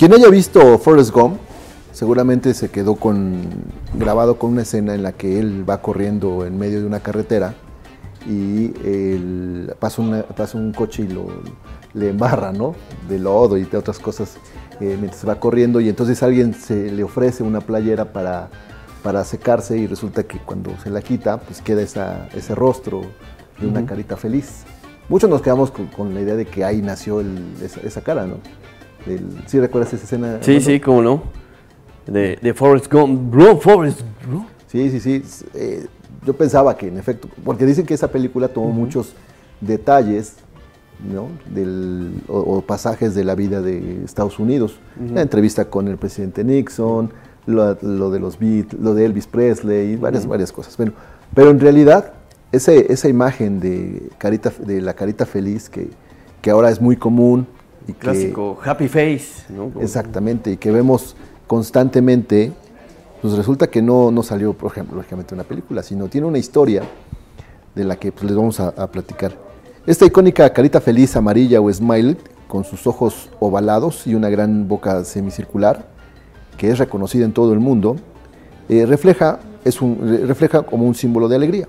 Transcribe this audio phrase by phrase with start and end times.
[0.00, 1.38] Quien haya visto Forrest Gump,
[1.92, 3.42] seguramente se quedó con
[3.92, 7.52] grabado con una escena en la que él va corriendo en medio de una carretera
[8.26, 11.26] y el- pasa, una- pasa un coche y lo,
[11.92, 12.74] le embarra, ¿no?
[13.10, 14.38] De lodo y de otras cosas
[14.80, 18.48] eh, mientras va corriendo y entonces alguien se le ofrece una playera para,
[19.02, 23.02] para secarse y resulta que cuando se la quita pues queda esa- ese rostro
[23.60, 24.62] de una carita feliz.
[25.10, 28.24] Muchos nos quedamos con, con la idea de que ahí nació el- esa, esa cara,
[28.24, 28.36] ¿no?
[29.06, 30.38] El- ¿Sí recuerdas esa escena?
[30.40, 31.22] Sí, sí, cómo no.
[32.06, 33.30] De, de Forrest Gump.
[33.30, 34.46] Bro, Forrest, bro.
[34.66, 35.22] Sí, sí, sí.
[35.54, 35.86] Eh,
[36.26, 39.14] yo pensaba que en efecto, porque dicen que esa película tomó muchos
[39.60, 40.36] detalles,
[41.12, 41.28] ¿no?
[41.52, 44.78] Del, o, o pasajes de la vida de Estados Unidos.
[45.12, 47.10] La entrevista con el presidente Nixon,
[47.46, 50.76] lo, lo de los Beat, lo de Elvis Presley, varias, varias cosas.
[50.76, 50.92] Bueno,
[51.34, 52.12] pero en realidad,
[52.52, 55.88] ese, esa imagen de, carita, de la carita feliz que,
[56.42, 57.46] que ahora es muy común
[57.90, 59.44] y que, Clásico Happy Face,
[59.80, 62.52] Exactamente, y que vemos constantemente,
[63.20, 66.82] pues resulta que no, no salió, por ejemplo, lógicamente una película, sino tiene una historia
[67.74, 69.32] de la que pues, les vamos a, a platicar.
[69.86, 72.16] Esta icónica carita feliz amarilla o smile,
[72.50, 75.86] con sus ojos ovalados y una gran boca semicircular,
[76.58, 77.96] que es reconocida en todo el mundo,
[78.68, 81.68] eh, refleja, es un, refleja como un símbolo de alegría.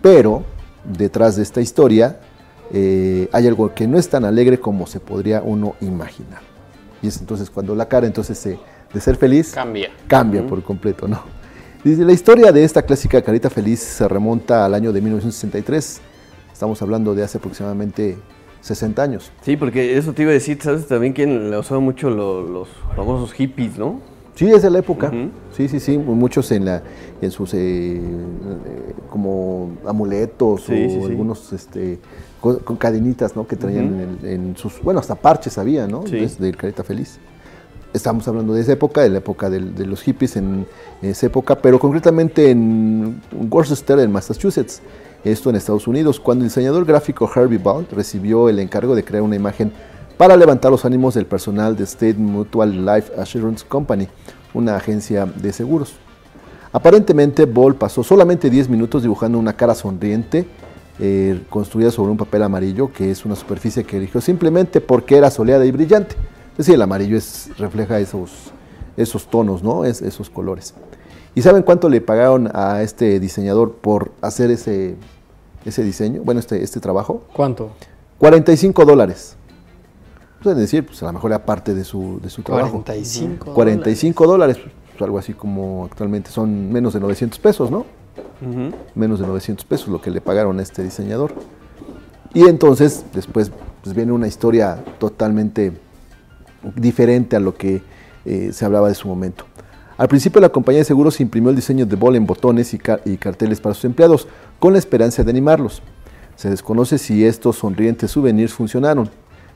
[0.00, 0.44] Pero
[0.84, 2.20] detrás de esta historia
[2.72, 6.40] eh, hay algo que no es tan alegre como se podría uno imaginar.
[7.02, 8.58] Y es entonces cuando la cara entonces se-
[8.92, 9.90] de ser feliz Cambia.
[10.06, 11.20] cambia por completo, ¿no?
[11.84, 16.00] Dice, la historia de esta clásica carita feliz se remonta al año de 1963.
[16.52, 18.16] Estamos hablando de hace aproximadamente
[18.60, 19.30] 60 años.
[19.42, 20.86] Sí, porque eso te iba a decir, ¿sabes?
[20.88, 24.00] También quien le usaban mucho lo- los famosos hippies, ¿no?
[24.34, 25.10] Sí, es de la época.
[25.56, 25.96] Sí, sí, sí.
[25.96, 26.82] Muchos en la,
[27.22, 28.00] en sus eh, eh,
[29.08, 31.04] como amuletos Sí, o sí, sí.
[31.06, 31.98] algunos este
[32.40, 33.46] con, con cadenitas, ¿no?
[33.46, 36.04] Que traían en, el- en sus, bueno, hasta parches había, ¿no?
[36.06, 36.16] Sí.
[36.16, 37.18] Desde el carita feliz.
[37.92, 40.66] Estamos hablando de esa época, de la época del- de los hippies en
[41.02, 44.82] esa época, pero concretamente en Worcester, en Massachusetts,
[45.24, 49.22] esto en Estados Unidos, cuando el diseñador gráfico Herbie Ball recibió el encargo de crear
[49.22, 49.72] una imagen
[50.16, 54.08] para levantar los ánimos del personal de State Mutual Life Assurance Company,
[54.54, 55.94] una agencia de seguros.
[56.72, 60.46] Aparentemente Ball pasó solamente 10 minutos dibujando una cara sonriente
[60.98, 65.30] eh, construida sobre un papel amarillo, que es una superficie que eligió simplemente porque era
[65.30, 66.16] soleada y brillante.
[66.52, 68.50] Es decir, el amarillo es, refleja esos,
[68.96, 69.84] esos tonos, ¿no?
[69.84, 70.74] Es- esos colores.
[71.34, 74.96] ¿Y saben cuánto le pagaron a este diseñador por hacer ese,
[75.66, 76.22] ese diseño?
[76.24, 77.24] Bueno, este, este trabajo.
[77.34, 77.70] ¿Cuánto?
[78.18, 79.36] 45 dólares.
[80.42, 82.70] Pueden decir, pues a lo mejor era parte de su, de su trabajo.
[82.84, 83.52] 45.
[83.52, 87.84] 45 dólares, pues, algo así como actualmente son menos de 900 pesos, ¿no?
[88.94, 91.32] Menos de 900 pesos lo que le pagaron a este diseñador.
[92.34, 93.50] Y entonces, después
[93.82, 95.72] pues, viene una historia totalmente
[96.74, 97.82] diferente a lo que
[98.24, 99.44] eh, se hablaba de su momento.
[99.96, 103.60] Al principio la compañía de seguros imprimió el diseño de Ball en botones y carteles
[103.60, 104.28] para sus empleados,
[104.58, 105.82] con la esperanza de animarlos.
[106.34, 109.08] Se desconoce si estos sonrientes souvenirs funcionaron.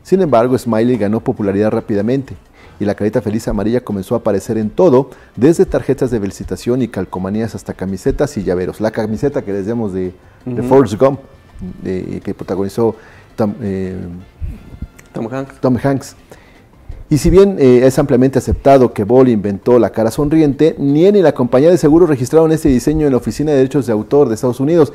[0.03, 2.37] Sin embargo, Smiley ganó popularidad rápidamente
[2.81, 6.89] y la carita feliz amarilla comenzó a aparecer en todo, desde tarjetas de felicitación y
[6.89, 8.81] calcomanías hasta camisetas y llaveros.
[8.81, 10.15] La camiseta que les llamamos de,
[10.47, 11.21] de Forrest Gump,
[11.85, 12.97] que protagonizó
[13.37, 13.97] Tom, eh,
[15.13, 15.61] Tom Hanks.
[15.61, 16.17] Tom Hanks.
[17.11, 21.15] Y si bien eh, es ampliamente aceptado que Ball inventó la cara sonriente, ni él
[21.15, 24.29] ni la compañía de seguros registraron este diseño en la Oficina de Derechos de Autor
[24.29, 24.93] de Estados Unidos.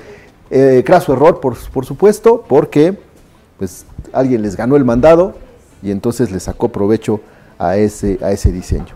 [0.49, 2.97] Eh, craso error, por, por supuesto, porque
[3.59, 5.35] pues, alguien les ganó el mandado
[5.83, 7.19] y entonces le sacó provecho
[7.59, 8.95] a ese, a ese diseño.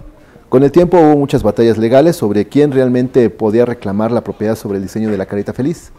[0.49, 4.77] Con el tiempo hubo muchas batallas legales sobre quién realmente podía reclamar la propiedad sobre
[4.77, 5.91] el diseño de la carita feliz.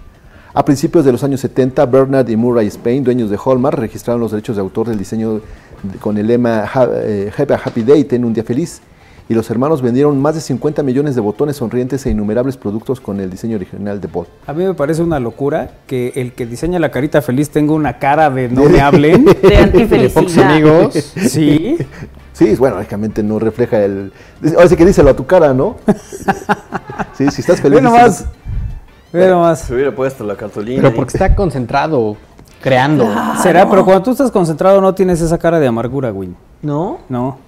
[0.52, 4.32] A principios de los años 70, Bernard y Murray Spain, dueños de Hallmark, registraron los
[4.32, 6.68] derechos de autor del diseño de- con el lema
[7.04, 8.80] eh, Have a Happy Day, ten un día feliz.
[9.28, 13.20] Y los hermanos vendieron más de 50 millones de botones sonrientes e innumerables productos con
[13.20, 14.26] el diseño original de Ball.
[14.48, 18.00] A mí me parece una locura que el que diseña la carita feliz tenga una
[18.00, 19.24] cara de no me hablen.
[19.26, 20.20] De De antifelicidad.
[20.20, 20.94] pocos amigos.
[21.28, 21.78] Sí.
[22.32, 24.12] Sí, bueno, lógicamente no refleja el...
[24.56, 25.76] Ahora sí que díselo a tu cara, ¿no?
[27.14, 27.76] Sí, si estás feliz...
[27.76, 28.18] Ve nomás.
[28.18, 28.30] díselo.
[29.12, 29.60] Ve nomás.
[29.60, 30.80] Se hubiera puesto la cartulina.
[30.82, 32.16] Pero porque está concentrado,
[32.62, 33.06] creando.
[33.42, 36.30] Será, pero cuando tú estás concentrado no tienes esa cara de amargura, güey.
[36.62, 36.98] ¿No?
[37.08, 37.38] No.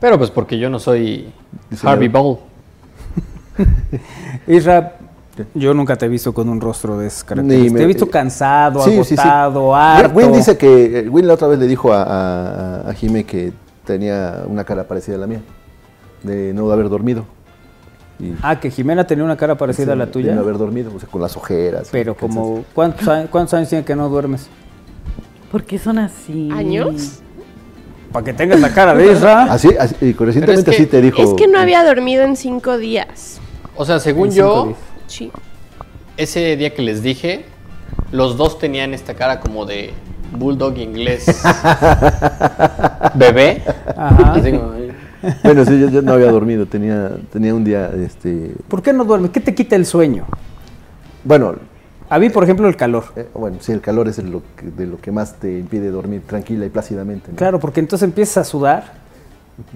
[0.00, 1.32] Pero pues porque yo no soy.
[1.82, 2.38] Harvey Ball.
[4.46, 4.96] Isra,
[5.54, 7.72] yo nunca te he visto con un rostro de esas Ni características.
[7.72, 9.20] me- Te he visto cansado, Sí, sí, sí.
[9.20, 10.14] agotado, harto.
[10.16, 11.00] Win dice que...
[11.00, 13.52] eh, Win la otra vez le dijo a, a, a Jime que
[13.84, 15.40] tenía una cara parecida a la mía,
[16.22, 17.24] de no haber dormido.
[18.20, 20.34] Y Ah, que Jimena tenía una cara parecida a la de tuya.
[20.34, 21.88] no haber dormido, o sea, con las ojeras.
[21.90, 24.48] Pero como, ¿cuántos años, cuántos años tiene que no duermes?
[25.50, 26.48] ¿Por qué son así?
[26.52, 27.20] ¿Años?
[28.12, 29.44] Para que tengas la cara de Isra.
[29.52, 31.20] Así, así y recientemente que- así te dijo.
[31.20, 33.40] Es que no había dormido en cinco días.
[33.76, 34.78] O sea, según yo, días.
[35.08, 35.32] Sí.
[36.16, 37.44] ese día que les dije,
[38.12, 39.92] los dos tenían esta cara como de
[40.36, 41.26] bulldog inglés
[43.14, 43.62] bebé.
[43.96, 44.32] Ajá.
[44.34, 44.92] Así como, ay.
[45.42, 49.04] Bueno, sí, yo, yo no había dormido, tenía, tenía un día, este, ¿Por qué no
[49.04, 49.30] duermes?
[49.30, 50.26] ¿Qué te quita el sueño?
[51.24, 51.54] bueno,
[52.10, 53.04] A mí, por ejemplo, el calor.
[53.16, 55.90] eh, bueno, sí, el calor es de lo, que, de lo que más te impide
[55.90, 57.30] dormir tranquila y plácidamente.
[57.32, 57.36] ¿no?
[57.38, 58.84] Claro, porque entonces empiezas a sudar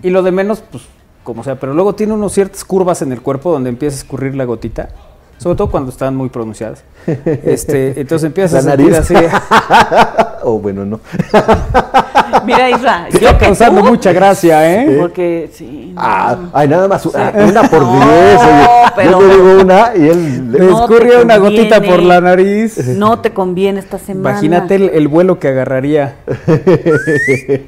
[0.03, 0.85] y lo de menos, pues,
[1.25, 4.35] como sea, pero luego tiene unos ciertas curvas en el cuerpo donde empieza a escurrir
[4.35, 4.91] la gotita,
[5.39, 6.85] sobre todo cuando están muy pronunciadas.
[7.07, 9.11] Este, entonces empiezas La a sentir nariz.
[9.11, 9.15] así.
[10.43, 11.01] o bueno, no.
[12.45, 14.97] Mira, Isra, Te yo está que causando tú, mucha gracia, ¿eh?
[15.01, 15.93] Porque sí.
[15.95, 16.01] no.
[16.03, 18.69] Ah, ay, nada más, ah, una por No, diez, oye.
[18.97, 20.53] pero- yo te digo una y él...
[20.53, 21.69] Le No te escurría una conviene.
[21.69, 22.87] gotita por la nariz.
[22.97, 24.31] No te conviene esta semana.
[24.31, 26.17] Imagínate el, el vuelo que agarraría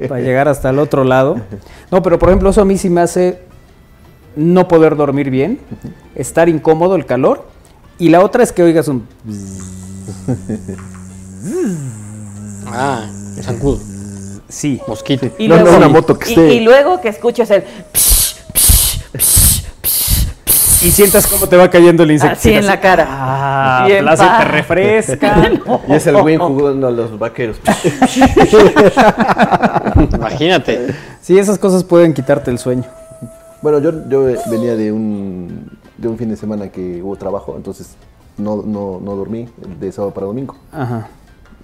[0.09, 1.37] para llegar hasta el otro lado.
[1.91, 3.39] No, pero por ejemplo, eso a mí sí me hace
[4.37, 5.59] no poder dormir bien,
[6.15, 7.45] estar incómodo, el calor.
[8.01, 9.07] Y la otra es que oigas un...
[12.67, 13.07] Ah,
[13.43, 13.79] zancudo,
[14.49, 14.81] Sí.
[14.89, 15.29] mosquito.
[15.39, 17.65] Y No, no, luego, una moto que y- esté- y luego que escuches el
[20.83, 22.37] Y sientas cómo te va cayendo el insecto.
[22.39, 23.07] así en la cara.
[23.09, 25.51] Ah, Bien placer, te refresca.
[25.89, 27.59] Y es el Win jugando a los vaqueros.
[30.15, 30.95] Imagínate.
[31.21, 32.85] Sí, esas cosas pueden quitarte el sueño.
[33.61, 35.70] Bueno, yo, yo venía de un,
[36.01, 37.95] de un fin de semana que hubo trabajo, entonces
[38.39, 39.49] no, no, no dormí
[39.79, 40.57] de sábado para domingo.
[40.73, 41.09] Ajá.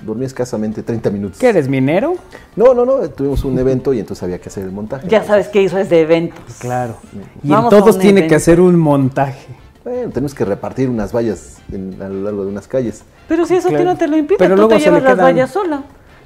[0.04, 1.38] Dormí escasamente 30 minutos.
[1.38, 2.14] ¿Qué eres, minero?
[2.54, 5.08] No, no, no, tuvimos un evento y entonces había que hacer el montaje.
[5.08, 6.38] Ya sabes que Isra es de eventos.
[6.58, 6.96] Claro.
[7.42, 9.46] Y Vamos en todos tiene que hacer un montaje.
[9.84, 13.04] Bueno, tenemos que repartir unas vallas en- a lo largo de unas calles.
[13.28, 13.92] Pero si eso a ti Claro.
[13.92, 15.84] no te lo impide, Pero tú luego te llevas las vallas sola.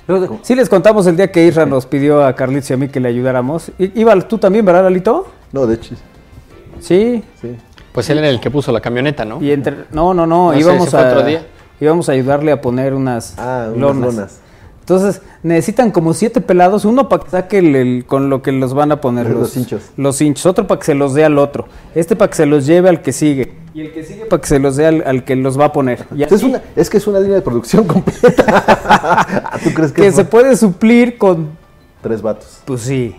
[0.09, 2.89] Luego, Sí les contamos el día que Isra nos pidió a Carlitos y a mí
[2.89, 3.71] que le ayudáramos.
[3.79, 5.29] I- Iba tú también, ¿verdad, Lalito?
[5.53, 5.95] No, de hecho,
[6.81, 7.23] Sí.
[7.41, 7.57] sí.
[7.93, 9.43] Pues él era el que puso la camioneta, ¿no?
[9.43, 11.47] Y entre no, no, no, No íbamos a otro día.
[11.81, 14.15] íbamos a ayudarle a poner unas Ah, unas lonas.
[14.15, 14.37] lonas.
[14.81, 18.75] Entonces, necesitan como siete pelados, uno para que saque el, el- con lo que los
[18.75, 19.83] van a poner Los los, hinchos.
[19.97, 22.67] Los hinchos, otro para que se los dé al otro, este para que se los
[22.67, 25.23] lleve al que sigue y el que sigue para que se los dé al, al
[25.25, 26.07] que los va a poner.
[26.17, 29.27] Y Es, una, es que es una línea de producción completa.
[29.63, 31.51] ¿Tú crees que, que es se puede suplir con
[32.03, 32.61] Tres vatos.
[32.65, 33.15] Pues sí.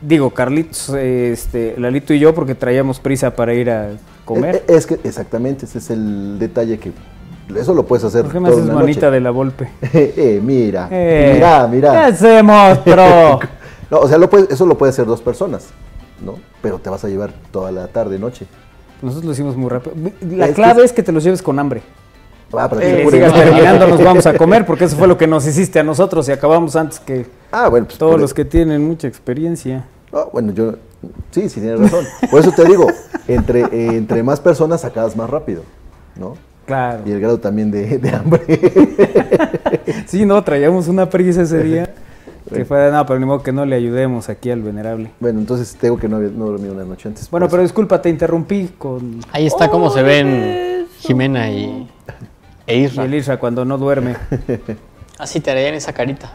[0.00, 3.90] Digo, Carlitos, eh, este, Lalito y yo, porque traíamos prisa para ir a
[4.24, 4.56] comer.
[4.56, 6.92] Eh, eh, Es, que exactamente, ese es el detalle que
[7.56, 9.10] eso lo puedes hacer ¿Por qué me haces manita noche.
[9.14, 9.68] de la golpe?
[9.92, 12.06] eh, mira, Eh, mira, mira.
[12.06, 13.38] ¿Qué se mostró?
[13.88, 15.68] No, o sea, lo eso lo puede hacer dos personas,
[16.20, 16.34] ¿no?
[16.60, 18.44] Pero te vas a llevar toda la tarde, noche.
[19.00, 19.94] Nosotros lo hicimos muy rápido.
[20.22, 21.82] La Es que- clave es que te los lleves con hambre.
[22.52, 23.10] Ah, apure.
[23.10, 26.28] sigas terminando, nos vamos a comer, porque eso fue lo que nos hiciste a nosotros
[26.28, 29.84] y acabamos antes que Ah, bueno, pues todos por- los que tienen mucha experiencia.
[30.12, 30.74] No, bueno, yo
[31.32, 32.04] sí, sí tienes razón.
[32.30, 32.86] Por eso te digo,
[33.28, 35.62] entre, eh, entre más personas acabas más rápido,
[36.14, 36.34] ¿no?
[36.66, 37.00] Claro.
[37.06, 38.42] Y el grado también de, de hambre.
[40.06, 41.92] Sí, no, traíamos una prisa ese día.
[42.52, 45.10] Que fue, no, pero ni modo que no le ayudemos aquí al venerable.
[45.18, 47.28] bueno, entonces tengo que no, dormí una noche antes.
[47.28, 51.88] Bueno, por pero disculpa, te interrumpí con Ahí está cómo se ven Jimena y,
[52.66, 53.04] e y Isra.
[53.04, 54.16] el Isra cuando no duerme.
[55.18, 56.32] Así te harían esa carita.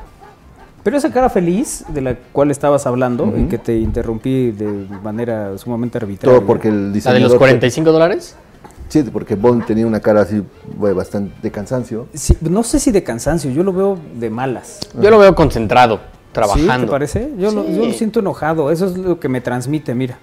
[0.83, 5.55] Pero esa cara feliz de la cual estabas hablando y que te interrumpí de manera
[5.59, 6.39] sumamente arbitraria.
[6.39, 8.35] Todo porque el ¿La de los 45 dólares?
[8.89, 10.43] Sí, porque Bond tenía una cara así,
[10.75, 12.07] bueno, bastante de cansancio.
[12.13, 14.79] Sí, no sé si de cansancio, yo lo veo de malas.
[14.99, 16.01] Yo lo veo concentrado, ¿Sí?
[16.33, 16.87] trabajando.
[16.87, 17.31] ¿Te parece?
[17.37, 17.99] Yo, lo, yo lo Sí.
[17.99, 20.17] siento enojado, eso es lo que me transmite, mira.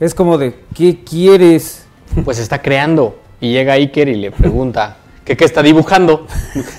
[0.00, 1.86] Es como de, ¿qué quieres?
[2.24, 3.18] Pues está creando.
[3.40, 6.26] Y llega Iker y le pregunta que qué está dibujando.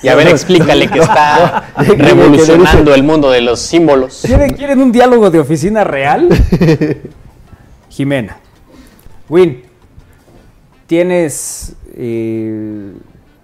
[0.01, 4.23] Y a ver, explícale que está revolucionando el mundo de los símbolos.
[4.25, 6.29] ¿Quieren, quieren un diálogo de oficina real?
[7.89, 8.37] Jimena.
[9.29, 9.63] Win,
[10.85, 12.93] ¿tienes eh,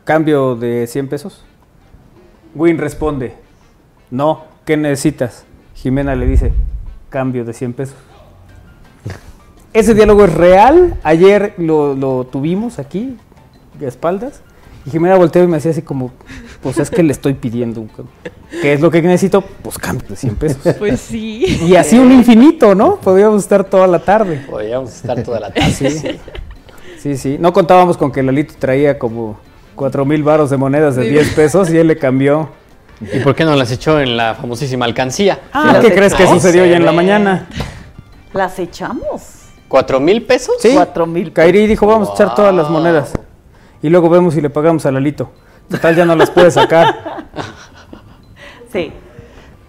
[0.03, 1.43] cambio de 100 pesos?
[2.53, 3.34] Win responde,
[4.12, 5.46] no, ¿qué necesitas?
[5.74, 6.53] Jimena le dice,
[7.10, 7.96] cambio de 100 pesos.
[9.74, 13.17] Ese diálogo es real, ayer lo, lo tuvimos aquí,
[13.79, 14.41] de espaldas,
[14.86, 16.12] y Jimena volteó y me decía así como,
[16.62, 18.14] pues es que le estoy pidiendo, un cambio.
[18.62, 19.42] ¿qué es lo que necesito?
[19.42, 20.76] Pues cambio de 100 pesos.
[20.80, 21.60] Pues sí.
[21.66, 22.98] Y así un infinito, ¿no?
[22.98, 24.46] Podríamos estar toda la tarde.
[24.50, 25.72] Podríamos estar toda la tarde.
[25.72, 26.20] Sí,
[27.00, 27.38] sí, sí.
[27.40, 29.38] No contábamos con que Lalito traía como
[29.76, 32.50] cuatro mil varos de monedas de 10 pesos y él le cambió.
[33.14, 35.40] ¿Y por qué no las echó en la famosísima alcancía?
[35.54, 37.48] Ah, ¿qué crees que sucedió hoy en la mañana?
[38.34, 39.42] Las echamos.
[39.68, 40.56] ¿Cuatro mil pesos?
[40.60, 40.72] Sí.
[40.74, 41.34] Cuatro mil.
[41.34, 43.14] Kairi dijo, vamos a echar todas las monedas.
[43.82, 45.32] Y luego vemos si le pagamos a Lalito.
[45.70, 47.26] Total, ya no las puede sacar.
[48.72, 48.92] Sí.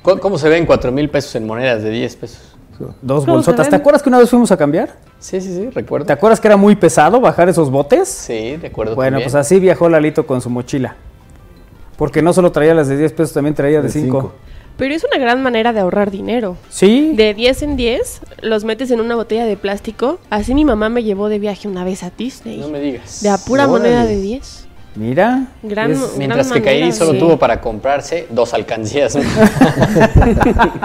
[0.02, 2.57] ¿Cómo, cómo se ven 4 mil pesos en monedas de 10 pesos?
[2.78, 3.69] Dos ¿Cómo se bolsotas.
[3.69, 4.90] ¿Te acuerdas que una vez fuimos a cambiar?
[5.19, 6.07] Sí, sí, sí, recuerdo.
[6.07, 8.09] ¿Te acuerdas que era muy pesado bajar esos botes?
[8.09, 8.95] Sí, de acuerdo.
[8.95, 9.31] Bueno, también.
[9.31, 10.97] pues así viajó Lalito con su mochila.
[11.97, 14.33] Porque no solo traía las de 10 pesos, también traía de De 5.
[14.76, 16.57] Pero es una gran manera de ahorrar dinero.
[16.69, 17.12] Sí.
[17.14, 20.19] De 10 en 10 los metes en una botella de plástico.
[20.31, 22.59] Así mi mamá me llevó de viaje una vez a Disney.
[22.59, 23.23] No me digas.
[23.23, 23.91] De a pura Órale.
[23.91, 24.62] moneda de 10.
[24.94, 25.46] Mira.
[25.62, 27.18] Gran- es- Mientras que Kairi solo sí.
[27.18, 29.16] tuvo para comprarse dos alcancías.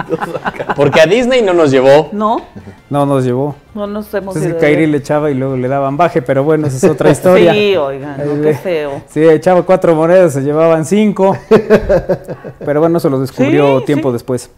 [0.76, 2.08] Porque a Disney no nos llevó.
[2.12, 2.42] No,
[2.90, 3.54] No nos llevó.
[3.74, 6.66] no nos hemos Entonces ido Kairi le echaba y luego le daban baje, pero bueno,
[6.66, 7.52] esa es otra historia.
[7.52, 9.02] Sí, oigan, no, qué feo.
[9.08, 11.36] Sí, echaba cuatro monedas, se llevaban cinco.
[12.64, 14.12] Pero bueno, eso lo descubrió Sí, tiempo sí.
[14.14, 14.50] después.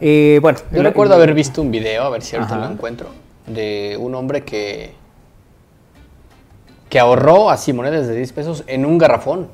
[0.00, 2.66] Eh, bueno, Yo el- recuerdo haber visto un video, a ver si ahorita Ajá.
[2.66, 3.08] lo encuentro,
[3.46, 4.92] de un hombre que
[6.88, 9.48] que ahorró así monedas de 10 pesos en un garrafón.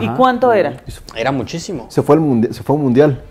[0.00, 0.78] ¿Y cuánto era?
[1.14, 1.86] Era muchísimo.
[1.88, 3.22] Se fue, al se fue a un mundial.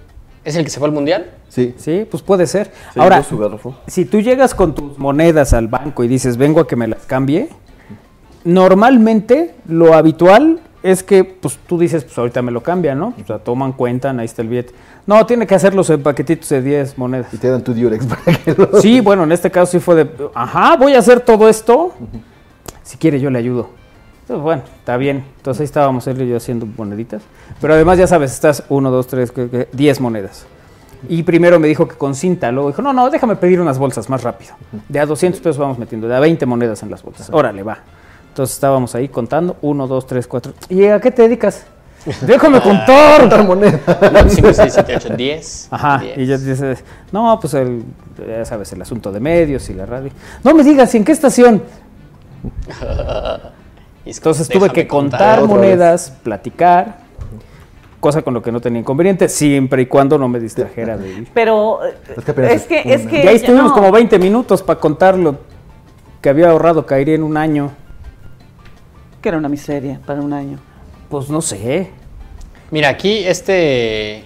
[0.46, 1.32] ¿Es el que se fue al mundial?
[1.50, 1.74] Sí.
[1.78, 2.72] Sí, pues puede ser.
[2.94, 3.76] Se Ahora, llevó su garrafón.
[3.88, 7.06] si tú llegas con tus monedas al banco y dices, vengo a que me las
[7.06, 7.50] cambie,
[8.44, 13.14] normalmente lo habitual es que pues tú dices, pues ahorita me lo cambian, ¿no?
[13.22, 14.74] O sea, toman cuenta, ahí está el billete.
[15.08, 17.34] No, tiene que hacerlos en paquetitos de 10 monedas.
[17.34, 18.82] Y te dan tu Durex para que lo...
[18.82, 21.94] Sí, bueno, en este caso sí fue de, ajá, voy a hacer todo esto.
[22.84, 23.70] Si quiere, yo le ayudo.
[24.22, 25.25] Entonces, bueno, está bien.
[25.38, 27.22] Entonces ahí estábamos él y yo haciendo moneditas.
[27.60, 29.34] Pero además, ya sabes, estás 1, 2, 3,
[29.72, 30.46] 10 monedas.
[31.10, 34.10] Y primero me dijo que con cinta, luego dijo, no, no, déjame pedir unas bolsas
[34.10, 34.54] más rápido.
[34.88, 37.30] De a 200 pesos vamos metiendo, de a 20 monedas en las bolsas.
[37.32, 37.80] Órale, va.
[38.30, 40.54] Entonces estábamos ahí contando, 1, 2, 3, 4.
[40.70, 41.66] ¿Y a qué te dedicas?
[42.22, 43.46] Déjame contar.
[43.46, 43.80] moneda.
[44.28, 45.68] 5, 6, 7, 8, 10.
[45.72, 46.18] Ajá, 10.
[46.18, 47.84] y ya dices, no, pues el,
[48.25, 50.12] ya sabes, el asunto de medios y la radio.
[50.44, 51.63] No me digas, ¿y en qué estación?
[54.06, 56.98] Entonces déjame tuve que contar monedas, platicar,
[58.00, 61.28] cosa con lo que no tenía inconveniente, siempre y cuando no me distrajera de ir.
[61.34, 63.10] Pero Es que es que, es una.
[63.12, 63.74] que Y ahí ya estuvimos no.
[63.74, 65.38] como 20 minutos para contar lo
[66.22, 67.72] que había ahorrado Kairi en un año.
[69.22, 70.60] que era una miseria para un año.
[71.10, 71.92] Pues no sé.
[72.72, 74.26] Mira, aquí este.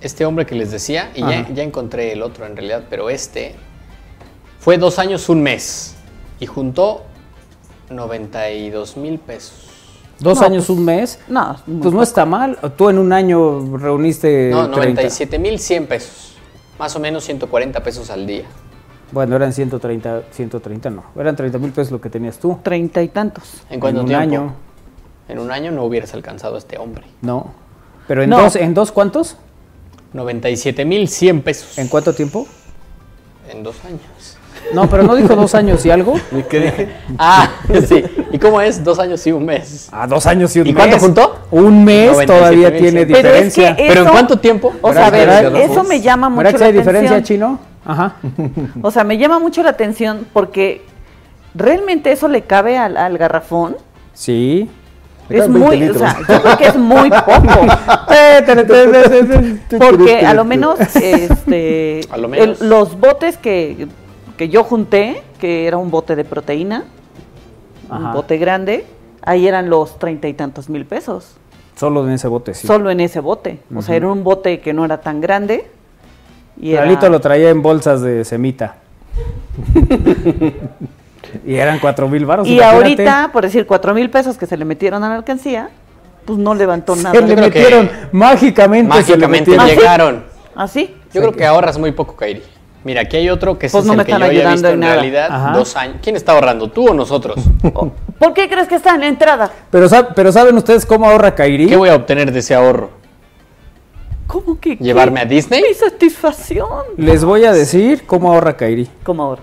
[0.00, 3.54] Este hombre que les decía, y ya, ya encontré el otro en realidad, pero este
[4.58, 5.94] fue dos años, un mes.
[6.42, 7.02] Y juntó
[7.88, 9.52] 92 mil pesos.
[10.18, 11.20] Dos No, años, pues, un mes.
[11.28, 12.02] No, Pues no poco.
[12.02, 12.58] está mal.
[12.76, 14.76] Tú en un año reuniste No, 30.
[15.02, 16.34] 97 mil 100 pesos.
[16.80, 18.42] Más o menos 140 pesos al día.
[19.12, 21.04] Bueno, eran 130, 130 no.
[21.16, 22.58] Eran 30 mil pesos lo que tenías tú.
[22.60, 23.62] Treinta y tantos.
[23.70, 24.20] ¿En cuánto un tiempo?
[24.22, 24.54] año.
[25.28, 27.04] En un año no hubieras alcanzado a este hombre.
[27.20, 27.52] No.
[28.08, 28.40] Pero en No.
[28.42, 29.36] dos, ¿en dos cuántos?
[30.12, 31.78] 97 mil 100 pesos.
[31.78, 32.48] ¿En cuánto tiempo?
[33.48, 34.38] En dos años.
[34.72, 36.14] No, pero no dijo dos años y algo.
[36.30, 36.88] ¿Y qué dije?
[37.18, 37.50] Ah,
[37.88, 38.04] sí.
[38.32, 38.82] ¿Y cómo es?
[38.82, 39.88] Dos años y un mes.
[39.92, 40.76] Ah, dos años y un ¿Y mes.
[40.82, 41.38] cuánto juntó?
[41.50, 42.26] Un mes 97,100.
[42.26, 43.76] todavía tiene Pero Pero es diferencia.
[43.76, 44.72] que ¿Pero en cuánto tiempo?
[44.80, 47.38] O sea, a ver, eso me llama mucho ¿Verdad que la hay diferencia, atención.
[47.38, 47.58] chino?
[47.84, 48.14] Ajá.
[48.80, 50.82] O sea, me llama mucho la atención porque
[51.54, 53.76] realmente eso le cabe al, al garrafón.
[54.14, 54.70] Sí.
[55.28, 57.66] Es caben 20 muy, o sea, yo creo que es muy poco.
[59.78, 62.60] Porque a lo menos, este, A lo menos.
[62.60, 63.88] el- los botes que,
[64.36, 66.84] que yo junté, que era un bote de proteína,
[67.90, 68.06] Ajá.
[68.06, 68.86] un bote grande,
[69.22, 71.36] ahí eran los treinta y tantos mil pesos.
[71.76, 72.66] Solo en ese bote, sí.
[72.66, 73.58] Solo en ese bote.
[73.74, 75.66] O sea, era un bote que no era tan grande.
[76.60, 78.76] Y era- Lalito lo traía en bolsas de semita.
[81.46, 82.46] y eran cuatro mil baros.
[82.46, 82.76] Y imagínate.
[82.84, 85.70] ahorita, por decir, cuatro mil pesos que se le metieron a la alcancía,
[86.24, 87.12] pues no levantó nada.
[87.12, 88.92] Se le metieron mágicamente.
[89.02, 89.66] se le Mágicamente metieron.
[89.68, 90.24] llegaron.
[90.54, 90.94] ¿Así?
[91.12, 92.42] Yo creo que ahorras muy poco, Kairi.
[92.84, 94.68] Mira, aquí hay otro que Pues es no el me que están yo había ayudando
[94.68, 94.94] visto en nada.
[94.94, 95.52] realidad Ajá.
[95.52, 95.96] dos años.
[96.02, 96.68] ¿Quién está ahorrando?
[96.70, 97.36] ¿Tú o nosotros?
[98.18, 99.50] ¿Por qué crees que está en la entrada?
[99.70, 101.66] Pero, pero ¿saben ustedes cómo ahorra Kairi?
[101.68, 102.90] ¿Qué voy a obtener de ese ahorro?
[104.26, 104.76] ¿Cómo que?
[104.76, 105.26] ¿Llevarme qué?
[105.26, 105.62] a Disney?
[105.62, 106.68] Mi satisfacción.
[106.96, 108.88] Les voy a decir cómo ahorra Kairi.
[109.04, 109.42] ¿Cómo ahora?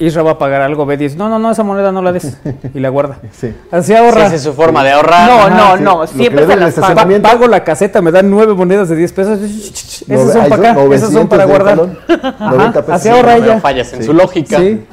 [0.00, 2.12] Isra va a pagar algo, ve y dice, no, no, no, esa moneda no la
[2.12, 2.36] des.
[2.74, 3.18] Y la guarda.
[3.32, 3.52] Sí.
[3.70, 4.26] Así ahorra.
[4.26, 5.28] esa es su forma de ahorrar.
[5.28, 5.82] No, Ajá, no, sí.
[5.82, 6.06] no.
[6.06, 7.22] Siempre se las pago.
[7.22, 9.38] pago la caseta, me dan nueve monedas de 10 pesos.
[9.40, 11.76] Esas son para acá, esas son 900 para guardar.
[11.76, 11.98] talón.
[12.08, 12.94] Ajá, 90 pesos.
[12.94, 13.60] así ahorra ella.
[13.60, 14.06] fallas en Sí.
[14.06, 14.56] su lógica.
[14.58, 14.84] Sí,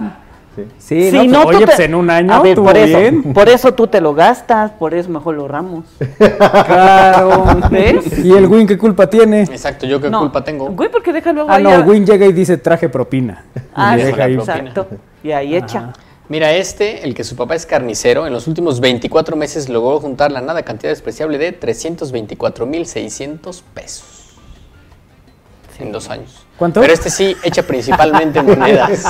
[0.55, 0.63] Sí.
[0.77, 2.77] sí, Si no, no, pues, tú oye, te- pues en un año A ver, por
[2.77, 3.33] eso, bien.
[3.33, 5.83] por eso tú te lo gastas, por eso mejor lo ahorramos.
[6.17, 7.45] Claro.
[7.69, 8.19] ¿Ves?
[8.24, 9.41] ¿Y el Win qué culpa tiene?
[9.43, 10.19] Exacto, yo qué No.
[10.19, 10.69] culpa tengo.
[10.69, 13.43] Güey, porque deja luego Ah, no, allá- Win llega y dice traje propina.
[13.74, 14.33] Ah, Y deja ahí.
[14.35, 14.88] exacto.
[15.24, 15.93] Y ahí echa.
[16.27, 20.31] Mira, este, el que su papá es carnicero, en los últimos 24 meses logró juntar
[20.31, 24.14] la nada cantidad despreciable de 324.600 pesos.
[25.79, 26.46] En dos años.
[26.58, 26.79] ¿Cuánto?
[26.82, 29.03] Pero este sí echa principalmente monedas.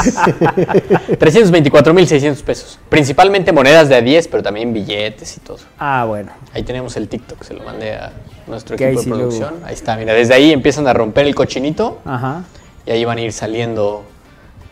[1.20, 2.80] 324.600 pesos.
[2.90, 5.58] Principalmente monedas de a 10, pero también billetes y todo.
[5.78, 6.32] Ah, bueno.
[6.54, 8.12] Ahí tenemos el TikTok, se lo mandé a
[8.48, 9.54] nuestro equipo de luego- producción.
[9.64, 12.44] Ahí está, mira, desde ahí empiezan a romper el cochinito Ajá.
[12.86, 14.04] y ahí van a ir saliendo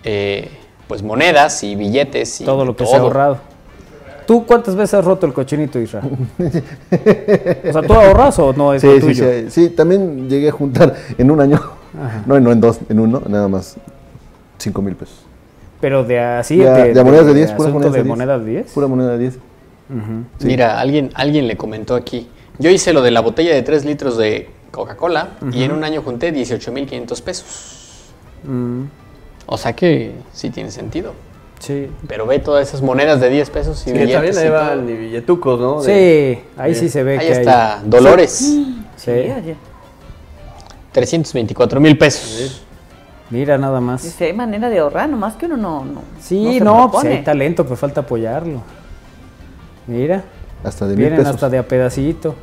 [0.04, 0.50] eh,
[0.88, 2.92] pues monedas y billetes y Todo lo que todo.
[2.94, 3.38] se ha ahorrado.
[4.26, 6.02] ¿Tú cuántas veces has roto el cochinito, Isra?
[6.02, 10.96] o sea, ¿tú ahorras o no es Sí, sí, sí, sí, también llegué a juntar
[11.18, 11.60] en un año,
[12.26, 13.78] no, no en dos, en uno, nada más,
[14.58, 15.26] 5 mil pesos.
[15.82, 18.18] Pero de así, Ya- de, de monedas de 10, puras monedas de de 10.
[18.18, 18.72] monedas de 10.
[18.72, 19.34] Pura moneda de 10.
[20.40, 20.46] Sí.
[20.48, 22.30] Mira, alguien, alguien le comentó aquí.
[22.58, 26.02] Yo hice lo de la botella de 3 litros de Coca-Cola y en un año
[26.02, 28.14] junté 18.500 pesos.
[28.46, 28.84] Mm,
[29.46, 31.14] O sea que sí tiene sentido.
[31.60, 31.90] sí.
[32.08, 34.60] Pero ve todas esas monedas de 10 pesos y también billetes ahí y todo.
[34.60, 35.82] van y billetucos, ¿no?
[35.84, 37.90] De- Sí, ahí sí se ve Ahí que está, hay.
[37.90, 38.32] Dolores.
[38.32, 39.12] Sí, Sí.
[40.94, 41.06] Oye.
[41.08, 42.62] 324 mil pesos.
[43.30, 44.04] Mira nada más.
[44.04, 45.86] Dice, hay manera de ahorrar, nomás que uno no.
[45.86, 48.62] no Sí, no, pues hay talento, pero falta apoyarlo.
[49.88, 50.24] Mira,
[50.64, 51.28] Hasta de mil pesos.
[51.28, 52.36] hasta de a pedacito.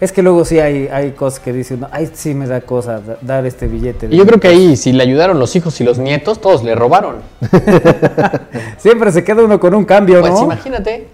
[0.00, 3.18] Es que luego sí hay, hay cosas que dicen, ay, sí me da cosa da-
[3.20, 4.08] dar este billete.
[4.08, 6.64] de Y yo creo que ahí, si le ayudaron los hijos y los nietos, todos
[6.64, 7.16] le robaron.
[7.38, 7.60] pesos".
[8.78, 10.44] Siempre se queda uno con un cambio, Pues ¿no?
[10.44, 11.06] imagínate.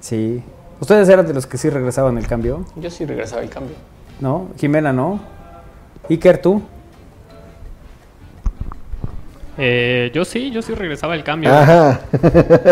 [0.00, 0.42] Sí.
[0.80, 2.64] ¿Ustedes eran de los que sí regresaban el cambio?
[2.76, 3.76] Yo sí regresaba el cambio.
[4.22, 4.50] ¿No?
[4.56, 5.18] Jimena, ¿no?
[6.08, 6.62] Iker, tú.
[9.58, 11.52] Eh, yo sí, yo sí regresaba el cambio.
[11.52, 12.02] Ajá.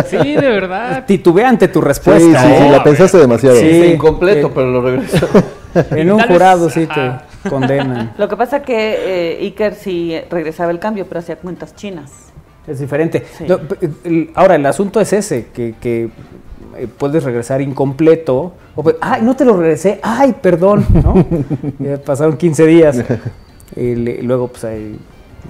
[0.06, 1.04] Sí, de verdad.
[1.08, 2.70] Titubeante tu Sí, respuesta, sí, sí, ¿eh?
[2.70, 3.56] la pensaste demasiado.
[3.56, 3.68] Sí.
[3.68, 4.50] Está incompleto, eh.
[4.54, 5.28] pero lo regresó.
[5.90, 7.26] En un jurado sí ajá.
[7.42, 8.12] te condenan.
[8.16, 12.10] Lo que pasa que eh, Iker sí regresaba el cambio, pero hacía cuentas chinas.
[12.66, 13.24] Es diferente.
[13.38, 13.46] Sí.
[13.48, 13.58] No,
[14.34, 16.10] ahora, el asunto es ese, que, que,
[16.76, 18.52] eh, puedes regresar incompleto.
[18.80, 20.00] O, pues, ay, no te lo regresé.
[20.02, 20.86] Ay, perdón.
[21.04, 21.22] ¿no?
[21.78, 23.04] Ya pasaron 15 días.
[23.76, 24.98] Y le- luego, pues hay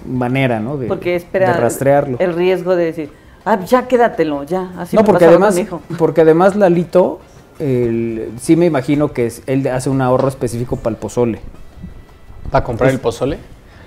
[0.04, 0.76] manera, ¿no?
[0.76, 2.16] De, Porque espera de rastrearlo.
[2.18, 3.12] el riesgo de decir,
[3.44, 4.72] ah, ya quédatelo, ya.
[4.76, 5.80] Así no, me porque además, hijo.
[5.99, 7.20] porque además Lalito,
[7.60, 11.40] el- sí me imagino que es- él hace un ahorro específico para el pozole.
[12.50, 13.38] ¿Para comprar el pozole?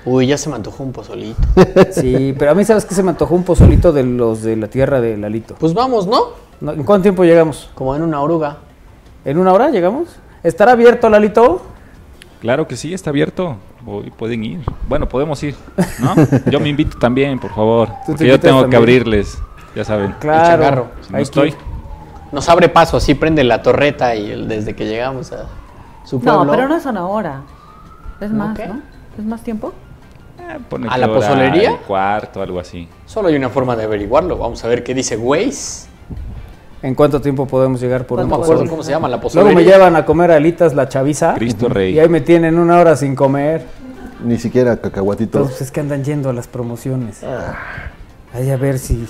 [0.06, 1.40] Uy, ya se me antojó un pozolito.
[1.92, 2.96] Sí, pero a mí, ¿sabes qué?
[2.96, 5.56] Se me antojó un pozolito de los de la tierra de Lalito.
[5.60, 6.08] Pues vamos.
[6.08, 7.70] No, ¿En cuánto tiempo llegamos?
[7.76, 8.58] Como en una oruga.
[9.26, 10.10] ¿En una hora llegamos?
[10.44, 11.62] ¿Estará abierto, Lalito?
[12.42, 13.58] Claro que sí, está abierto.
[13.86, 14.62] Hoy pueden ir.
[14.88, 15.56] Bueno, podemos ir,
[16.00, 16.16] ¿no?
[16.52, 17.90] Yo me invito también, por favor.
[18.06, 18.82] Porque yo tengo que también.
[18.82, 19.38] abrirles,
[19.76, 20.16] ya saben.
[20.20, 20.88] Claro.
[21.02, 21.58] Si no estoy, que-
[22.32, 25.46] Nos abre paso, así prende la torreta y el- desde que llegamos a
[26.06, 26.44] su pueblo.
[26.46, 27.42] No, pero no es una hora.
[28.20, 28.68] Es ¿No más, qué?
[28.68, 28.82] ¿no?
[29.18, 29.74] ¿Es más tiempo?
[30.40, 30.58] eh,
[30.90, 31.78] ¿A la pozolería?
[31.86, 32.88] cuarto, algo así.
[33.06, 34.38] Solo hay una forma de averiguarlo.
[34.38, 35.88] Vamos a ver qué dice Waze.
[36.84, 38.70] ¿En cuánto tiempo podemos llegar por No un me acuerdo pozole?
[38.70, 39.56] cómo se llama la Luego pozolería.
[39.56, 41.34] me llevan a comer alitas la chaviza.
[41.36, 41.94] Cristo Rey.
[41.96, 43.66] Y ahí me tienen una hora sin comer.
[44.24, 45.40] Ni siquiera cacahuatito.
[45.40, 47.22] Entonces es que andan yendo a las promociones.
[48.34, 49.08] Ahí a ver si...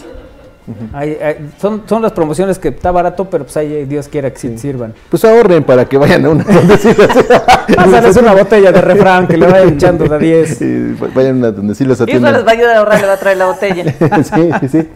[0.93, 4.39] Ahí- ahí- son, son las promociones que está barato, pero pues ahí Dios quiera que
[4.39, 4.93] sí te sirvan.
[5.09, 6.45] Pues ahorren para que vayan a una
[7.75, 10.57] Pásales una botella de refrán que le vayan echando de a 10.
[10.57, 12.33] Sí, vayan a una donde sí les Y eso atiendan.
[12.33, 13.83] les va a ayudar a ahorrar, le va a traer la botella.
[14.23, 14.87] sí, sí, sí.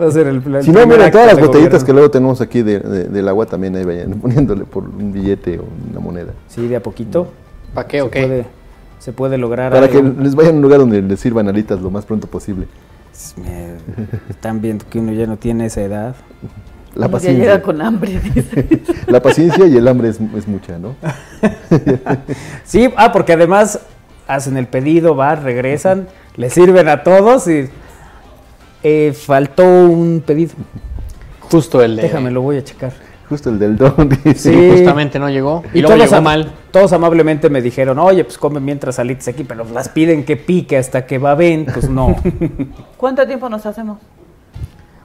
[0.00, 2.62] Va a ser el, el Si no, acto todas las botellitas que luego tenemos aquí
[2.62, 6.32] de, de- del agua también ahí vayan poniéndole por un billete o una moneda.
[6.48, 7.28] Sí, de a poquito.
[7.74, 8.26] ¿Para qué o Se qué?
[8.26, 8.46] puede,
[8.98, 11.90] se puede lograr Para que les vayan a un lugar donde les sirvan alitas lo
[11.90, 12.66] más pronto posible.
[13.36, 13.76] Me-
[14.28, 16.14] Están viendo que uno ya no tiene esa edad.
[16.94, 17.62] La Uno ya llega paciencia.
[17.62, 18.82] con hambre, dice.
[19.06, 20.94] La paciencia y el hambre es, es mucha, ¿no?
[22.64, 23.80] Sí, ah, porque además
[24.26, 27.68] hacen el pedido, van, regresan, le sirven a todos y
[28.88, 30.54] eh, faltó un pedido.
[31.40, 32.02] Justo el de...
[32.02, 32.92] Déjame, lo voy a checar.
[33.28, 34.08] Justo el del don.
[34.24, 34.52] dice.
[34.52, 34.70] Sí.
[34.70, 35.64] Justamente no llegó.
[35.74, 36.52] Y, luego todos llegó mal.
[36.70, 40.76] Todos amablemente me dijeron, oye, pues come mientras salites aquí, pero las piden que pique
[40.76, 42.14] hasta que va ven, pues no.
[42.96, 43.98] ¿Cuánto tiempo nos hacemos?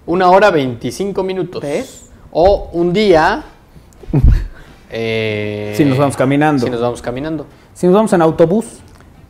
[0.06, 1.64] Una hora 25 minutos.
[1.64, 2.12] ¿Ves?
[2.32, 3.44] O un día...
[4.92, 6.66] eh, Si nos vamos caminando.
[6.66, 7.48] Si nos vamos caminando.
[7.74, 8.66] si nos vamos en autobús,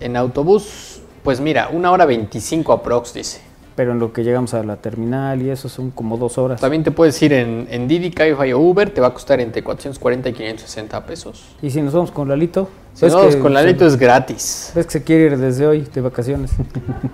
[0.01, 3.50] En autobús, pues mira, una hora 25 aprox, dice.
[3.75, 6.59] Pero en lo que llegamos a la terminal y eso son como dos horas.
[6.59, 9.63] También te puedes ir en, en Didi, Cabify o Uber, te va a costar entre
[9.63, 11.43] 440 y 560 pesos.
[11.61, 14.71] Y si nos vamos con Lalito, Si ¿ves no, que con Lalito es gratis.
[14.75, 16.51] Ves que se quiere ir desde hoy de vacaciones.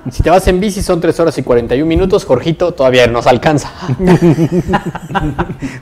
[0.09, 3.69] Si te vas en bici son 3 horas y 41 minutos, Jorgito todavía nos alcanza.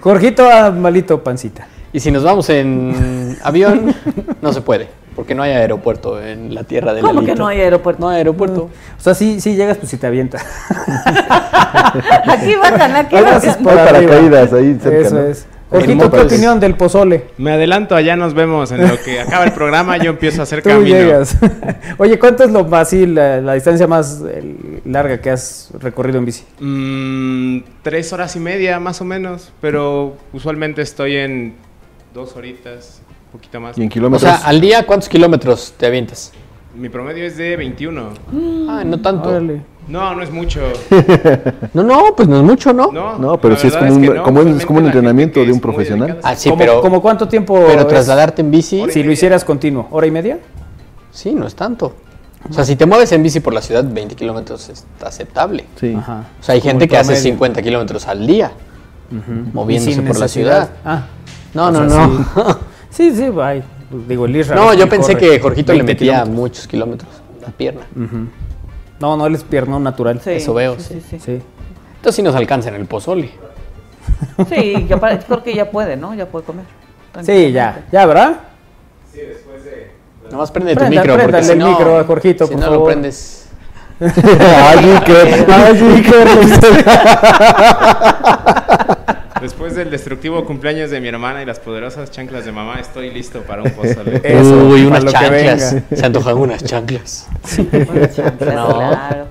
[0.01, 1.67] Jorgito a malito pancita.
[1.93, 3.93] Y si nos vamos en avión,
[4.41, 7.33] no se puede, porque no hay aeropuerto en la tierra de ¿Cómo Lalito.
[7.33, 8.01] que no hay aeropuerto?
[8.01, 8.69] No hay aeropuerto.
[8.97, 10.45] O sea, sí, sí llegas, pues si te avientas.
[12.27, 13.63] Aquí bajan, aquí bajan.
[13.63, 15.21] paracaídas ahí cerca, Eso ¿no?
[15.21, 15.47] es.
[15.71, 17.25] ¿qué opinión del pozole?
[17.37, 18.71] Me adelanto, allá nos vemos.
[18.71, 20.95] En lo que acaba el programa, yo empiezo a hacer Tú camino.
[20.95, 21.37] llegas.
[21.97, 24.21] Oye, ¿cuánto es lo más, así, la, la distancia más
[24.85, 26.43] larga que has recorrido en bici?
[26.59, 29.51] Mm, tres horas y media, más o menos.
[29.61, 31.55] Pero usualmente estoy en
[32.13, 33.01] dos horitas,
[33.35, 33.77] poquito más.
[33.77, 34.29] Y en O kilómetros.
[34.31, 36.31] sea, al día, ¿cuántos kilómetros te avientas?
[36.75, 38.09] Mi promedio es de 21.
[38.69, 39.29] Ah, no tanto.
[39.29, 39.61] Órale.
[39.87, 40.61] No, no es mucho.
[41.73, 42.91] No, no, pues no es mucho, ¿no?
[42.91, 44.23] No, No, pero sí es como un- que no.
[44.23, 46.19] como es- como un entrenamiento de un profesional.
[46.23, 49.43] Ah, sí, ¿Cómo, pero, cómo cuánto tiempo pero es trasladarte en bici, si lo hicieras
[49.45, 49.87] continuo?
[49.91, 50.39] ¿Hora y media?
[51.11, 51.93] sí, no es tanto.
[52.49, 55.65] O sea, si te mueves en bici por la ciudad, 20 kilómetros es aceptable.
[55.79, 55.95] Sí.
[55.97, 56.25] Ajá.
[56.39, 57.23] O sea, hay Como gente que hace promedio.
[57.31, 58.51] 50 kilómetros al día
[59.53, 60.69] moviéndose por la ciudad.
[60.83, 61.03] Ah.
[61.53, 62.17] No, o no, sea, no.
[62.17, 62.23] Sí,
[62.95, 63.63] sí, ay,
[64.07, 64.55] digo, el Isra.
[64.55, 66.35] No, sí yo pensé corre que Jorgito le 20 metía kilómetros.
[66.35, 67.09] muchos kilómetros
[67.41, 67.81] a la pierna.
[68.99, 70.19] No, no, él es piernón natural.
[70.23, 71.01] Sí, Eso veo, Sí, sí.
[71.01, 71.19] sí, sí.
[71.19, 71.41] Sí.
[71.97, 73.31] Entonces sí nos alcanza en el pozole.
[74.49, 76.13] Sí, ya para- creo que ya puede, ¿no?
[76.13, 76.65] Ya puede comer.
[77.23, 78.39] Sí, ya, ya, ¿verdad?
[80.31, 82.65] Nomás prende tu Prenda- micro, porque si el no, micro a Jorgito, si por no
[82.67, 82.79] favor.
[82.79, 83.47] lo prendes.
[83.99, 86.27] Ay, Iker, ay, Iker.
[89.65, 93.41] Después del destructivo cumpleaños de mi hermana y las poderosas chanclas de mamá, estoy listo
[93.41, 94.21] para un pozole.
[94.23, 95.75] Eso, Uy, unas chanclas.
[95.91, 97.27] Se antojan unas chanclas.
[98.37, 99.27] Claro, claro.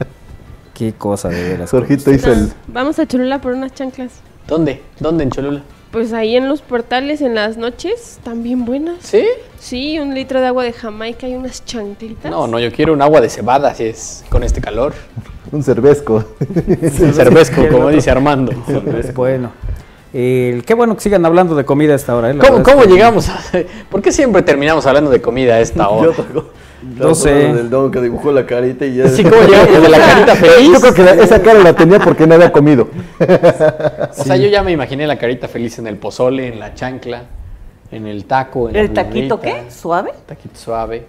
[0.74, 1.70] Qué cosa de veras.
[1.70, 2.52] Jorgito hizo el.
[2.66, 4.10] Vamos a Cholula por unas chanclas.
[4.48, 4.82] ¿Dónde?
[4.98, 5.62] ¿Dónde en Cholula?
[5.92, 8.96] Pues ahí en los portales en las noches, también buenas.
[9.02, 9.24] ¿Sí?
[9.60, 12.28] Sí, un litro de agua de Jamaica y unas chanclitas.
[12.28, 14.94] No, no, yo quiero un agua de cebada, si es con este calor.
[15.52, 16.24] Un cervezco.
[16.68, 18.52] Un cervezco, como dice Armando.
[18.98, 19.52] Es bueno.
[20.14, 22.30] El- qué bueno que sigan hablando de comida a esta hora.
[22.30, 22.38] ¿eh?
[22.38, 23.40] ¿Cómo, es cómo que- llegamos a.?
[23.90, 26.12] ¿Por qué siempre terminamos hablando de comida a esta hora?
[26.82, 27.32] No sé.
[27.52, 29.08] Del don que dibujó la carita y ya.
[29.08, 30.70] Sí, ¿cómo llegamos de la carita feliz?
[30.72, 32.88] Yo creo que la- esa cara la tenía porque no había comido.
[34.16, 37.22] O sea, yo ya me imaginé la carita feliz en el pozole, en la chancla,
[37.90, 39.70] en el taco, en ¿El la taquito burrita, qué?
[39.70, 40.12] ¿Suave?
[40.26, 41.06] Taquito suave.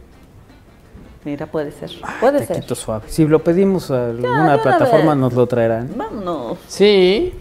[1.24, 1.92] Mira, puede ser.
[2.20, 2.56] Puede ser.
[2.58, 3.04] Taquito suave.
[3.08, 5.90] Si lo pedimos a alguna una plataforma, nos lo traerán.
[5.96, 6.58] Vámonos.
[6.68, 7.34] Sí,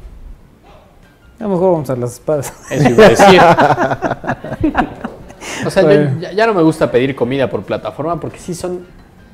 [1.44, 2.54] A lo mejor vamos a las espadas.
[2.70, 3.40] eso iba a decir.
[5.66, 8.86] O sea, yo ya, ya no me gusta pedir comida por plataforma porque sí son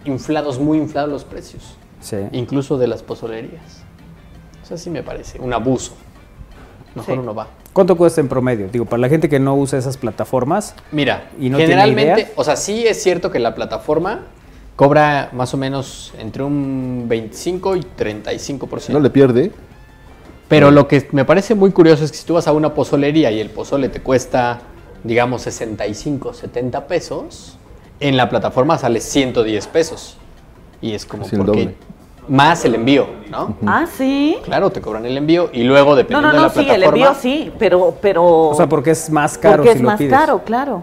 [0.05, 1.77] inflados, muy inflados los precios.
[2.01, 2.17] Sí.
[2.33, 3.83] Incluso de las pozolerías.
[4.63, 5.93] O sea, sí me parece un abuso.
[6.97, 7.21] Mejor Sí.
[7.21, 7.47] uno va.
[7.73, 8.69] ¿Cuánto cuesta en promedio?
[8.69, 10.75] Digo, para la gente que no usa esas plataformas.
[10.91, 12.33] Mira, ¿Y no tiene generalmente, idea?
[12.35, 14.23] o sea, sí es cierto que la plataforma
[14.75, 18.89] cobra más o menos entre un 25 y 35%.
[18.89, 19.53] No le pierde.
[20.51, 23.31] Pero lo que me parece muy curioso es que si tú vas a una pozolería
[23.31, 24.59] y el pozole te cuesta,
[25.05, 27.57] digamos, 65, 70 pesos,
[28.01, 30.17] en la plataforma sale 110 pesos.
[30.83, 31.75] Y es como porque doble.
[32.27, 33.57] más el envío, ¿no?
[33.65, 34.39] Ah, sí.
[34.45, 36.67] Claro, te cobran el envío y luego No, dependiendo no, de no, la sí, el
[36.67, 37.07] plataforma.
[37.07, 38.25] envío sí, pero, pero.
[38.49, 40.13] O sea, porque es más caro porque si es lo más pides.
[40.13, 40.83] caro, claro.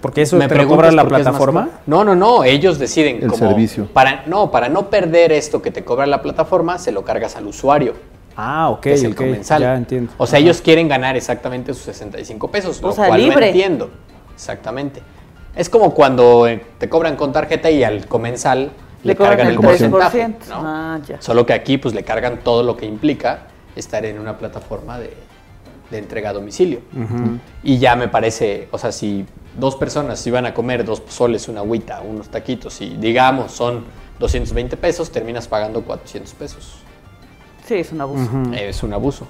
[0.00, 1.66] Porque eso ¿Me te lo cobra la plataforma.
[1.66, 1.78] caro?
[1.86, 3.86] No, no, no, ellos deciden El como servicio.
[3.92, 7.46] Para no, para no perder esto que te cobra la plataforma, se lo cargas al
[7.46, 7.94] usuario.
[8.36, 9.62] Ah, ok, que es el ok, comensal.
[9.62, 10.12] Ya entiendo.
[10.18, 10.44] O sea, Ajá.
[10.44, 13.46] ellos quieren ganar exactamente sus 65 pesos, O lo sea, cual no libre.
[13.48, 13.90] entiendo.
[14.34, 15.02] Exactamente.
[15.54, 18.70] Es como cuando eh, te cobran con tarjeta y al comensal
[19.02, 20.26] le, cargan el el porcentaje.
[20.26, 20.34] 3%.
[20.50, 20.54] ¿no?
[20.56, 21.20] Ah, ya.
[21.22, 25.14] Solo que aquí pues le cargan todo lo que implica estar en una plataforma de,
[25.90, 26.80] de entrega a domicilio.
[27.62, 29.24] Y ya me parece, o sea, si
[29.56, 33.84] dos personas iban a comer dos pozoles, una agüita, unos taquitos y digamos son
[34.18, 36.78] 220 pesos, terminas pagando 400 pesos.
[37.66, 38.30] Sí, es un abuso.
[38.54, 39.26] Es un abuso.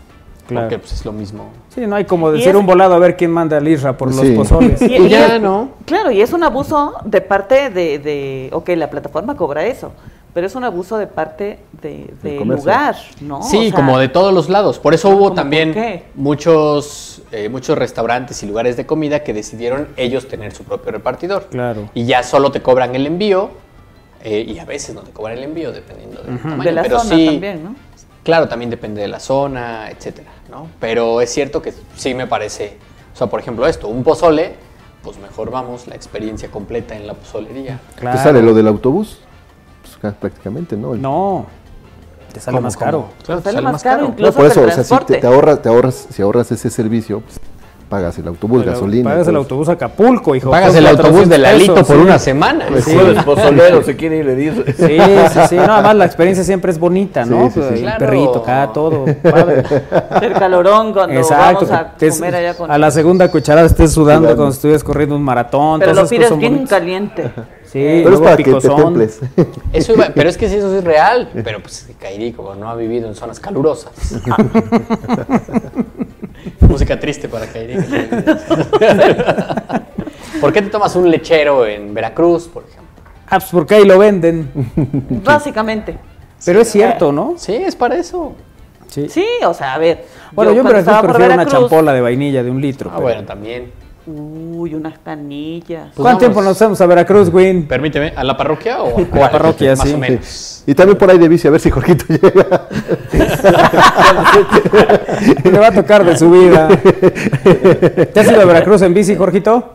[0.46, 0.66] Claro.
[0.68, 1.48] Porque pues, es lo mismo.
[1.74, 4.12] Sí, no hay como decir es- un volado a ver quién manda al Isra por
[4.12, 4.34] Sí.
[4.34, 4.80] los pozoles.
[4.82, 5.70] Y- Y ya, ¿no?
[5.86, 9.90] Claro, y es un abuso de parte de, de, ok, la plataforma cobra eso,
[10.32, 12.64] pero es un abuso de parte de, Del comercio.
[12.64, 13.42] lugar, ¿no?
[13.42, 14.78] Sí, O sea, como de todos los lados.
[14.78, 15.74] Por eso Ah, hubo ¿cómo también
[16.14, 21.46] muchos, eh, muchos restaurantes y lugares de comida que decidieron ellos tener su propio repartidor.
[21.50, 21.88] Claro.
[21.94, 23.50] Y ya solo te cobran el envío
[24.22, 26.62] eh, y a veces no te cobran el envío dependiendo del tamaño.
[26.62, 27.74] de la pero zona sí, también, ¿no?
[28.26, 30.66] Claro, también depende de la zona, etcétera, ¿no?
[30.80, 32.76] Pero es cierto que sí me parece,
[33.14, 34.56] o sea, por ejemplo esto, un pozole,
[35.04, 37.78] pues mejor vamos la experiencia completa en la pozolería.
[37.94, 38.16] Claro.
[38.18, 39.20] ¿Qué sale lo del autobús?
[39.82, 40.96] Pues ca- prácticamente, ¿no?
[40.96, 41.46] No,
[42.32, 42.84] te sale ¿Cómo, más cómo?
[42.84, 43.08] caro.
[43.24, 45.18] Claro, te Sale sale más caro No, incluso por eso, el o sea, si te,
[45.18, 47.38] te ahorras, te ahorras, si ahorras ese servicio, pues,
[47.88, 49.10] pagas el autobús, Pero gasolina.
[49.10, 50.50] Pagas el autobús a Acapulco, hijo.
[50.50, 52.02] Pagas el autobús 400 de Lalito pesos, por sí.
[52.02, 52.66] una semana.
[52.84, 52.94] Sí.
[52.94, 54.64] jueves pozolero se quiere ir, le dice.
[54.72, 54.98] Sí,
[55.32, 55.56] sí, sí.
[55.56, 57.50] No, además la experiencia siempre es bonita, ¿no?
[57.50, 57.74] Sí, sí, sí.
[57.74, 57.98] El Claro.
[57.98, 59.04] perrito, acá, todo.
[59.22, 59.62] Padre.
[60.22, 61.66] El calorón cuando Exacto.
[61.66, 62.70] vamos a comer allá con...
[62.70, 65.80] a la segunda cuchara estés sudando cuando estuvieras corriendo un maratón.
[65.80, 67.30] Pero lo pides son bien caliente.
[67.64, 68.76] Sí, Pero es para que te picosón.
[68.76, 69.20] temples.
[69.72, 71.28] Eso iba- pero es que sí, eso es real.
[71.44, 73.92] Pero pues Kairi, como no ha vivido en zonas calurosas.
[76.76, 77.78] música triste para que
[80.40, 82.84] ¿Por qué te tomas un lechero en Veracruz, por ejemplo?
[83.26, 84.50] Ah, pues porque ahí lo venden.
[85.24, 85.96] Básicamente.
[86.44, 87.34] Pero es cierto, ¿no?
[87.38, 88.34] Sí, es para eso.
[88.88, 89.08] Sí.
[89.08, 90.04] Sí, o sea, a ver.
[90.32, 92.90] Bueno, yo, en cuando Veracruz prefiero una Veracruz- champola de vainilla de un litro.
[92.90, 93.72] Ah, pero- bueno, también.
[94.06, 95.86] Uy, unas canillas.
[95.86, 96.18] Pues ¿Cuánto vamos.
[96.20, 97.66] tiempo nos vamos a Veracruz, Win?
[97.66, 99.94] Permíteme, ¿a la parroquia o a la parroquia, Más sí.
[99.94, 100.62] o menos.
[100.66, 102.68] Y también por ahí de bici, a ver si Jorgito llega.
[105.44, 106.68] Le va a tocar de su vida.
[106.68, 109.72] ¿Te has ido a Veracruz en bici, Jorgito?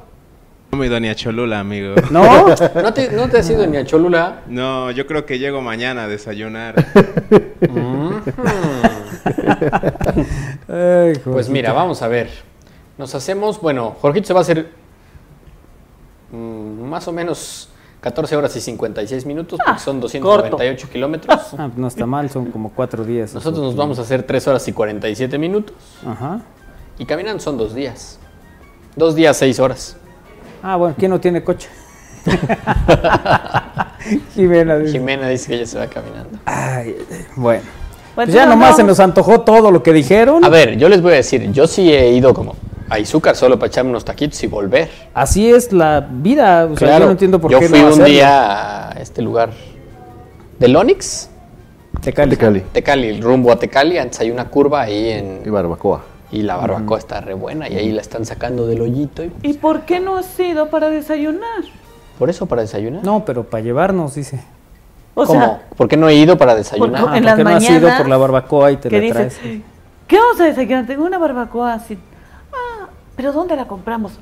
[0.72, 1.96] No me he ido ni a Cholula, amigo.
[2.12, 2.46] ¿No?
[2.82, 4.41] ¿No te, no te has ido ni a Cholula?
[4.48, 6.76] No, yo creo que llego mañana a desayunar.
[10.70, 12.30] Ay, Pues mira, vamos a ver.
[13.02, 14.70] Nos hacemos, bueno, Jorgito se va a hacer
[16.32, 21.40] mm, más o menos 14 horas y 56 minutos, porque son 298 kilómetros.
[21.58, 23.34] Ah, no está mal, son como cuatro días.
[23.34, 25.76] Nosotros nos vamos a hacer 3 horas y 47 minutos.
[26.06, 26.42] Ajá.
[27.00, 28.20] Y caminando son dos días.
[28.96, 29.98] Dos días, seis horas.
[30.62, 31.70] Ah, bueno, ¿quién no tiene coche?
[34.36, 34.78] Jimena.
[34.78, 34.92] dice.
[34.92, 36.38] Jimena dice que ella se va caminando.
[36.46, 36.98] Ay,
[37.36, 37.64] bueno.
[38.14, 38.76] Pues Pues ya no, nomás no.
[38.78, 40.46] se nos antojó todo lo que dijeron.
[40.46, 42.56] A ver, yo les voy a decir, yo sí he ido como
[42.91, 44.89] a Izúcar solo para echarme unos taquitos y volver.
[45.13, 46.65] Así es la vida.
[46.65, 48.10] O sea, Claro, yo no entiendo por yo qué fui no un hacerlo.
[48.10, 49.51] día a este lugar
[50.60, 51.30] del Onix,
[52.01, 52.32] Tecali.
[52.32, 52.60] De Cali.
[52.73, 55.41] Tecali, rumbo a Tecali, antes hay una curva ahí en...
[55.45, 56.01] Y barbacoa.
[56.32, 59.23] Y la barbacoa está re buena y ahí la están sacando del hoyito.
[59.23, 61.63] Y ¿Y por qué no has ido para desayunar?
[62.17, 63.04] por eso para desayunar.
[63.04, 64.39] No, pero para llevarnos, dice.
[65.15, 65.39] O ¿Cómo?
[65.39, 67.06] sea, ¿Por qué no he ido para desayunar?
[67.10, 68.99] Ah, En ¿por qué las no has ido mañanas por la barbacoa y te la
[68.99, 69.62] dices, traes?
[70.08, 70.86] ¿qué vamos a desayunar?
[70.86, 71.97] Tengo una barbacoa así.
[73.22, 74.14] Pero ¿dónde la compramos?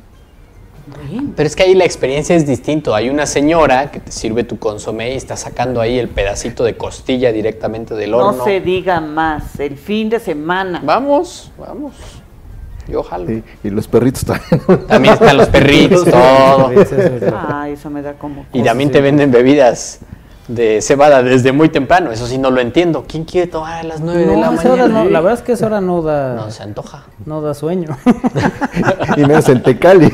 [1.37, 2.93] Pero es que ahí la experiencia es distinto.
[2.93, 6.75] Hay una señora que te sirve tu consomé y está sacando ahí el pedacito de
[6.75, 8.39] costilla directamente del horno.
[8.39, 9.57] no se diga más.
[9.57, 10.81] El fin de semana.
[10.83, 11.93] Vamos, vamos.
[12.89, 13.27] Yo jalo.
[13.27, 14.85] Sí, Y los perritos también.
[14.85, 16.71] También están los perritos, todo.
[17.37, 18.47] Ah, eso me da como.
[18.51, 20.01] Y también te venden bebidas
[20.49, 22.11] de cebada desde muy temprano.
[22.11, 23.05] Eso sí no lo entiendo.
[23.07, 24.87] ¿Quién quiere tomar a las 9 de la mañana?
[24.87, 27.05] no, la verdad es que esa hora no da, No, se antoja.
[27.25, 27.95] no da sueño.
[29.17, 30.11] y menos en Tecali.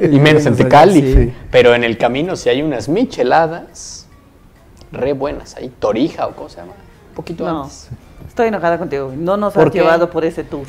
[0.00, 0.54] Y menos en.
[0.54, 1.00] Tecali.
[1.14, 1.34] Sí.
[1.50, 4.06] Pero en el camino si hay unas micheladas
[4.92, 5.72] re buenas ahí.
[5.78, 6.72] Torija o cosa se llama.
[7.08, 7.88] Un poquito No, antes.
[8.28, 9.12] estoy enojada contigo.
[9.16, 9.78] No nos ¿Por has qué?
[9.78, 10.66] llevado por ese tour.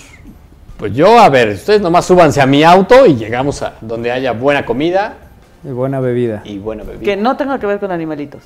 [0.78, 4.32] Pues yo, a ver, ustedes nomás súbanse a mi auto y llegamos a donde haya
[4.32, 5.18] buena comida
[5.64, 6.42] Y buena bebida.
[6.44, 7.04] y buena bebida.
[7.04, 8.44] Que no tenga que ver con animalitos.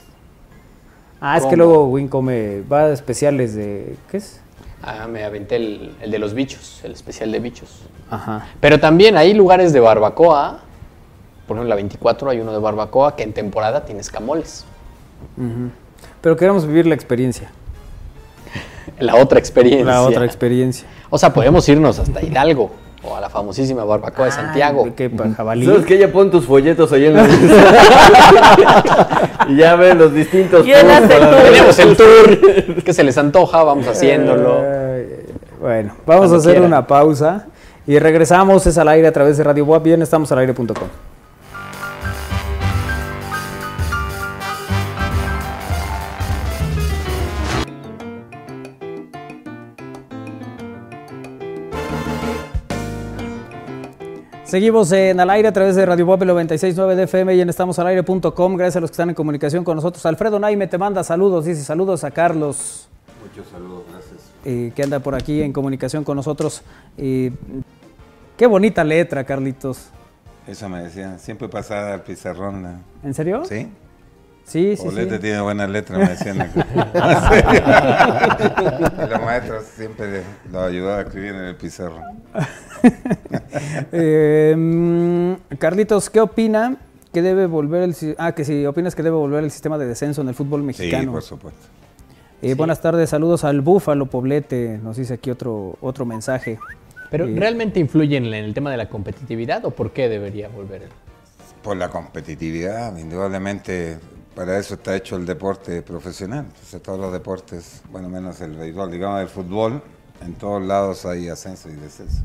[1.19, 4.39] Ah, es que luego Win come, va a especiales de, ¿qué es?
[4.83, 7.81] Ah, me aventé el, el de los bichos, el especial de bichos.
[8.11, 8.47] Ajá.
[8.59, 10.59] Pero también hay lugares de barbacoa.
[11.47, 14.65] Por ejemplo, en la 24 hay uno de barbacoa que en temporada tiene escamoles.
[15.37, 15.71] ujú.
[16.21, 17.49] Pero queremos vivir la experiencia.
[18.99, 19.85] La otra experiencia.
[19.85, 20.87] La otra experiencia.
[21.09, 22.71] O sea, podemos irnos hasta Hidalgo
[23.07, 24.83] o a la famosísima barbacoa de Santiago.
[24.85, 25.65] Ay, ¿Qué jabalí?
[25.65, 25.97] ¿Sabes qué?
[25.97, 27.27] Ya pon tus folletos ahí en la
[29.49, 31.43] Y ya ven los distintos tours hace el tour.
[31.43, 32.83] Tenemos el tour.
[32.83, 34.61] que se les antoja, vamos haciéndolo.
[35.59, 37.47] Bueno, vamos Cuando a hacer una pausa
[37.85, 38.67] y regresamos.
[38.67, 39.79] Es al aire a través de Radio Boa.
[39.79, 40.67] Bien, estamos al aire.com.
[54.47, 58.55] Seguimos en al aire a través de Radio Boa 969 de FM y en estamosalaire.com.
[58.55, 60.05] Gracias a los que están en comunicación con nosotros.
[60.05, 61.43] Alfredo Naime te manda saludos.
[61.43, 62.87] Dice saludos a Carlos
[64.45, 66.61] eh, que anda por aquí en comunicación con nosotros.
[66.97, 67.33] Eh,
[68.37, 69.89] qué bonita letra, Carlitos.
[70.47, 72.83] Eso me decían, siempre pasada al pizarrón.
[73.03, 73.43] ¿En serio?
[73.43, 73.67] ¿Sí?
[74.47, 75.21] Sí, sí, Olete sí.
[75.23, 76.37] tiene buena letra, me decían.
[79.05, 82.01] Y los maestros siempre lo ayudaban a escribir en el pizarrón.
[83.91, 86.77] Eh, Carlitos, ¿qué opina
[87.13, 90.21] que debe volver el ah que si opinas que debe volver el sistema de descenso
[90.21, 91.11] en el fútbol Sí, mexicano?
[91.11, 91.59] por supuesto.
[92.41, 94.79] Eh, Buenas tardes, saludos al Búfalo Poblete.
[94.83, 96.59] Nos dice aquí otro otro mensaje.
[97.09, 100.83] Pero Eh, ¿realmente influye en el tema de la competitividad o por qué debería volver?
[101.63, 103.97] Por la competitividad, indudablemente,
[104.37, 106.45] para eso está hecho el deporte profesional.
[106.47, 109.81] Entonces, todos los deportes, bueno, menos el béisbol, digamos el fútbol,
[110.21, 112.21] en todos lados hay ascenso y descenso.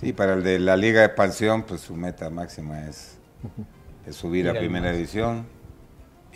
[0.00, 3.18] Sí, para el de la Liga de Expansión, pues su meta máxima es,
[4.06, 4.94] es subir Ir a primera más.
[4.96, 5.44] división.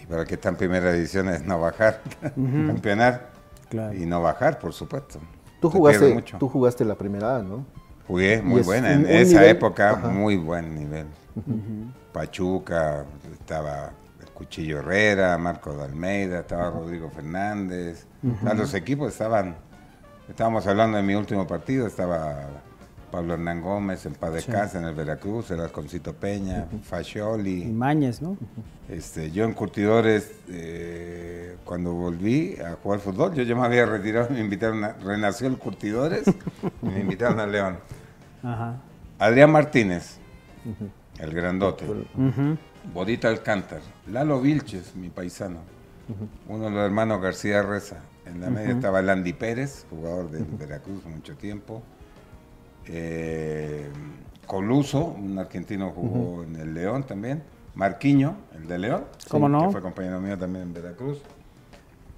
[0.00, 2.02] Y para el que está en primera división es no bajar,
[2.66, 3.30] campeonar
[3.70, 3.94] Claro.
[3.94, 5.18] y no bajar, por supuesto.
[5.60, 6.36] Tú jugaste, mucho.
[6.38, 7.64] tú jugaste la primera A, ¿no?
[8.06, 8.92] Jugué muy es buena.
[8.92, 10.08] En esa nivel- época, ajá.
[10.08, 11.06] muy buen nivel.
[12.12, 13.90] Pachuca, estaba
[14.36, 18.06] Cuchillo Herrera, Marcos de Almeida, estaba Rodrigo Fernández.
[18.22, 19.56] O sea, los equipos estaban.
[20.28, 22.48] Estábamos hablando de mi último partido, estaba
[23.10, 24.50] Pablo Hernán Gómez, en Paz de Sí.
[24.52, 27.64] Casa, en el Veracruz, el Alconcito Peña, Fascioli.
[27.64, 28.36] Mañez, ¿no?
[28.90, 34.28] Este, yo en Curtidores, eh, cuando volví a jugar fútbol, yo ya me había retirado,
[34.30, 36.24] me invitaron a, renació el Curtidores,
[36.82, 37.78] me invitaron a León.
[39.18, 40.18] Adrián Martínez,
[41.18, 41.86] el grandote.
[42.92, 45.58] Bodita Alcántar, Lalo Vilches, mi paisano,
[46.48, 48.00] uno de los hermanos García Reza.
[48.24, 51.82] En la media estaba Landy Pérez, jugador de Veracruz mucho tiempo.
[52.86, 53.88] Eh,
[54.46, 57.42] Coluso, un argentino jugó en el León también.
[57.74, 59.66] Marquiño, el de León, ¿Cómo no?
[59.66, 61.18] que fue compañero mío también en Veracruz.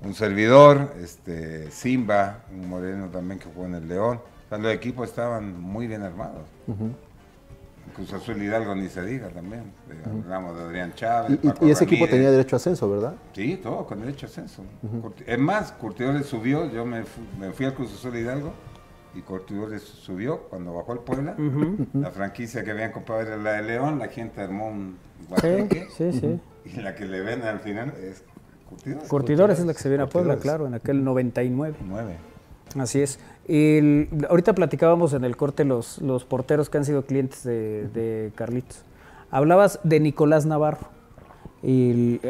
[0.05, 4.21] Un servidor, este, Simba, un moreno también que jugó en el León.
[4.47, 6.47] O sea, los equipos estaban muy bien armados.
[7.89, 9.65] Cruz Azul Hidalgo ni se diga también.
[10.05, 11.31] Hablamos de Adrián Chávez.
[11.43, 13.15] Y, y- Paco y ese equipo tenía derecho a ascenso, ¿verdad?
[13.35, 14.63] Sí, todo con derecho a ascenso.
[15.27, 18.53] Es más, Curtidores subió, yo me, fu- me fui al Cruz Azul Hidalgo
[19.15, 21.35] y Curtidores subió cuando bajó el Puebla.
[21.95, 25.89] La franquicia que habían comprado era la de León, la gente armó un Sí, guateque
[25.97, 26.41] sí, sí.
[26.65, 28.23] y la que le ven al final es
[28.69, 29.09] Curtidores.
[29.09, 31.77] Curtidores es la que se viene a Puebla, claro, en aquel 99.
[31.87, 32.17] Nueve.
[32.79, 33.19] Así es.
[33.49, 38.31] El- ahorita platicábamos en el corte los, los porteros que han sido clientes de, de
[38.35, 38.83] Carlitos.
[39.31, 40.87] Hablabas de Nicolás Navarro,
[41.63, 42.21] el-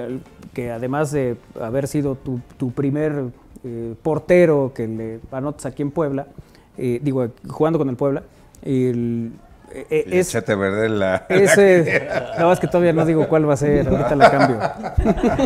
[0.54, 3.24] que además de haber sido tu, tu primer
[3.64, 6.28] eh, portero que le anotas aquí en Puebla,
[6.76, 8.22] eh, digo, jugando con el Puebla,
[8.62, 9.32] el-
[9.72, 11.26] eh, eh, Y es, echaste a perder la.
[11.28, 14.58] ese, nada más que todavía no digo cuál va a ser, ahorita la cambio.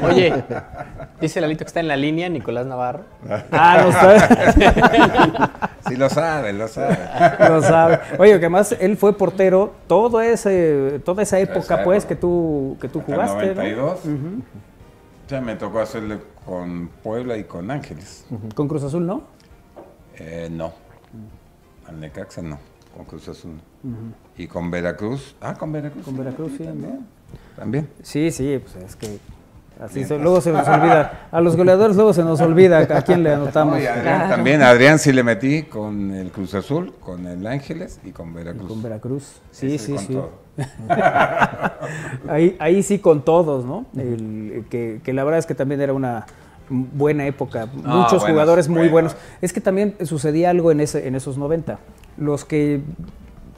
[0.08, 0.44] Oye,
[1.20, 3.04] dice Lalito que está en la línea, Nicolás Navarro.
[3.50, 5.60] Ah, no está.
[5.88, 6.96] Sí, lo sabe, lo sabe.
[7.48, 7.98] Lo sabe.
[8.18, 12.08] Oye, que además él fue portero todo ese, toda esa época, Esa pues, época.
[12.08, 13.46] que tú, que tú el jugaste.
[13.46, 13.54] ¿no?
[13.56, 13.98] 92.
[14.04, 14.42] Ujú.
[15.28, 18.24] Ya me tocó hacerle con Puebla y con Ángeles.
[18.54, 19.22] Con Cruz Azul, ¿no?
[20.16, 20.72] Eh, no.
[21.88, 22.58] Al Necaxa no.
[22.96, 23.50] Con Cruz Azul.
[23.56, 23.71] no.
[24.36, 25.34] Y con Veracruz.
[25.40, 26.04] Ah, con Veracruz.
[26.04, 26.64] Con Veracruz, sí.
[26.64, 27.00] También.
[27.56, 27.88] También.
[28.02, 29.18] Sí, sí, pues es que
[29.80, 31.28] así se- luego se nos olvida.
[31.30, 33.74] A los goleadores luego se nos olvida a quién le anotamos.
[33.78, 34.62] No, y Adrián también.
[34.62, 38.68] Adrián sí le metí con el Cruz Azul, con el Ángeles y con Veracruz.
[38.68, 39.40] Con Veracruz.
[39.50, 40.62] Sí, Ese sí, con sí.
[42.28, 43.86] ahí, ahí sí con todos, ¿no?
[43.96, 46.26] El- que, que la verdad es que también era una
[46.68, 47.66] buena época.
[47.66, 47.84] Muchos
[48.20, 49.12] buenos, jugadores muy buenos.
[49.14, 49.16] buenos.
[49.40, 51.78] Es que también sucedía algo en, ese, en esos 90.
[52.18, 52.80] Los que,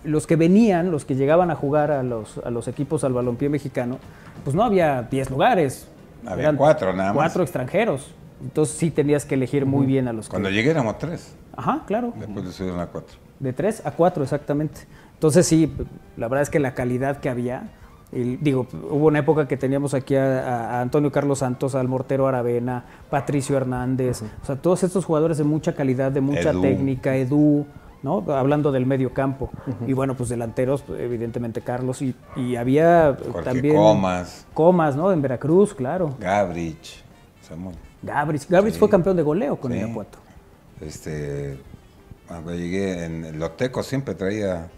[0.05, 3.49] los que venían, los que llegaban a jugar a los, a los equipos al balompié
[3.49, 3.99] mexicano,
[4.45, 5.89] pues no había 10 lugares.
[6.27, 7.17] Había cuatro nada más.
[7.17, 8.11] Cuatro extranjeros.
[8.43, 10.55] Entonces sí tenías que elegir muy bien a los Cuando que...
[10.55, 11.35] llegué éramos tres.
[11.57, 12.13] Ajá, claro.
[12.17, 13.17] Después le subieron a cuatro.
[13.41, 14.83] De 3 a 4, exactamente.
[15.15, 15.73] Entonces sí,
[16.17, 17.69] la verdad es que la calidad que había,
[18.13, 22.27] el- digo, hubo una época que teníamos aquí a, a Antonio Carlos Santos, al Mortero
[22.27, 26.63] Aravena, Patricio Hernández, o sea, todos estos jugadores de mucha calidad, de mucha Edu.
[26.63, 27.67] técnica, Edu,
[28.05, 28.23] ¿no?
[28.29, 29.51] Hablando del medio campo.
[29.87, 33.75] Y bueno, pues delanteros, evidentemente Carlos, y, y había Jorge también...
[33.75, 35.11] Comas, Comas, ¿no?
[35.11, 36.15] En Veracruz, claro.
[36.21, 37.03] Gabrich,
[37.43, 37.75] Samuel.
[38.03, 38.79] Gabris Sí.
[38.79, 39.79] fue campeón de goleo con Sí.
[39.79, 40.19] Irapuato.
[40.81, 41.59] Este,
[42.29, 44.69] cuando llegué en los tecos siempre traía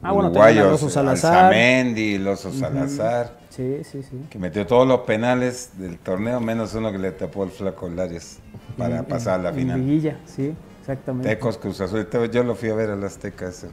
[0.00, 1.46] Ah, bueno, uruguayos, Loso Salazar.
[1.46, 4.26] Alzamendi, Salazar, Sí, sí, sí.
[4.30, 8.36] que metió todos los penales del torneo, menos uno que le tapó el flaco Larios
[8.76, 9.80] para pasar a la final.
[9.80, 10.54] Liguilla, sí,
[10.88, 11.28] exactamente.
[11.28, 13.68] Tecos Cruz Azul, yo lo fui a ver a las Tecas ese,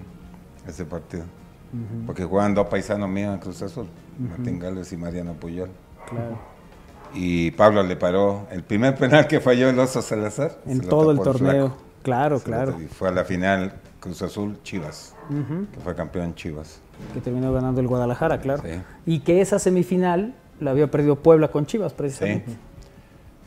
[0.67, 1.23] ese partido,
[2.05, 3.87] porque jugaban dos paisanos míos en Cruz Azul,
[4.19, 5.69] Martín Gálvez y Mariano Puyol.
[6.09, 6.37] Claro.
[7.13, 10.57] Y Pablo le paró el primer penal que falló el Oso Salazar.
[10.65, 11.67] En todo el torneo.
[11.69, 11.81] flaco.
[12.03, 12.79] Claro, Se claro.
[12.81, 16.79] Y fue a la final Cruz Azul Chivas, que fue campeón Chivas.
[17.13, 18.61] Que terminó ganando el Guadalajara, claro.
[18.63, 18.81] Sí.
[19.05, 21.97] Y que esa semifinal la había perdido Puebla con Chivas, Sí.
[21.97, 22.55] precisamente.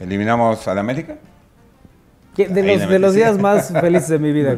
[0.00, 1.18] Eliminamos al América,
[2.46, 4.56] De los, de los días más felices de mi vida,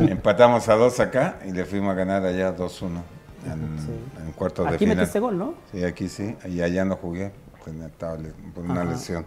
[0.00, 4.74] empatamos a dos acá y le fuimos a ganar allá 2-1 en, en cuartos de
[4.74, 4.96] Aquí final.
[4.96, 5.54] metiste gol, ¿no?
[5.70, 7.30] Sí, aquí sí, y allá no jugué
[7.64, 8.90] tenía- estaba le- por una Ajá.
[8.92, 9.26] lesión.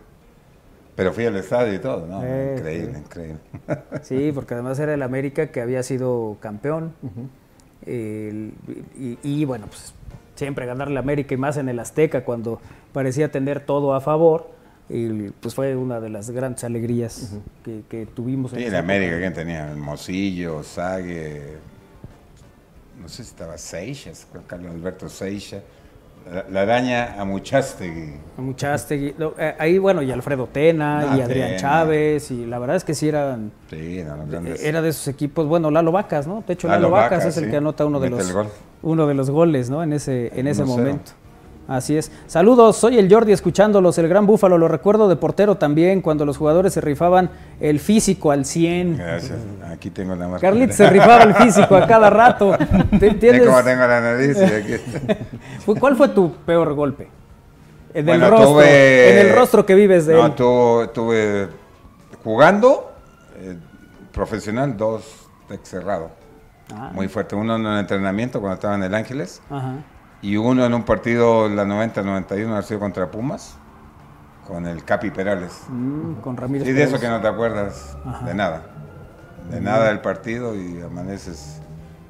[0.96, 2.22] Pero fui al estadio y todo, ¿no?
[2.24, 3.00] Eh, increíble, sí.
[3.06, 3.40] increíble.
[4.02, 6.94] Sí, porque además era el América que había sido campeón.
[7.86, 8.54] El-
[8.98, 9.94] y, y, bueno, pues
[10.36, 12.60] siempre ganarle al América y más en el Azteca cuando
[12.94, 14.51] parecía tener todo a favor.
[14.94, 18.52] Y pues fue una de las grandes alegrías que, que tuvimos.
[18.52, 18.84] Sí, esa en.
[18.84, 19.74] América, ¿quién tenía?
[19.78, 21.58] Mosillo, Sague,
[23.02, 25.62] no sé si estaba Seixas, Carlos Alberto Seixas,
[26.32, 28.14] la, la araña a Muchastegui.
[28.38, 31.60] A Muchastegui, no, eh, ahí bueno, y Alfredo Tena, Ah, y Adrián Tena.
[31.60, 34.62] Chávez, y la verdad es que sí eran, Sí, grandes.
[34.64, 36.44] era de esos equipos, bueno, Lalo Vacas, ¿no?
[36.46, 37.50] De hecho, Lalo Lalo, Vacas Vacas, es el sí.
[37.52, 38.48] que anota uno de Mete los el
[38.84, 39.82] uno de los goles, ¿no?
[39.84, 40.68] En ese, en ese 1-0.
[40.68, 41.12] momento.
[41.72, 42.12] Así es.
[42.28, 46.38] Saludos, soy el Jordi escuchándolos, el gran búfalo, lo recuerdo de portero también, cuando los
[46.38, 47.30] jugadores se rifaban
[47.62, 48.98] el físico al 100.
[48.98, 49.38] Gracias.
[49.72, 50.42] Aquí tengo la marca.
[50.48, 52.58] Carlitos se rifaba el físico a cada rato.
[53.00, 54.38] ¿Te- ¿Ves ¿Tienes- cómo tengo la nariz?
[54.42, 54.74] Aquí
[55.80, 57.08] ¿Cuál fue tu peor golpe?
[57.94, 60.36] En el rostro, tuve- en el rostro que vives de no, él.
[60.36, 61.48] tuve, tuve
[62.24, 62.92] jugando
[63.38, 63.56] eh,
[64.12, 65.04] profesional, dos
[65.64, 66.10] cerrado.
[66.74, 66.92] Ah.
[66.94, 67.36] Muy fuerte.
[67.36, 69.74] Uno en el entrenamiento cuando estaba en el Ángeles Ajá.
[70.22, 73.58] Y uno en un partido en la 90-91 ha sido contra Pumas
[74.48, 75.64] con el Capi Perales.
[75.70, 76.68] Mm, con Ramírez.
[76.68, 78.26] Y de eso que no te acuerdas Ajá.
[78.26, 78.64] de nada.
[79.50, 81.62] De nada del partido y amaneces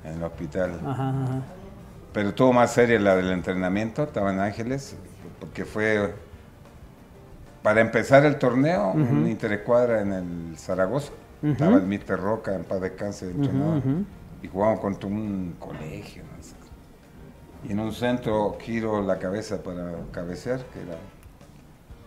[0.04, 0.80] en el hospital.
[0.86, 1.42] Ajá, ajá.
[2.14, 4.96] Pero estuvo más seria la del entrenamiento, estaba en Ángeles,
[5.40, 6.14] porque fue
[7.64, 11.12] para empezar el torneo, en Interescuadra en el Zaragoza.
[11.42, 11.52] Ujú.
[11.54, 13.82] Estaba el Mister Roca, en paz descanse, entrenador.
[14.42, 16.24] Y jugamos contra un colegio.
[17.64, 20.98] Y en un centro giro la cabeza para cabecear, que era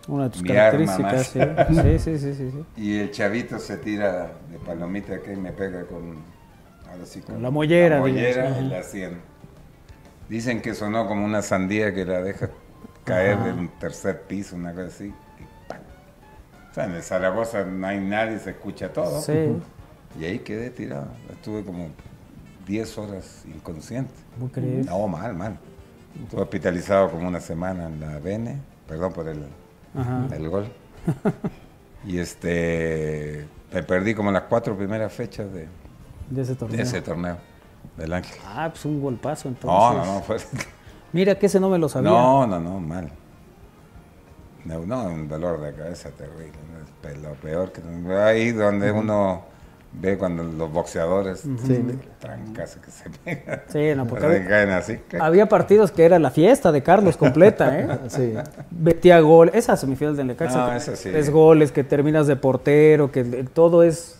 [0.07, 1.39] Una de tus Mi características, sí.
[1.39, 1.67] más.
[1.69, 2.65] Sí, sí, sí, sí, sí.
[2.75, 6.23] Y el chavito se tira de palomita que me pega con,
[6.91, 8.61] ahora sí, Con la mollera, la mollera ajá.
[8.61, 9.21] la sien.
[10.29, 12.49] Dicen que sonó como una sandía que la deja
[13.03, 13.45] caer Ajá.
[13.45, 15.05] de un tercer piso, una cosa así.
[15.39, 15.81] y ¡pam!
[16.71, 19.21] O sea, en el Zaragoza no hay nadie, se escucha todo.
[19.21, 19.55] Sí.
[20.19, 21.07] Y ahí quedé tirado.
[21.31, 21.89] Estuve como
[22.65, 24.13] 10 horas inconsciente.
[24.37, 24.85] ¿Cómo crees?
[24.85, 25.57] No, mal, mal.
[26.23, 29.45] Estuve hospitalizado como una semana en la Bene, perdón por el,
[29.95, 30.27] Ajá.
[30.33, 30.67] el gol.
[32.05, 35.67] y este, me perdí como las cuatro primeras fechas de,
[36.29, 36.77] De ese torneo.
[36.77, 37.37] de ese torneo
[37.97, 38.37] del Ángel.
[38.45, 39.67] Ah, pues un golpazo entonces.
[39.97, 40.37] No, no, no, fue...
[41.13, 42.09] Mira que ese no me lo sabía.
[42.09, 43.09] No, no, no, mal.
[44.65, 46.57] No, no, un dolor de cabeza terrible.
[47.21, 47.81] Lo peor que...
[48.17, 49.43] Ahí donde uno
[50.01, 51.85] ve cuando los boxeadores Sí.
[52.19, 53.61] trancas que se pegan.
[53.67, 54.97] Sí, no, porque había- caen así.
[55.19, 57.87] Había partidos que era la fiesta de Carlos completa, ¿eh?
[58.09, 58.33] Sí.
[58.71, 59.51] Metía gol.
[59.53, 60.57] Esa semifinal del Necaxa.
[60.67, 61.09] No, esa sí.
[61.09, 63.23] Tres goles, que terminas de portero, que
[63.53, 64.19] todo es...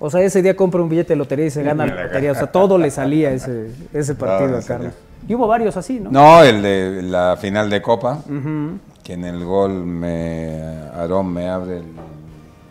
[0.00, 2.32] O sea, ese día compra un billete de lotería y se gana la lotería.
[2.32, 4.92] O sea, todo le salía ese, ese partido No, a Carlos.
[5.26, 6.10] Y hubo varios así, ¿no?
[6.10, 8.78] No, el de la final de Copa, Ujú.
[9.02, 10.60] que en el gol me
[10.94, 11.94] Aarón me abre el-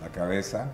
[0.01, 0.67] la cabeza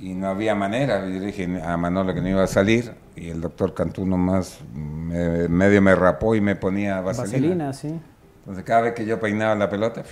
[0.00, 1.06] y no había manera.
[1.06, 5.48] Yo dije a Manolo que no iba a salir y el doctor Cantú nomás me-
[5.48, 7.66] medio me rapó y me ponía vaselina.
[7.66, 8.00] Vaselina, sí.
[8.40, 10.02] Entonces cada vez que yo peinaba la pelota,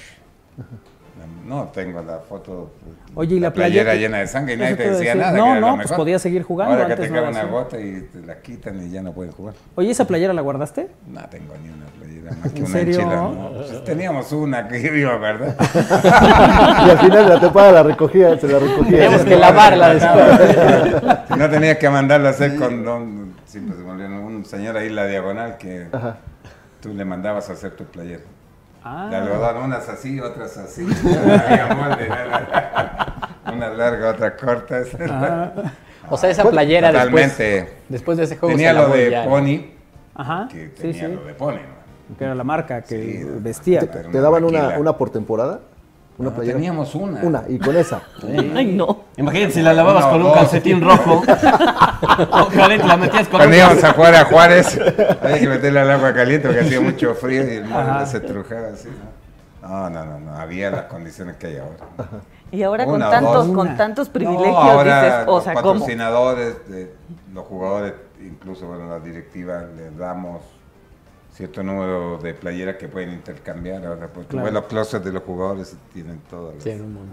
[1.46, 2.72] no tengo la foto.
[3.14, 4.00] Oye, ¿y la playera playera?
[4.00, 5.16] llena de sangre y nadie te decía decir.
[5.16, 5.36] nada.
[5.38, 5.96] No, que no, pues mejor.
[5.96, 7.48] podía seguir jugando, Ahora que antes te no una así.
[7.50, 9.54] gota y te la quitan y ya no pueden jugar.
[9.76, 10.88] Oye, ¿esa playera la guardaste?
[11.06, 12.94] No tengo ni una playera más que ¿En una serio?
[12.94, 13.50] en Chile, ¿no?
[13.54, 15.56] Pues teníamos una que iba, ¿verdad?
[16.86, 18.98] Y al final la temporada la recogía, se la recogía.
[18.98, 21.22] Tenemos que lavarla después.
[21.28, 24.76] Si no tenías que mandarla a hacer con don, siempre se me olvidó, un señor
[24.76, 26.16] ahí en la diagonal que Ajá.
[26.80, 28.20] tú le mandabas a hacer tu playera.
[28.84, 29.08] Ah.
[29.10, 30.82] De algodón, unas así, otras así.
[30.84, 30.94] ¿no?
[33.52, 34.88] Unas largas, otras cortas.
[36.10, 37.72] O sea, esa playera después, Totalmente.
[37.88, 39.30] después de ese juego Tenía se lo de ya, ¿no?
[39.30, 39.66] Pony,
[40.14, 40.48] Ajá.
[40.50, 41.14] que Sí, tenía sí.
[41.14, 42.16] lo de Pony, ¿no?
[42.16, 43.80] Que era la marca que Sí, vestía.
[43.92, 45.60] pero ¿Te daban una, una por temporada?
[46.18, 46.56] Una No, playera.
[46.56, 47.20] teníamos una.
[47.22, 48.02] Una, y con esa.
[48.54, 49.04] Ay, no.
[49.16, 51.22] Imagínate si la lavabas No, con un calcetín rojo.
[52.32, 54.78] Ojalá te la metías con Cuando un íbamos a jugar a Juárez,
[55.22, 58.68] había que meterle al agua caliente porque hacía mucho frío y el molde se trujaba
[58.74, 59.18] así, ¿no?
[59.68, 62.22] No, no, no, no, había las condiciones que hay ahora.
[62.50, 63.54] Y ahora con tantos, dos.
[63.56, 65.72] con tantos No, privilegios ahora dices, o los sea, ¿cómo?
[65.72, 66.94] patrocinadores, de,
[67.34, 70.40] los jugadores, incluso bueno, la directiva, les damos
[71.38, 74.44] cierto número de playeras que pueden intercambiar ahora, porque Claro.
[74.46, 76.64] ves los closets de los jugadores tienen todas las...
[76.64, 77.08] Sí, en un.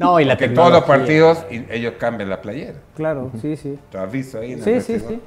[0.00, 2.80] No, y la que todos los partidos y ellos cambian la playera.
[2.96, 3.78] Claro, sí, sí.
[3.92, 4.54] ¿Tú has visto ahí?
[4.54, 5.12] en el Sí, sí, vestidor?
[5.12, 5.20] sí.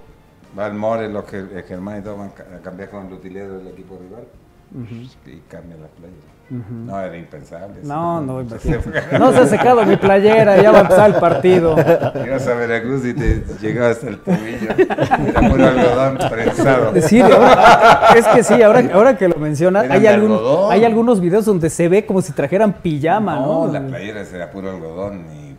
[0.59, 3.57] Va el More, los que, el Germán y todo van a cambiar con el utilero
[3.59, 4.25] del equipo rival
[4.73, 6.33] y cambian las playeras.
[6.49, 7.79] No, era impensable.
[7.83, 8.53] No, eso.
[8.55, 9.17] no, Se.
[9.19, 11.75] No se ha secado mi playera, ya va a empezar el partido.
[12.25, 14.69] Ibas a Veracruz y te llegaba hasta el tobillo.
[14.77, 16.93] Era puro algodón prensado.
[17.01, 20.37] Sí, ahora- es que sí, ahora, ahora que lo mencionas, hay, algún-
[20.71, 23.65] hay algunos videos donde se ve como si trajeran pijama, ¿no?
[23.67, 25.55] No, la playera era puro algodón, ni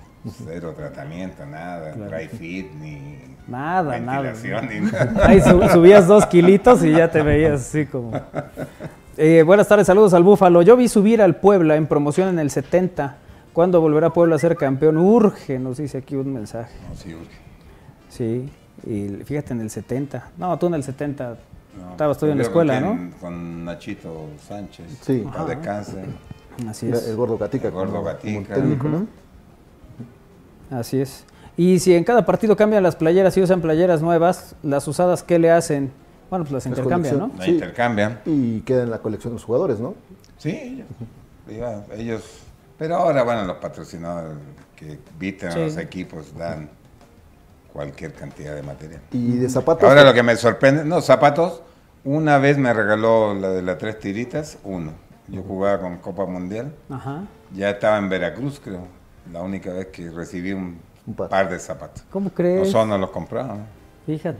[0.47, 4.33] cero tratamiento, nada, dry fit, ni Nada, nada.
[4.63, 5.27] ni nada.
[5.27, 8.13] Ahí su- subías dos kilitos y ya te veías así como...
[9.17, 10.63] Eh, buenas tardes, saludos al Búfalo.
[10.63, 13.17] Yo vi subir al Puebla en promoción en el 70.
[13.53, 14.97] ¿Cuándo volverá Puebla a ser campeón?
[14.97, 16.75] Urge, nos dice aquí un mensaje.
[16.89, 17.39] No, sí, urge.
[18.09, 18.49] Sí,
[18.87, 20.31] y fíjate en el 70.
[20.37, 21.37] No, tú en el 70
[21.79, 23.11] No, estabas tú en la escuela, ¿no?
[23.21, 25.25] Con Nachito Sánchez, Sí.
[25.47, 26.05] descanse.
[26.69, 27.09] Así es.
[27.09, 27.69] El gordo Gatica.
[27.69, 28.55] El gordo Gatica.
[28.55, 29.07] como técnico, ¿no?
[30.77, 31.25] Así es.
[31.57, 35.39] Y si en cada partido cambian las playeras y usan playeras nuevas, las usadas, ¿qué
[35.39, 35.93] le hacen?
[36.31, 37.29] Bueno, pues las Las intercambian, ¿no?
[37.29, 37.51] colección- La Sí.
[37.53, 38.21] intercambian.
[38.25, 39.95] Y queda en la colección de los jugadores, ¿no?
[40.39, 40.87] Sí, ellos,
[41.49, 42.41] iba- ellos.
[42.79, 44.37] Pero ahora, bueno, los patrocinadores
[44.77, 45.59] que visten Sí.
[45.61, 46.69] a los equipos dan
[47.73, 49.01] cualquier cantidad de material.
[49.13, 49.89] Y de zapatos.
[49.89, 51.63] Ahora lo que me sorprende, no, zapatos,
[52.05, 54.93] una vez me regaló la de las tres tiritas, uno.
[55.29, 57.23] Yo jugaba con Copa Mundial, Ajá.
[57.55, 58.87] ya estaba en Veracruz, creo,
[59.33, 61.29] la única vez que recibí un, Un par.
[61.31, 61.49] par.
[61.49, 62.05] de zapatos.
[62.11, 62.59] ¿Cómo crees?
[62.61, 63.59] Nosotros nos los compramos.
[64.07, 64.39] Fíjate.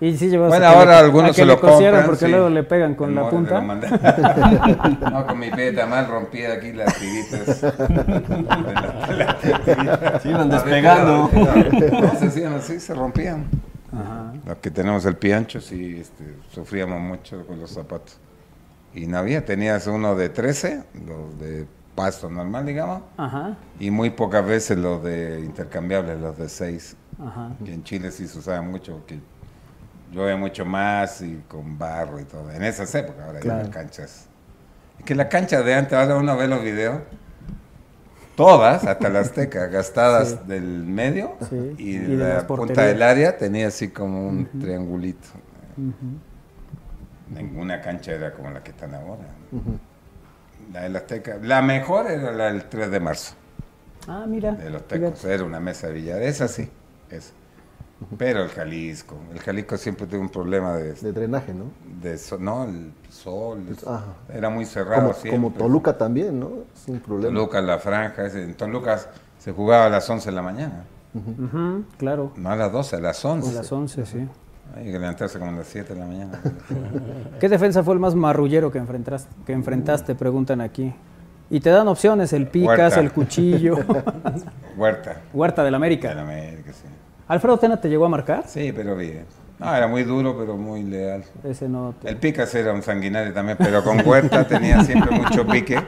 [0.00, 2.04] Y sí llevas Bueno, a que ahora le- algunos a que se lo compran.
[2.04, 2.30] porque sí.
[2.30, 3.60] luego le pegan con El la punta.
[5.10, 7.58] no, con mi peta mal rompía aquí las tiritas.
[10.22, 11.30] Se iban despegando.
[11.32, 13.46] No, se hacían así, se rompían.
[13.92, 14.32] Ajá.
[14.46, 18.18] Los que tenemos el pie ancho, sí, este, sufríamos mucho con los zapatos.
[18.94, 23.56] Y no había, tenías uno de 13, los de pasto normal, digamos, Ajá.
[23.78, 26.96] y muy pocas veces los de intercambiables, los de 6.
[27.24, 27.50] Ajá.
[27.64, 29.20] Que en Chile sí se usaba mucho, porque
[30.14, 32.50] llueve mucho más y con barro y todo.
[32.50, 33.60] En esas épocas, ahora ya Claro.
[33.64, 34.26] las canchas.
[34.98, 37.00] Es que las canchas de antes, ahora uno ve los videos,
[38.36, 40.38] todas, hasta la Azteca, gastadas Sí.
[40.46, 44.48] del medio Sí, y, y de la las punta del área tenía así como un
[44.60, 45.28] triangulito.
[47.30, 49.24] Ninguna cancha era como la que están ahora.
[50.72, 53.34] La del Azteca, la mejor era la del 3 de marzo
[54.06, 54.52] Ah, mira.
[54.52, 55.24] de los tecos.
[55.24, 56.68] Era una mesa de billar, esa sí,
[57.10, 57.32] esa.
[58.18, 61.64] Pero el Jalisco, el Jalisco siempre tuvo un problema de, De drenaje, ¿no?
[62.02, 64.04] de so- no, el sol, Ajá.
[64.32, 65.30] era muy cerrado Como, siempre.
[65.40, 66.50] como Toluca también, ¿no?
[66.74, 67.28] Es un problema.
[67.34, 69.00] Toluca, la franja, en Toluca
[69.38, 70.84] se jugaba a las 11 de la mañana,
[71.14, 72.32] Ujú, claro.
[72.36, 73.50] no a las 12, a las 11.
[73.50, 74.28] A las 11, sí.
[74.76, 76.40] Hay que levantarse como a las 7 de la mañana.
[77.40, 79.30] ¿Qué defensa fue el más marrullero que enfrentaste?
[79.46, 80.92] Que enfrentaste, preguntan aquí.
[81.48, 83.00] Y te dan opciones, el picas, Huerta.
[83.00, 83.76] el cuchillo.
[84.76, 86.08] Huerta, Huerta del América.
[86.08, 86.88] de la América, sí.
[87.28, 88.44] ¿Alfredo Tena te llegó a marcar?
[88.46, 89.24] Sí, pero bien.
[89.58, 91.24] No, era muy duro, pero muy leal.
[91.44, 92.08] Ese no te...
[92.10, 95.80] El Picas era un sanguinario también, pero con Huerta tenía siempre mucho pique.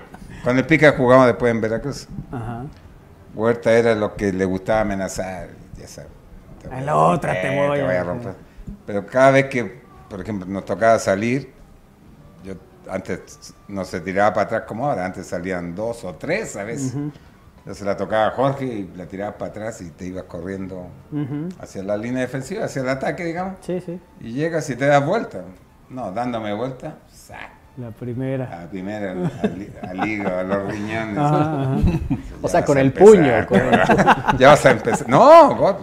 [0.44, 2.06] Con el Picas jugaba después en Veracruz.
[2.30, 2.64] Ajá.
[3.34, 6.10] Huerta era lo que le gustaba amenazar, ya sabes.
[6.70, 8.34] A la otra te romper, voy a- a romper.
[8.86, 11.52] Pero cada vez que, por ejemplo, nos tocaba salir,
[12.44, 12.54] yo
[12.88, 16.94] antes no se tiraba para atrás como ahora, antes salían dos o tres a veces.
[17.66, 20.86] Entonces la tocaba Jorge y la tirabas para atrás y te ibas corriendo
[21.58, 23.54] hacia la línea defensiva, hacia el ataque, digamos.
[23.60, 23.98] Sí, sí.
[24.20, 25.40] Y llegas y te das vuelta.
[25.90, 27.50] No, dándome vuelta, ¡sac!
[27.76, 28.48] La primera.
[28.48, 31.18] la primera, al, al- al hígado, a los riñones.
[31.18, 31.76] Ajá, ajá.
[32.40, 35.08] O sea, con el empezar, puño, con ya vas a empezar.
[35.08, 35.74] No, God.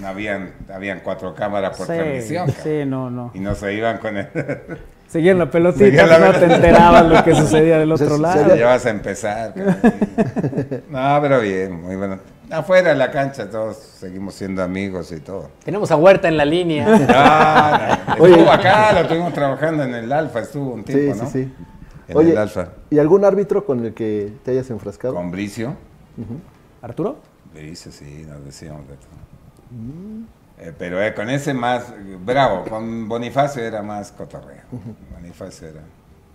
[0.00, 2.50] No habían, habían cuatro cámaras por Sí, transmisión.
[2.50, 3.30] sí, no, no.
[3.34, 4.28] Y no se iban con el.
[5.12, 8.20] Seguían la pelotita, Seguían la no te enterabas lo que sucedía del otro Se- se-
[8.22, 8.56] lado.
[8.56, 9.52] ya vas a empezar.
[9.54, 9.76] cabrón.
[10.90, 12.18] No, pero bien, muy bueno.
[12.50, 15.50] Afuera de la cancha todos seguimos siendo amigos y todo.
[15.64, 16.86] Tenemos a Huerta en la línea.
[16.86, 18.32] No, no, Oye.
[18.34, 21.30] estuvo acá, lo estuvimos trabajando en el Alfa, estuvo un Sí, tiempo, sí, ¿no?
[21.30, 21.52] sí.
[22.08, 22.68] En Oye, el Alfa.
[22.90, 25.14] ¿y algún árbitro con el que te hayas enfrascado?
[25.14, 25.74] Con Bricio.
[26.82, 27.16] ¿Arturo?
[27.54, 29.12] Bricio, sí, nos decíamos de todo.
[30.62, 31.92] Eh, pero eh, con ese más
[32.24, 34.62] bravo, con Bonifacio era más cotorreo.
[35.12, 35.80] Bonifacio era.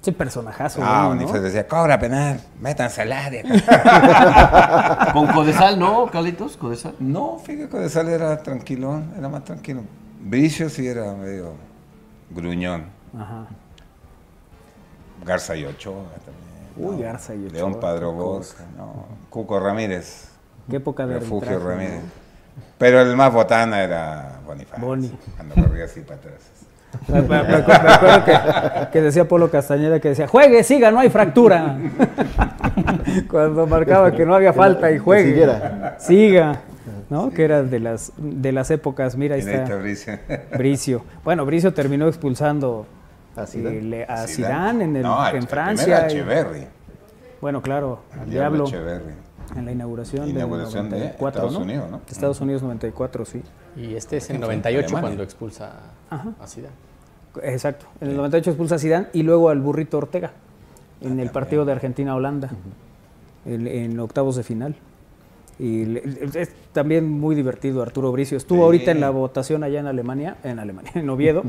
[0.01, 0.82] Sí, personajazo.
[0.84, 1.09] Ah, bueno, ¿no?
[1.15, 3.43] Bonifacio decía, cobra penal, métanse al área.
[5.13, 6.55] Con Codesal, ¿no, Carlitos?
[6.57, 6.95] Codesal.
[6.99, 9.82] no, fíjate que de Sal era tranquilo, era más tranquilo.
[10.21, 11.53] Bricio sí era medio
[12.30, 12.86] gruñón.
[13.17, 13.47] Ajá.
[15.25, 16.89] Garza y Ochoa también.
[16.89, 17.01] Uy, ¿no?
[17.01, 19.05] Garza y Ochoa, León Padro qué Borja, no.
[19.30, 20.32] Cuco Ramírez.
[20.69, 22.03] Qué época de Refugio arbitraje, Ramírez.
[22.03, 22.26] ¿no?
[22.78, 24.86] Pero el más botana era Bonifacio.
[24.86, 25.11] Boni.
[25.36, 26.36] Cuando corría así para atrás.
[27.09, 30.89] Me, me- me acu- me acuerdo que, que decía Polo Castañeda que decía, juegue, siga,
[30.89, 31.78] no hay fractura.
[33.30, 35.30] Cuando marcaba que no había falta y juegue.
[35.30, 35.95] siguiera.
[35.99, 36.61] Siga.
[37.09, 37.30] ¿No?
[37.30, 40.19] Que era de las, de las épocas, mira, ahí está está Bricio.
[40.57, 41.03] Bricio.
[41.23, 42.86] Bueno, Bricio terminó expulsando
[43.36, 43.78] ¿A Zidane?
[43.80, 44.28] el- a Zidane.
[44.28, 46.07] Zidane en, el- No, en Francia.
[46.11, 46.23] y-
[47.39, 48.65] bueno, claro, al El Diablo.
[48.65, 49.13] Echeverri.
[49.58, 51.60] En la inauguración, Inauguración de del 94, Estados ¿no?
[51.60, 51.97] Unidos, ¿no?
[51.97, 53.41] De Estados Unidos 94, sí.
[53.76, 54.47] Y este es en ¿Quién fue?
[54.47, 55.01] 98 Alemania.
[55.01, 55.74] cuando expulsa
[56.10, 56.32] Ajá.
[56.39, 56.74] a Zidane.
[57.43, 57.86] Exacto.
[58.01, 60.32] En el 98 expulsa a Zidane y luego al Burrito Ortega
[61.01, 62.49] en el partido de Argentina-Holanda
[63.45, 64.76] en, en octavos de final.
[65.60, 65.97] Y
[66.38, 68.38] es también muy divertido Arturo Bricio.
[68.38, 68.64] Estuvo Sí.
[68.66, 71.43] ahorita en la votación allá en Alemania, en Alemania, en Oviedo,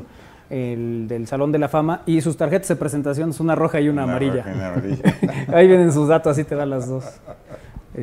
[0.50, 3.88] el del Salón de la Fama y sus tarjetas de presentación son una roja y
[3.90, 4.36] una, amarilla.
[4.44, 5.14] roja y una amarilla.
[5.54, 7.04] Ahí vienen sus datos, así te dan las dos.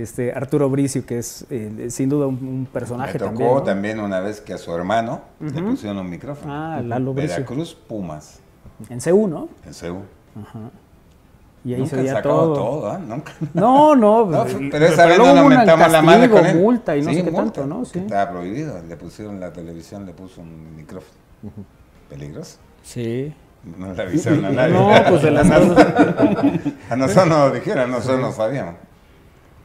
[0.01, 3.53] Este Arturo Bricio, que es eh, sin duda un, un Me personaje tocó también.
[3.55, 3.63] ¿no?
[3.63, 6.53] también una vez que a su hermano le pusieron un micrófono.
[6.53, 7.35] Ah, Lalo Bricio.
[7.37, 8.39] Veracruz Pumas,
[8.89, 9.47] En CU, ¿no?
[9.65, 10.03] en Seúl.
[11.63, 12.53] Y ahí Nunca se veía todo.
[12.53, 12.99] todo, ¿ah?
[12.99, 13.31] Nunca.
[13.53, 16.45] No, no, No, pero, pero esa vez no nos hubo un mentamos la madre con
[16.45, 16.57] él.
[16.57, 17.85] multa y no Sí, sé qué multa, tanto, ¿no?
[17.85, 17.99] Sí.
[17.99, 18.81] Estaba prohibido.
[18.87, 21.17] Le pusieron la televisión, le puso un micrófono.
[22.09, 22.57] Peligroso.
[22.83, 23.33] Sí.
[23.79, 24.73] No le avisaron a nadie.
[24.73, 25.49] No, pues de las
[26.89, 28.75] A nosotros nos dijeron, nosotros no sabíamos.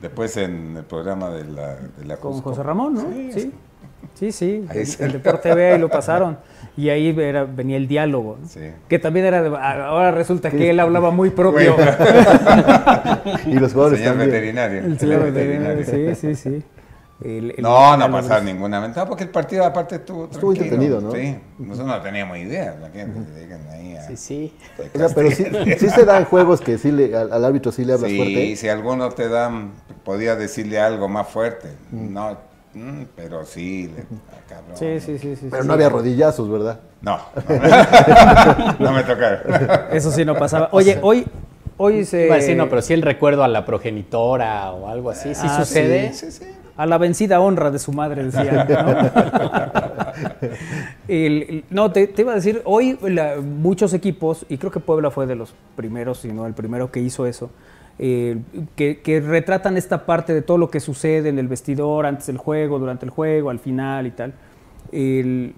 [0.03, 2.51] Después en el programa de la, de la Con Cusco.
[2.51, 3.03] José Ramón, ¿no?
[3.33, 3.53] Sí.
[4.15, 4.65] Sí, sí.
[4.69, 6.39] Ahí el, el Deporte B ahí lo pasaron.
[6.77, 8.39] Y ahí era- venía el diálogo.
[8.41, 8.49] ¿no?
[8.49, 8.61] Sí.
[8.89, 9.43] Que también era.
[9.43, 11.77] de- ahora resulta que él hablaba muy propio.
[13.47, 14.31] Y los jugadores Señor también.
[14.31, 14.85] veterinario.
[14.85, 16.63] El señor veterinario, sí, sí, sí.
[17.23, 20.65] El- el- No, no pasaron ninguna ventaja porque el partido aparte estuvo Estuvo tranquilo.
[20.65, 21.13] entretenido, ¿no?
[21.13, 22.77] Sí, nosotros no teníamos idea.
[22.81, 24.55] La gente se dedican ahí a- Sí, sí.
[24.95, 25.45] O sea, pero sí,
[25.79, 28.57] sí se dan juegos que sí le, al, al árbitro sí le hablas Sí, fuerte.
[28.57, 29.73] si alguno te dan,
[30.05, 31.69] podía decirle algo más fuerte.
[31.91, 32.39] No,
[32.73, 34.05] mm, pero sí, le-
[34.49, 34.77] cabrón.
[34.77, 35.37] Sí, sí, sí.
[35.37, 35.69] sí, Pero sí.
[35.69, 36.81] no había rodillazos, ¿verdad?
[37.03, 37.19] No,
[38.79, 39.41] no me tocaron.
[39.93, 40.69] Eso sí no pasaba.
[40.73, 41.27] Oye, hoy,
[41.77, 42.27] hoy se.
[42.27, 45.35] Iba a decir, no, pero sí el recuerdo a la progenitora o algo así.
[45.35, 46.13] Sí Ah, sucede.
[46.15, 46.45] Sí, sí.
[46.81, 48.65] A la vencida honra de su madre, decía.
[48.65, 49.71] ¿no?
[51.09, 54.81] El- el- no, te, te iba a decir, hoy la- muchos equipos, y creo que
[54.81, 57.51] Puebla fue de los primeros, si no el primero que hizo eso,
[57.99, 58.39] eh,
[58.77, 62.39] que, que retratan esta parte de todo lo que sucede en el vestidor, antes del
[62.39, 64.33] juego, durante el juego, al final y tal.
[64.91, 65.55] El-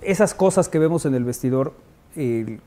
[0.00, 1.74] esas cosas que vemos en el vestidor,
[2.16, 2.60] el-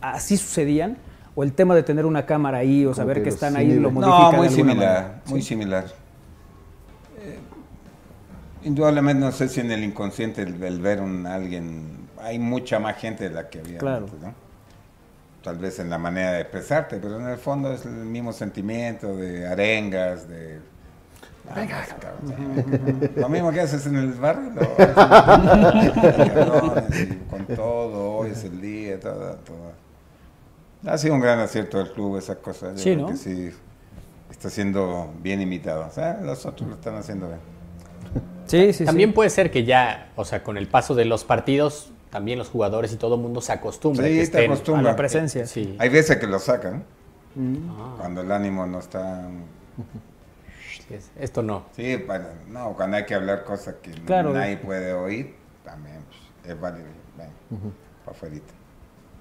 [0.00, 0.96] ¿así sucedían?
[1.36, 4.32] ¿O el tema de tener una cámara ahí o saber que están ahí lo modifican
[4.32, 5.22] No, muy similar, manera?
[5.28, 5.84] muy similar.
[8.66, 12.96] Indudablemente no sé si en el inconsciente el, el ver un alguien, hay mucha más
[12.96, 14.06] gente de la que había Claro.
[14.06, 14.34] antes, ¿no?
[15.44, 19.16] Tal vez en la manera de expresarte, pero en el fondo es el mismo sentimiento
[19.16, 20.58] de arengas, de...
[21.54, 23.10] Venga, cabrón.
[23.16, 24.62] Lo mismo que haces en el barrio, lo-
[27.00, 29.72] y con todo, hoy es el día, todo, todo.
[30.92, 32.72] Ha sido un gran acierto del club esas cosas.
[32.74, 33.06] Yo Sí, creo ¿no?
[33.12, 33.52] que sí
[34.28, 35.86] está siendo bien imitado.
[35.86, 37.38] O sea, los otros lo están haciendo bien.
[38.46, 39.14] Sí, sí, También sí.
[39.14, 42.92] puede ser que ya, o sea, con el paso de los partidos, también los jugadores
[42.92, 43.96] y todo el mundo se.
[43.96, 45.46] Sí, que estén- a la presencia.
[45.46, 45.76] Sí.
[45.78, 46.84] Hay veces que lo sacan
[47.34, 47.96] Mm.
[47.98, 49.28] cuando el ánimo no está.
[50.90, 51.64] Es- Esto no.
[51.74, 54.32] Sí, para- no, cuando hay que hablar cosas que Claro.
[54.32, 55.34] nadie puede oír,
[55.64, 56.86] también pues, es válido.
[57.18, 57.28] Ven,
[58.04, 58.36] para afuera.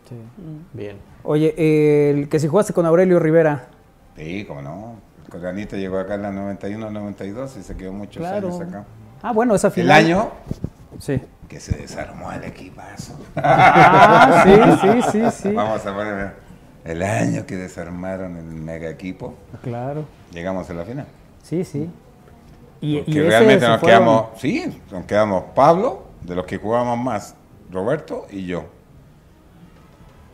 [0.07, 0.15] Sí.
[0.73, 0.97] Bien.
[1.23, 1.55] Oye,
[2.11, 3.67] el que si jugaste con Aurelio Rivera.
[4.15, 4.99] Sí, como no.
[5.23, 8.47] El coreanito llegó acá en la 91-92 y se quedó muchos Claro.
[8.49, 8.85] años acá.
[9.21, 9.91] Ah, bueno, esa El final.
[10.05, 10.31] año
[10.99, 11.21] Sí.
[11.49, 13.13] que se desarmó el equipazo.
[13.35, 14.51] Ah, sí,
[14.81, 15.51] sí, sí, sí.
[15.51, 16.33] Vamos a poner
[16.83, 19.33] el año que desarmaron el mega equipo.
[19.63, 20.05] Claro.
[20.31, 21.05] Llegamos a la final.
[21.43, 21.89] Sí, sí.
[22.81, 26.99] Y, Porque y realmente nos fueron- quedamos, sí, nos quedamos Pablo, de los que jugábamos
[26.99, 27.35] más,
[27.71, 28.65] Roberto y yo.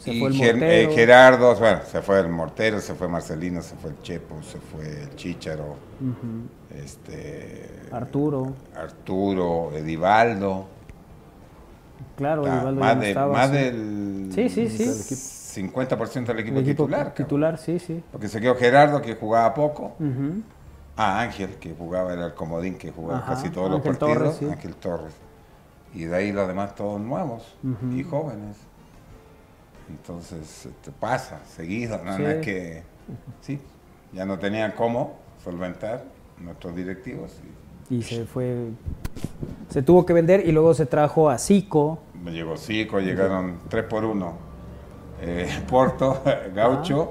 [0.01, 0.91] Se y fue el Ger- Mortero.
[0.91, 4.57] eh, Gerardo, bueno, se fue el Mortero, se fue Marcelino, se fue el Chepo, se
[4.59, 5.75] fue el Chícharo,
[6.83, 8.53] este, Arturo.
[8.75, 10.65] Arturo, Edivaldo.
[12.17, 13.55] Claro, Ah, Edivaldo ya más no de- estaba, más sí.
[13.55, 15.15] del Sí, sí, sí.
[15.61, 16.99] 50% del El equipo, titular.
[17.07, 17.15] cabrón.
[17.15, 18.01] titular, sí, sí.
[18.11, 19.93] Porque se quedó Gerardo, que jugaba poco.
[19.99, 20.41] Ujú.
[20.95, 24.17] Ah, Ángel, que jugaba, era el comodín que jugaba Ajá, casi todos Ángel los partidos.
[24.17, 24.45] Torres, sí.
[24.45, 25.13] Ángel Torres.
[25.93, 27.55] Y de ahí los demás todos nuevos
[27.93, 28.55] y jóvenes.
[29.91, 32.15] Entonces, te pasa seguido, ¿no?
[32.15, 32.21] Sí.
[32.23, 32.83] No es que,
[33.41, 33.59] sí,
[34.13, 36.03] ya no tenían cómo solventar
[36.39, 37.33] nuestros directivos.
[37.89, 38.69] y Y se fue.
[39.69, 41.99] Se tuvo que vender y luego se trajo a Zico.
[42.23, 44.33] me llegó Zico, llegaron tres por uno.
[45.21, 46.23] Eh, Porto,
[46.55, 47.09] Gaucho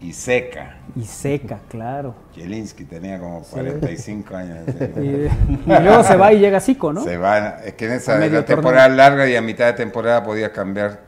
[0.00, 0.76] y Seca.
[0.94, 2.14] Y seca, claro.
[2.34, 4.58] Jelinski tenía como 45 años.
[4.96, 5.28] Y, y
[5.66, 7.02] luego se va y llega Zico, ¿no?
[7.04, 10.50] Se van, es que en esa la temporada larga y a mitad de temporada podías
[10.50, 11.07] cambiar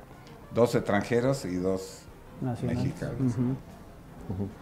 [0.55, 2.03] dos extranjeros y dos
[2.63, 3.35] mexicanos.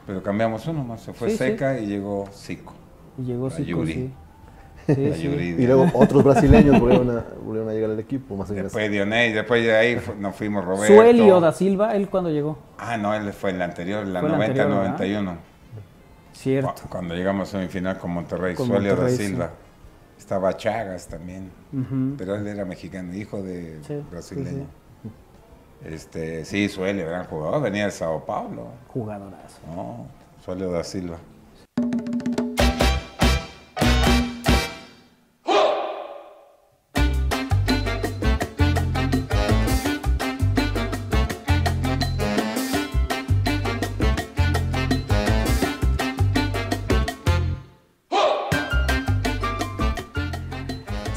[0.07, 1.45] Pero cambiamos uno más, se fue Sí, sí.
[1.45, 2.73] Seca y llegó Zico.
[3.19, 3.93] Y llegó Zico, Yuri.
[3.93, 4.13] sí.
[5.59, 8.37] Y luego otros brasileños volvieron a, volvieron a llegar al equipo.
[8.37, 8.49] Más.
[8.49, 10.95] Después Dioney, después de ahí fu- nos fuimos Roberto.
[10.95, 12.59] Suelio da Silva, ¿él cuando llegó?
[12.79, 15.37] Ah, no, él fue en la anterior, la Fue la anterior, 90-91.
[16.33, 16.73] Cierto.
[16.85, 19.27] Cu- Cuando llegamos a semifinal con Monterrey, Con Suelio Monterrey, da sí.
[19.29, 19.51] Silva.
[20.17, 21.51] Estaba Chagas también.
[22.17, 24.65] Pero él era mexicano, hijo de Sí, brasileño.
[25.85, 28.69] Este, sí, Suelio, gran jugador, venía de Sao Paulo.
[28.89, 29.61] Jugadorazo.
[29.75, 30.07] No,
[30.45, 31.19] Suelio da Silva.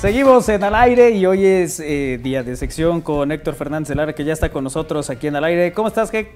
[0.01, 4.13] Seguimos en al aire y hoy es eh, día de sección con Héctor Fernández Lara
[4.15, 5.73] que ya está con nosotros aquí en al aire.
[5.73, 6.31] ¿Cómo estás, Gek?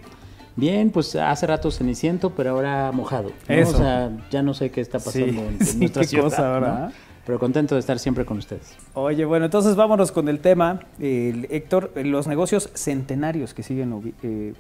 [0.56, 3.32] Bien, pues hace rato ceniciento, pero ahora mojado.
[3.50, 3.56] ¿no?
[3.56, 3.74] Eso.
[3.74, 6.26] O sea, ya no sé qué está pasando Sí, en, sí, nuestra qué ciudad.
[6.26, 6.74] cosa ahora, ¿no?
[6.76, 6.92] ¿ah?
[7.26, 8.76] pero contento de estar siempre con ustedes.
[8.94, 10.82] Oye, bueno, entonces vámonos con el tema.
[11.00, 14.54] Héctor, los negocios centenarios que siguen eh,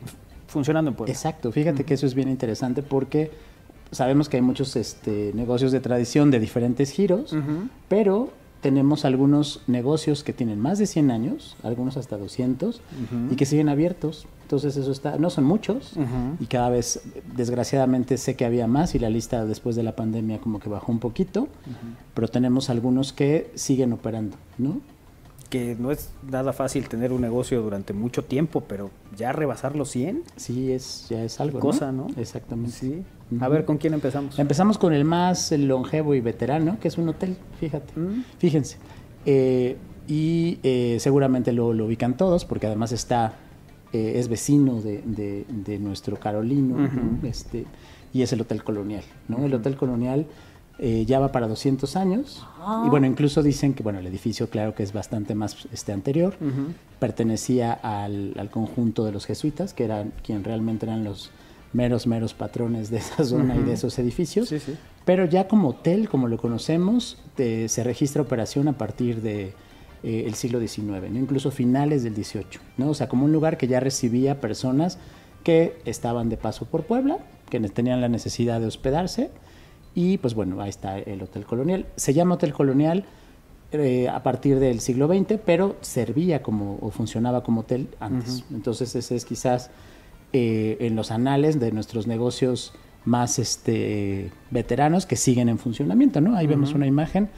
[0.47, 1.14] funcionando en Puebla.
[1.14, 3.30] Exacto, fíjate que eso es bien interesante porque
[3.91, 7.36] sabemos que hay muchos este, negocios de tradición de diferentes giros,
[7.88, 8.32] pero
[8.66, 13.34] tenemos algunos negocios que tienen más de 100 años, algunos hasta 200, Ujú.
[13.34, 14.26] y que siguen abiertos.
[14.41, 15.93] Entonces eso está, no son muchos,
[16.39, 17.01] y cada vez,
[17.36, 20.91] desgraciadamente, sé que había más y la lista después de la pandemia como que bajó
[20.91, 21.47] un poquito,
[22.16, 24.82] pero tenemos algunos que siguen operando, ¿no?
[25.56, 29.89] Que no es nada fácil tener un negocio durante mucho tiempo, pero ya rebasar los
[29.89, 32.08] 100, Sí, es, ya es algo, cosa, ¿no?
[32.18, 32.72] Exactamente.
[32.74, 33.03] Sí.
[33.39, 34.38] A ver, ¿con quién empezamos?
[34.38, 37.97] Empezamos con el más longevo y veterano, que es un hotel, fíjate.
[37.97, 38.24] Mm.
[38.38, 38.78] Fíjense.
[39.26, 39.78] Eh,
[40.08, 43.34] y eh, seguramente lo, lo ubican todos, porque además está,
[43.93, 46.76] eh, es vecino de, de- de nuestro Carolino,
[47.24, 47.66] este,
[48.14, 49.03] y es el Hotel Colonial.
[49.30, 49.43] ¿no?
[49.45, 50.26] El Hotel Colonial
[50.80, 52.45] eh, ya va para 200 años.
[52.86, 56.36] Y bueno, incluso dicen que bueno, el edificio, claro que es bastante más este, anterior,
[56.99, 61.32] pertenecía al, al conjunto de los jesuitas, que eran quien realmente eran los
[61.73, 64.49] meros, meros patrones de esa zona y de esos edificios.
[64.49, 64.76] Sí, sí.
[65.05, 69.53] Pero ya como hotel, como lo conocemos, se registra operación a partir de
[70.03, 71.19] eh, el siglo XIX, ¿no?
[71.19, 72.59] incluso finales del XVIII.
[72.78, 72.89] ¿no?
[72.89, 74.97] O sea, como un lugar que ya recibía personas
[75.43, 77.19] que estaban de paso por Puebla,
[77.49, 79.30] que tenían la necesidad de hospedarse.
[79.96, 81.86] Y pues bueno, ahí está el Hotel Colonial.
[81.96, 83.06] Se llama Hotel Colonial
[83.72, 88.43] eh, a partir del siglo XX, pero servía como o funcionaba como hotel antes.
[88.52, 89.72] Entonces ese es quizás
[90.34, 92.74] eh, en los anales de nuestros negocios
[93.06, 96.36] más este, veteranos que siguen en funcionamiento, ¿no?
[96.36, 97.30] Ahí vemos una imagen.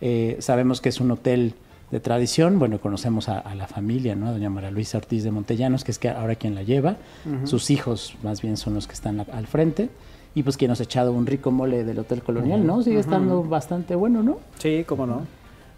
[0.00, 1.54] Eh, sabemos que es un hotel
[1.90, 2.58] de tradición.
[2.58, 4.28] Bueno, conocemos a, a la familia, ¿no?
[4.28, 6.96] A doña María Luisa Ortiz de Montellanos, que es que ahora quien la lleva.
[7.44, 9.88] Sus hijos, más bien, son los que están al frente.
[10.34, 12.82] Y pues quien nos ha echado un rico mole del Hotel Colonial, ¿no?
[12.82, 14.38] Sigue estando bastante bueno, ¿no?
[14.58, 15.22] Sí, cómo no.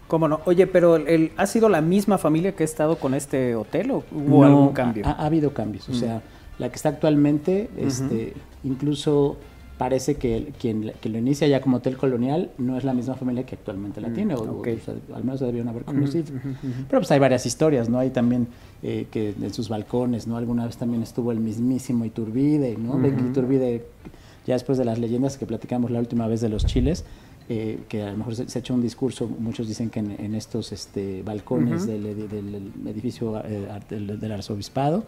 [0.07, 0.39] ¿Cómo no?
[0.45, 4.03] Oye, pero el, ¿ha sido la misma familia que ha estado con este hotel o
[4.13, 5.05] hubo No, algún cambio?
[5.05, 5.89] Ha, ha habido cambios.
[5.89, 6.21] O sea,
[6.59, 8.33] la que está actualmente, este,
[8.63, 9.37] incluso
[9.77, 13.45] parece que quien, que lo inicia ya como hotel colonial no es la misma familia
[13.45, 14.67] que actualmente la tiene, o, o- ok.
[14.79, 16.27] o sea, al menos se debieron haber conocido.
[16.87, 17.99] Pero pues hay varias historias, ¿no?
[17.99, 18.47] Hay también
[18.83, 20.37] eh, que en sus balcones, ¿no?
[20.37, 22.97] Alguna vez también estuvo el mismísimo Iturbide, ¿no?
[22.99, 23.85] De que Iturbide,
[24.45, 27.03] ya después de las leyendas que platicamos la última vez de los chiles,
[27.49, 30.33] eh, que a lo mejor se, se echó un discurso, muchos dicen que en, en
[30.35, 35.03] estos este, balcones del, edi- del edificio eh, del arzobispado,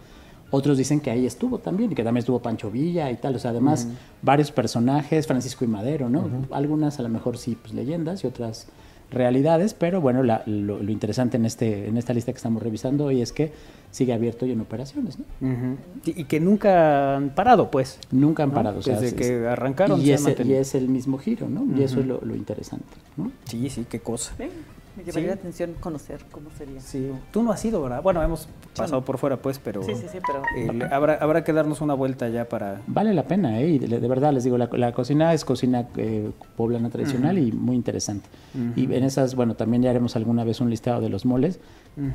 [0.49, 3.39] otros dicen que ahí estuvo también, y que también estuvo Pancho Villa y tal, o
[3.39, 3.88] sea, además
[4.21, 6.29] varios personajes, Francisco y Madero, ¿no?
[6.51, 8.67] Algunas a lo mejor sí, pues leyendas y otras
[9.11, 13.05] realidades, pero bueno, la- lo, lo interesante en, este, en esta lista que estamos revisando
[13.05, 13.51] hoy es que
[13.91, 15.25] sigue abierto y en operaciones, ¿no?
[16.05, 17.99] Y, y que nunca han parado, pues.
[18.11, 18.55] Nunca han ¿no?
[18.55, 18.79] parado.
[18.79, 20.01] o sea, Desde es- que arrancaron.
[20.01, 21.65] Y, se es, y es el mismo giro, ¿no?
[21.77, 22.85] Y eso es lo, lo interesante,
[23.15, 23.31] ¿no?
[23.45, 24.33] Sí, sí, qué cosa.
[24.37, 24.49] Ven,
[24.97, 25.27] me llamaría Sí.
[25.27, 26.79] la atención conocer cómo sería.
[26.81, 28.01] Sí, tú no has ido, ¿verdad?
[28.01, 31.53] Bueno, hemos pasado por fuera, pues, pero Sí, sí, sí, pero eh, habrá, habrá que
[31.53, 32.81] darnos una vuelta ya para...
[32.87, 33.79] Vale la pena, ¿eh?
[33.79, 37.75] De, de verdad les digo, la, la cocina es cocina eh, poblana tradicional y muy
[37.75, 38.27] interesante.
[38.75, 41.59] Y en esas, bueno, también ya haremos alguna vez un listado de los moles.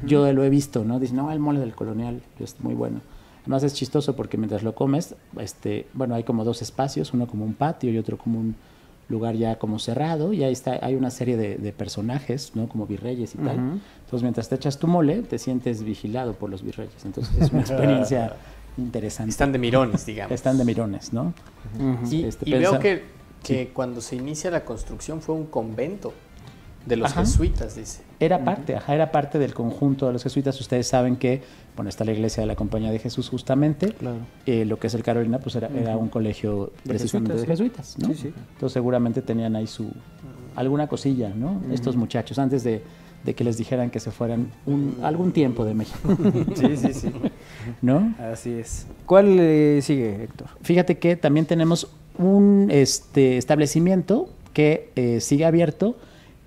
[0.05, 0.99] Yo lo he visto, ¿no?
[1.01, 3.01] Dicen, no, el mole del colonial es muy bueno.
[3.43, 7.45] Además es chistoso porque mientras lo comes, este, bueno, hay como dos espacios, uno como
[7.45, 8.55] un patio y otro como un
[9.13, 12.69] lugar ya como cerrado y ahí está, hay una serie de, de personajes, ¿no?
[12.69, 13.57] Como virreyes y tal.
[13.57, 17.05] Entonces mientras te echas tu mole, te sientes vigilado por los virreyes.
[17.05, 18.35] Entonces es una experiencia
[18.77, 19.31] interesante.
[19.31, 20.33] Están de mirones, digamos.
[20.33, 21.33] Están de mirones, ¿no?
[22.11, 23.05] Y, Este, y pensa- veo que,
[23.45, 26.13] que cuando se inicia la construcción fue un convento
[26.87, 27.21] de los Ajá.
[27.21, 28.03] jesuitas, dice.
[28.19, 30.61] Era parte, ajá, era parte del conjunto de los jesuitas.
[30.61, 31.43] Ustedes saben que,
[31.77, 33.95] bueno, está la iglesia de la Compañía de Jesús justamente.
[34.47, 37.95] Eh, lo que es el Carolina, pues era, era un colegio De precisamente de jesuitas,
[37.95, 38.15] jesuitas, ¿no?
[38.15, 38.35] Sí, sí.
[38.55, 39.91] Entonces seguramente tenían ahí su
[40.57, 41.63] alguna cosilla, ¿no?
[41.73, 42.83] Estos muchachos, antes de,
[43.25, 45.99] de que les dijeran que se fueran un, algún tiempo de México.
[46.55, 47.13] Sí, sí, sí.
[47.83, 48.15] ¿No?
[48.19, 48.87] Así es.
[49.07, 50.49] ¿Cuál eh, sigue, Héctor?
[50.63, 55.97] Fíjate que también tenemos un este, establecimiento que eh, sigue abierto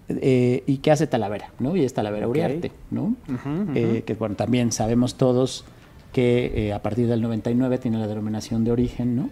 [0.09, 1.75] eh, y que hace Talavera, ¿no?
[1.75, 2.31] Y es Talavera Ok.
[2.31, 3.15] Uriarte, ¿no?
[3.27, 3.71] Ujú, ujú.
[3.75, 5.65] Eh, que bueno, también sabemos todos
[6.11, 9.29] que eh, a partir del 99 tiene la denominación de origen, ¿no?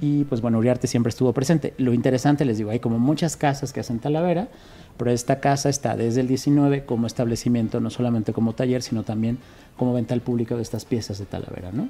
[0.00, 1.74] Y pues bueno, Uriarte siempre estuvo presente.
[1.76, 4.48] Lo interesante, les digo, hay como muchas casas que hacen Talavera,
[4.96, 9.36] pero esta casa está desde el 19 como establecimiento, no solamente como taller, sino también
[9.76, 11.88] como venta al público de estas piezas de Talavera, ¿no?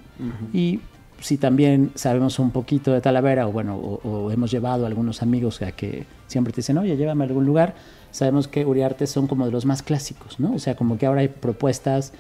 [0.52, 0.80] Y
[1.20, 5.22] si también sabemos un poquito de Talavera, o bueno, o, o hemos llevado a algunos
[5.22, 7.74] amigos a que siempre te dicen, oye, llévame a algún lugar,
[8.14, 10.54] sabemos que Uriarte son como de los más clásicos, ¿no?
[10.54, 12.12] O sea, como que ahora hay propuestas,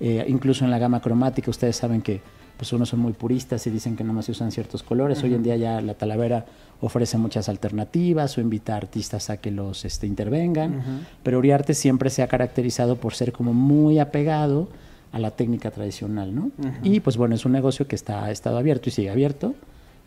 [0.00, 2.22] eh, incluso en la gama cromática, ustedes saben que
[2.56, 5.22] pues unos son muy puristas y dicen que nada más se usan ciertos colores.
[5.22, 6.46] Hoy en día ya la Talavera
[6.80, 12.08] ofrece muchas alternativas o invita a artistas a que los este, intervengan, pero Uriarte siempre
[12.08, 14.68] se ha caracterizado por ser como muy apegado
[15.12, 16.50] a la técnica tradicional, ¿no?
[16.82, 19.54] Y pues bueno, es un negocio que está, ha estado abierto y sigue abierto,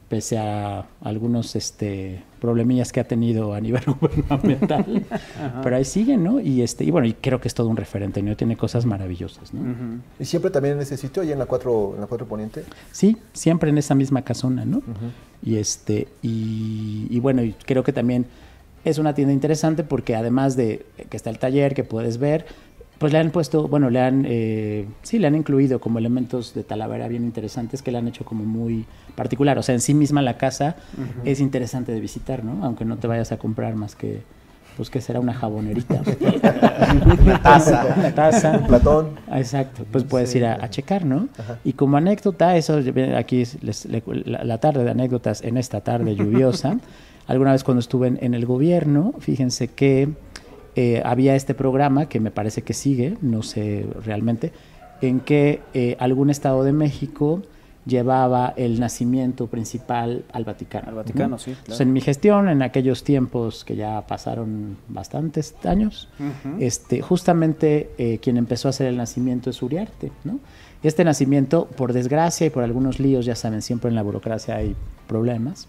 [0.10, 5.06] pese a algunos este, problemillas que ha tenido a nivel gubernamental,
[5.64, 6.40] pero ahí siguen, ¿no?
[6.40, 8.36] Y, este, y bueno, y creo que es todo un referente, ¿no?
[8.36, 10.02] Tiene cosas maravillosas, ¿no?
[10.20, 12.64] ¿Y siempre también en ese sitio, allá en la 4, en la 4 Poniente?
[12.92, 14.82] Sí, siempre en esa misma casona, ¿no?
[15.44, 18.26] Y este, y, y bueno, y creo que también
[18.86, 22.46] es una tienda interesante porque además de que está el taller que puedes ver,
[22.98, 26.64] pues le han puesto, bueno, le han, eh, sí, le han incluido como elementos de
[26.64, 28.86] Talavera bien interesantes que le han hecho como muy
[29.16, 29.58] particular.
[29.58, 30.76] O sea, en sí misma la casa
[31.26, 32.64] es interesante de visitar, ¿no?
[32.66, 34.22] Aunque no te vayas a comprar más que,
[34.78, 36.02] pues que será una jabonerita.
[37.24, 37.86] Una taza.
[37.98, 38.58] Una taza.
[38.58, 39.10] Un platón.
[39.34, 39.86] Exacto.
[39.92, 41.28] Pues puedes ir a, a checar, ¿no?
[41.64, 42.80] Y como anécdota, eso,
[43.18, 46.78] aquí es les- le- la, la tarde de anécdotas en esta tarde lluviosa.
[47.28, 50.10] Alguna vez cuando estuve en, en el gobierno, fíjense que
[50.76, 54.52] eh, había este programa que me parece que sigue, no sé realmente,
[55.02, 57.42] en que eh, algún estado de México
[57.86, 60.90] llevaba el nacimiento principal al Vaticano.
[60.90, 61.38] Al Vaticano, ¿no?
[61.38, 61.60] sí, claro.
[61.60, 66.58] Entonces, en mi gestión, en aquellos tiempos que ya pasaron bastantes años, Ujú.
[66.60, 70.40] este, justamente eh, quien empezó a hacer el nacimiento es Uriarte, ¿no?
[70.84, 74.76] Este nacimiento, por desgracia y por algunos líos, ya saben, siempre en la burocracia hay
[75.08, 75.68] problemas,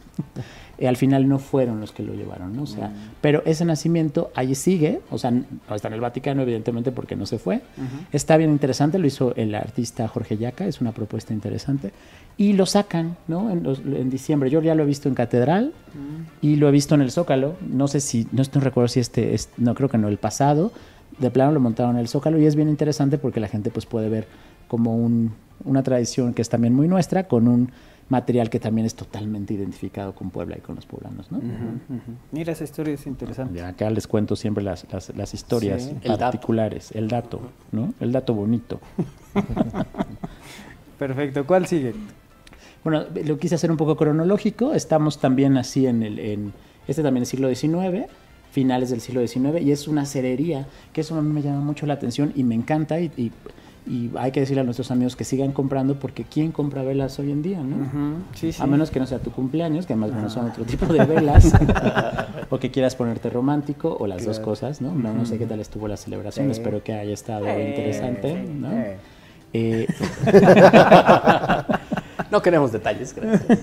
[0.78, 2.62] eh, al final no fueron los que lo llevaron, ¿no?
[2.62, 6.92] O sea, pero ese nacimiento allí sigue, o sea, no está en el Vaticano, evidentemente,
[6.92, 7.62] porque no se fue.
[8.12, 11.92] Está bien interesante, lo hizo el artista Jorge Yaca, es una propuesta interesante.
[12.38, 13.50] Y lo sacan, ¿no?
[13.50, 14.50] En, los- en diciembre.
[14.50, 15.72] Yo ya lo he visto en Catedral
[16.42, 17.54] y lo he visto en el Zócalo.
[17.66, 20.72] No sé si, no estoy recuerdo si este, es, no creo que no, el pasado.
[21.18, 23.86] De plano lo montaron en el Zócalo y es bien interesante porque la gente pues
[23.86, 24.26] puede ver
[24.68, 25.32] como un,
[25.64, 27.70] una tradición que es también muy nuestra con un
[28.09, 31.40] material que también es totalmente identificado con Puebla y con los poblanos, ¿no?
[32.30, 33.59] Mira, esa historia es interesante.
[33.59, 35.90] Y acá les cuento siempre las, las, las historias Sí.
[36.02, 36.18] El dato.
[36.20, 37.40] particulares, el dato,
[37.72, 37.92] ¿no?
[38.00, 38.80] El dato bonito.
[40.98, 41.46] Perfecto.
[41.46, 41.94] ¿Cuál sigue?
[42.84, 44.72] Bueno, lo quise hacer un poco cronológico.
[44.72, 46.18] Estamos también así en el.
[46.18, 46.52] En,
[46.86, 48.07] este también es siglo XIX,
[48.52, 51.84] finales del siglo XIX, y es una cerería, que eso a mí me llama mucho
[51.86, 53.00] la atención y me encanta.
[53.00, 53.32] Y, y-
[53.87, 57.30] y hay que decirle a nuestros amigos que sigan comprando, porque ¿quién compra velas hoy
[57.30, 57.76] en día, no?
[58.34, 58.62] Sí, sí.
[58.62, 61.53] A menos que no sea tu cumpleaños, que además bueno, son otro tipo de velas,
[62.51, 64.93] o que quieras ponerte romántico, o las dos cosas, ¿no?
[64.95, 66.53] No, no sé qué tal estuvo la celebración, Sí.
[66.53, 68.68] espero que haya estado interesante, ¿no?
[69.53, 69.87] Eh,
[72.30, 73.59] No queremos detalles, gracias.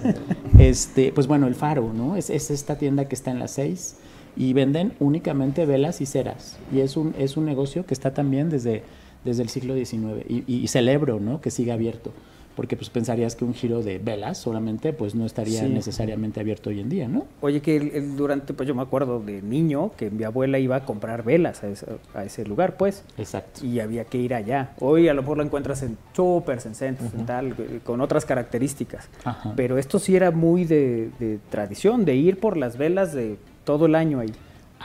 [0.58, 2.16] este, pues bueno, el Faro, ¿no?
[2.16, 3.98] Es, es esta tienda que está en las 6
[4.38, 6.58] y venden únicamente velas y ceras.
[6.72, 8.84] Y es un, es un negocio que está también desde,
[9.26, 10.26] desde el siglo XIX.
[10.30, 11.42] Y, y celebro, ¿no?
[11.42, 12.12] Que siga abierto.
[12.56, 15.70] Porque pues pensarías que un giro de velas solamente pues no estaría Sí.
[15.70, 17.26] necesariamente abierto hoy en día, ¿no?
[17.42, 20.76] Oye, que el- el- durante, pues yo me acuerdo de niño que mi abuela iba
[20.76, 23.06] a comprar velas a ese, a ese lugar, pues.
[23.18, 23.66] Exacto.
[23.66, 24.70] Y había que ir allá.
[24.80, 28.24] Hoy a lo mejor lo encuentras en supers, en centros, en tal, eh, con otras
[28.24, 29.10] características.
[29.24, 29.54] Ajá.
[29.56, 33.88] Pero esto sí era muy de, de tradición, de ir por las velas de todo
[33.88, 34.32] el año ahí.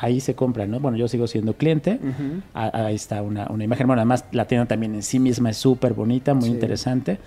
[0.00, 0.78] Ahí se compra, ¿no?
[0.80, 1.98] Bueno, yo sigo siendo cliente.
[2.54, 3.86] Ah, Ahí está una, una imagen.
[3.86, 6.50] Bueno, además la tienda también en sí misma es súper bonita, muy Sí.
[6.54, 7.18] interesante.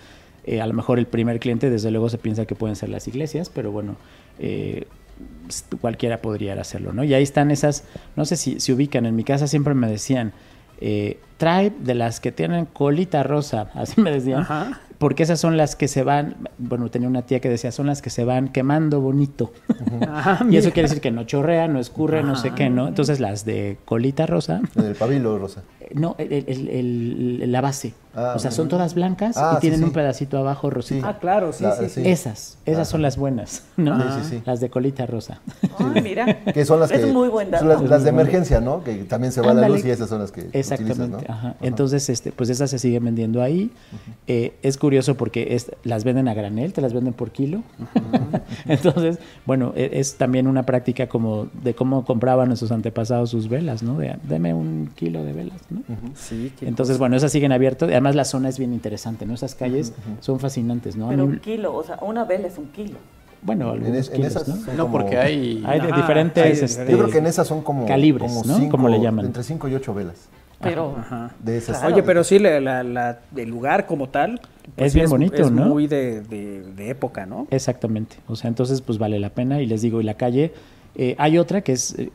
[0.45, 3.07] Eh, a lo mejor el primer cliente, desde luego, se piensa que pueden ser las
[3.07, 3.95] iglesias, pero bueno,
[4.39, 4.87] eh,
[5.79, 7.03] cualquiera podría hacerlo, ¿no?
[7.03, 7.83] Y ahí están esas,
[8.15, 10.31] no sé si se ubican, en mi casa siempre me decían,
[10.79, 14.81] eh, trae de las que tienen colita rosa, así me decían, Ajá.
[15.01, 18.03] Porque esas son las que se van, bueno, tenía una tía que decía, son las
[18.03, 19.51] que se van quemando bonito.
[20.13, 22.87] Ah, y eso quiere decir que no chorrea, no escurre, no sé qué, ¿no?
[22.87, 25.63] Entonces las de colita rosa, En el pabilo rosa.
[25.95, 27.93] No, el- el- el- el- la base.
[28.13, 29.85] Ah, o sea, son todas blancas Ah, y sí, tienen sí.
[29.85, 31.07] un pedacito abajo rosita.
[31.07, 32.01] Ah, claro, sí, La- sí.
[32.05, 33.97] Esas, esas son las buenas, ¿no?
[34.01, 34.43] Sí, sí, sí.
[34.45, 35.39] Las de colita rosa.
[35.79, 36.43] Ay, mira.
[36.43, 36.97] Que son las que.
[36.97, 38.83] Es muy buen son las, de emergencia, ¿no?
[38.83, 39.75] Que también se va la Ándale.
[39.75, 41.03] luz y esas son las que Exactamente.
[41.03, 41.33] utilizas, ¿no?
[41.33, 41.55] ajá.
[41.61, 43.71] Entonces, este, pues esas se siguen vendiendo ahí.
[44.27, 47.63] Eh, es curioso porque es, las venden a granel, te las venden por kilo.
[48.67, 53.83] Entonces, bueno, e- es también una práctica como de cómo compraban nuestros antepasados sus velas,
[53.83, 53.97] ¿no?
[53.97, 55.80] De, deme un kilo de velas, ¿no?
[56.15, 57.89] Sí, Entonces, bueno, esas siguen abiertas.
[57.89, 59.33] Además, la zona es bien interesante, ¿no?
[59.33, 61.09] Esas calles son fascinantes, ¿no?
[61.09, 62.97] Pero mí- un kilo, o sea, una vela es un kilo.
[63.43, 64.55] bueno, En, algunos es- en kilos, esas ¿no?
[64.55, 65.63] son No, como- porque hay...
[65.65, 67.85] Hay de Ajá, diferentes, hay de este, Yo creo que en esas son como.
[67.87, 68.55] calibres, como ¿no?
[68.57, 69.25] cinco- Como le llaman.
[69.25, 70.27] Entre 5 y 8 velas.
[70.61, 71.31] Pero Ajá.
[71.43, 71.79] De esas.
[71.79, 71.93] Claro.
[71.95, 74.39] Oye, pero sí, la, la- la- el lugar como tal.
[74.75, 75.65] pues Es bien bonito, es ¿no?
[75.65, 77.47] muy de, de- de época, ¿no?
[77.49, 78.17] Exactamente.
[78.27, 80.53] O sea, entonces pues vale la pena y les digo, y la calle,
[80.95, 82.11] eh, hay otra que es, eh,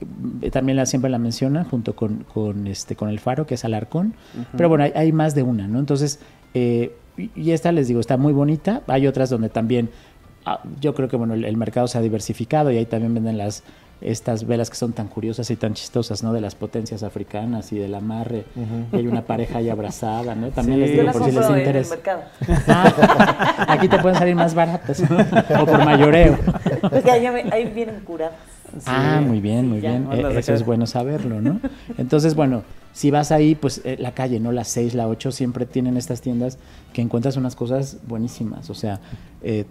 [0.50, 4.14] también la, siempre la mencionan junto con, con, este, con el faro, que es Alarcón,
[4.56, 5.78] pero bueno, hay, hay más de una, ¿no?
[5.78, 6.18] Entonces,
[6.54, 8.82] eh, y- esta les digo, está muy bonita.
[8.86, 9.88] Hay otras donde también,
[10.44, 13.38] ah, yo creo que bueno, el, el mercado se ha diversificado y ahí también venden
[13.38, 13.62] las
[14.02, 16.34] estas velas que son tan curiosas y tan chistosas, ¿no?
[16.34, 18.44] De las potencias africanas y del amarre.
[18.92, 20.48] Y hay una pareja ahí abrazada, ¿no?
[20.50, 20.80] También Sí.
[20.84, 21.96] les Yo digo las por si les compro en el interesa.
[22.68, 26.36] Ah, aquí te pueden salir más baratas o por mayoreo.
[26.82, 28.34] Porque ahí, ahí vienen curadas.
[28.86, 30.08] Ah, muy bien, muy bien.
[30.12, 31.60] Eh, Eso es bueno saberlo, ¿no?
[31.98, 32.62] Entonces, bueno,
[32.92, 34.52] si vas ahí, pues eh, la calle, ¿no?
[34.52, 36.58] La 6, la 8 siempre tienen estas tiendas
[36.92, 38.70] que encuentras unas cosas buenísimas.
[38.70, 39.00] O sea,
[39.42, 39.64] eh,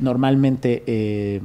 [0.00, 1.40] normalmente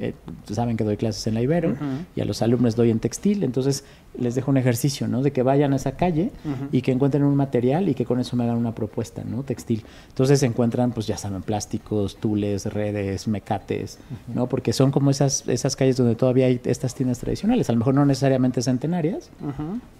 [0.00, 0.14] eh,
[0.50, 1.76] saben que doy clases en la Ibero
[2.14, 3.84] y a los alumnos doy en textil, entonces
[4.16, 5.22] les dejo un ejercicio, ¿no?
[5.22, 6.30] De que vayan a esa calle
[6.72, 9.42] y que encuentren un material y que con eso me hagan una propuesta, ¿no?
[9.42, 9.84] Textil.
[10.08, 13.98] Entonces se encuentran, pues ya saben, plásticos, tules, redes, mecates,
[14.32, 14.48] ¿no?
[14.48, 17.94] Porque son como esas, esas calles donde todavía hay estas tiendas tradicionales, a lo mejor
[17.94, 19.30] no necesariamente centenarias,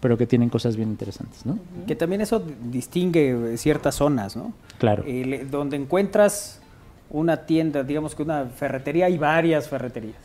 [0.01, 1.59] pero que tienen cosas bien interesantes, ¿no?
[1.87, 4.53] Que también eso distingue ciertas zonas, ¿no?
[4.79, 5.05] Claro.
[5.07, 6.61] Eh, donde encuentras
[7.11, 10.19] una tienda, digamos que una ferretería, hay varias ferreterías.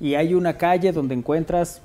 [0.00, 1.82] Y hay una calle donde encuentras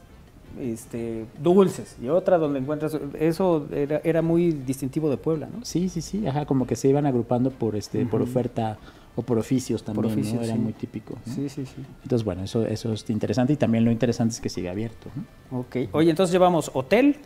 [0.60, 2.98] este, dulces y otra donde encuentras...
[3.20, 5.66] Eso era, era muy distintivo de Puebla, ¿no?
[5.66, 8.78] Sí, sí, sí, ajá, como que se iban agrupando por este, por oferta
[9.16, 10.44] o por oficios también, Por oficios, ¿no?
[10.44, 10.60] Era sí.
[10.60, 11.16] muy típico.
[11.26, 11.34] ¿no?
[11.34, 11.84] Sí, sí, sí.
[12.04, 15.60] Entonces, bueno, eso, eso es interesante y también lo interesante es que sigue abierto, ¿no?
[15.60, 15.90] Ok.
[15.92, 17.18] Oye, entonces llevamos hotel,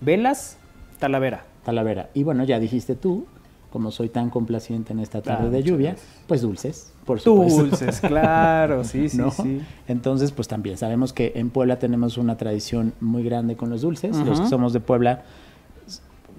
[0.00, 0.58] velas,
[0.98, 1.44] Talavera.
[1.64, 2.10] Talavera.
[2.14, 3.26] Y bueno, ya dijiste tú,
[3.74, 5.96] como soy tan complaciente en esta tarde Ah, de lluvia,
[6.28, 7.64] pues dulces, por supuesto.
[7.64, 9.32] Dulces, claro, sí, sí, ¿No?
[9.32, 9.60] sí.
[9.88, 14.16] Entonces, pues también sabemos que en Puebla tenemos una tradición muy grande con los dulces.
[14.16, 14.44] Los Ajá.
[14.44, 15.24] que somos de Puebla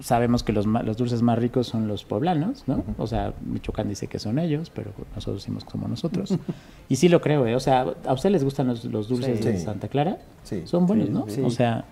[0.00, 2.82] sabemos que los, los dulces más ricos son los poblanos, ¿no?
[2.98, 6.34] O sea, Michoacán dice que son ellos, pero nosotros decimos que somos nosotros.
[6.88, 7.54] y sí lo creo, ¿eh?
[7.54, 9.44] O sea, ¿a ustedes les gustan los, los dulces Sí.
[9.44, 9.64] de Sí.
[9.64, 10.18] Santa Clara?
[10.42, 10.62] Sí.
[10.64, 11.24] Son buenos, Sí, ¿no?
[11.28, 11.40] sí.
[11.42, 11.84] O sea,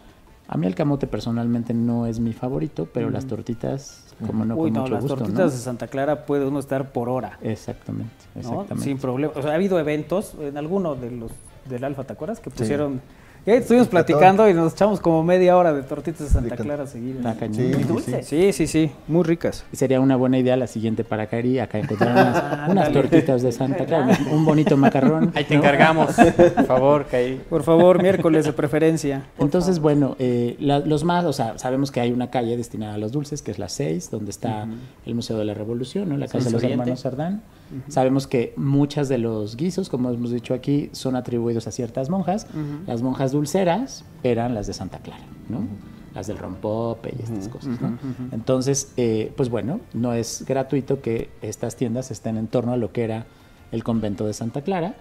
[0.47, 4.71] a mí el camote personalmente no es mi favorito, pero las tortitas, como no, Uy,
[4.71, 5.51] con no, mucho las gusto, tortitas ¿no?
[5.51, 7.39] de Santa Clara puede uno estar por hora.
[7.43, 8.41] Exactamente, ¿no?
[8.41, 8.85] exactamente.
[8.85, 9.33] Sin problema.
[9.37, 11.33] O sea, ha habido eventos en alguno de los
[11.69, 12.41] del Alfa, ¿te acuerdas?
[12.41, 13.01] Que pusieron.
[13.47, 16.87] Y ahí estuvimos platicando y nos echamos como media hora de tortitas de Santa Clara
[16.87, 17.19] seguidas.
[17.19, 17.55] Está cañón.
[17.57, 18.27] Sí, dulces.
[18.27, 19.65] Sí, sí, sí, muy ricas.
[19.71, 22.93] Y Sería una buena idea la siguiente para caer y acá encontrar unas, unas Ándale.
[22.95, 25.31] tortitas de Santa Clara, un bonito macarrón.
[25.35, 25.61] Ahí te ¿no?
[25.61, 26.15] encargamos,
[26.57, 27.39] por favor, Caí.
[27.51, 29.25] Por favor, miércoles de preferencia.
[29.39, 32.99] Entonces, bueno, eh, la- los más, o sea, sabemos que hay una calle destinada a
[32.99, 34.67] los dulces, que es la 6, donde está
[35.05, 36.17] el Museo de la Revolución, ¿no?
[36.17, 37.43] la casa de los hermanos Sardán.
[37.89, 42.47] Sabemos que muchas de los guisos, como hemos dicho aquí, son atribuidos a ciertas monjas.
[42.87, 45.67] Las monjas dulceras eran las de Santa Clara, ¿no?
[46.15, 47.99] Las del rompope y estas cosas, ¿no?
[48.33, 52.93] Entonces, eh, pues bueno, no es gratuito que estas tiendas estén en torno a lo
[52.93, 53.27] que era
[53.73, 54.95] el convento de Santa Clara,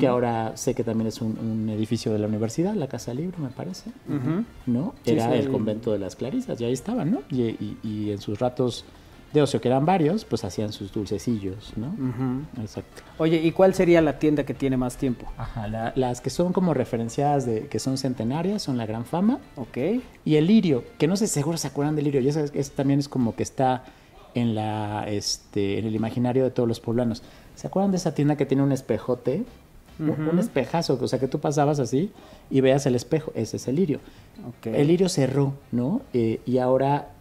[0.00, 3.38] que ahora sé que también es un, un edificio de la universidad, la Casa Libre,
[3.38, 3.90] me parece.
[4.66, 4.94] ¿no?
[5.04, 5.38] Sí, Era sí.
[5.38, 7.20] el convento de las Clarisas, y ahí estaban, ¿no?
[7.30, 8.84] Y, y- y en sus ratos
[9.32, 11.94] de ocio, que eran varios, pues hacían sus dulcecillos, ¿no?
[12.60, 13.02] Exacto.
[13.18, 15.26] Oye, ¿y cuál sería la tienda que tiene más tiempo?
[15.36, 19.38] Ajá, la- las que son como referenciadas de que son centenarias son la Gran Fama
[19.56, 19.76] Ok.
[20.24, 22.72] y el Lirio, que no sé, seguro se acuerdan del Lirio, y eso, es- eso
[22.74, 23.84] también es como que está
[24.34, 27.22] en la este en el imaginario de todos los poblanos.
[27.56, 29.44] ¿Se acuerdan de esa tienda que tiene un espejote?
[29.98, 32.12] Un- espejazo, o sea que tú pasabas así
[32.50, 33.98] y veas el espejo, ese es el Lirio.
[34.46, 34.66] Ok.
[34.66, 36.02] El Lirio cerró, ¿no?
[36.12, 37.12] Eh, y ahora,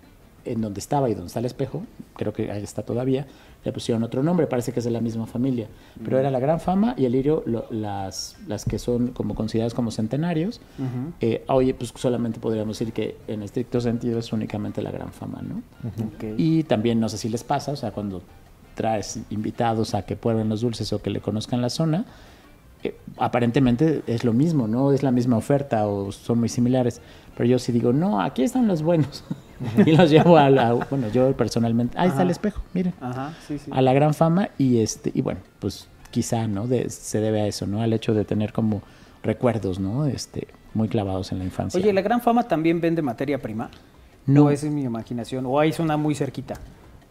[0.45, 1.83] en donde estaba y donde está el espejo,
[2.15, 3.25] creo que ahí está todavía,
[3.63, 5.67] le pusieron otro nombre, parece que es de la misma familia.
[6.03, 9.73] Pero era la Gran Fama y el Lirio, lo- las, las que son como consideradas
[9.73, 11.13] como centenarios, Ujú.
[11.19, 15.41] eh, oye, pues solamente podríamos decir que en estricto sentido es únicamente la Gran Fama,
[15.41, 15.63] ¿no?
[16.37, 18.21] Y también no sé si les pasa, o sea, cuando
[18.75, 22.05] traes invitados a que prueben los dulces o que le conozcan la zona,
[22.83, 24.91] eh, aparentemente es lo mismo, ¿no?
[24.91, 27.01] Es la misma oferta o son muy similares.
[27.35, 29.23] Pero yo sí digo, no, aquí están los buenos.
[29.85, 33.57] y los llevo a la, bueno, yo personalmente, ahí está el espejo, miren, Ajá, sí,
[33.59, 33.71] sí.
[33.73, 36.67] a la gran fama y este, y bueno, pues quizá, ¿no?
[36.67, 37.81] De- se debe a eso, ¿no?
[37.81, 38.81] Al hecho de tener como
[39.23, 40.05] recuerdos, ¿no?
[40.05, 41.79] Este, muy clavados en la infancia.
[41.79, 43.69] Oye, ¿la Gran Fama también vende materia prima?
[44.25, 44.45] No.
[44.45, 45.45] ¿O esa es mi imaginación?
[45.45, 46.55] ¿O ahí es una muy cerquita?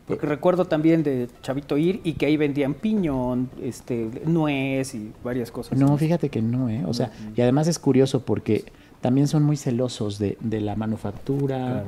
[0.07, 5.51] Porque recuerdo también de Chavito Ir y que ahí vendían piñón, este, nuez y varias
[5.51, 5.79] cosas.
[5.79, 6.83] No, fíjate que no, ¿eh?
[6.87, 8.65] O sea, y además es curioso porque
[9.01, 11.85] también son muy celosos de, de la manufactura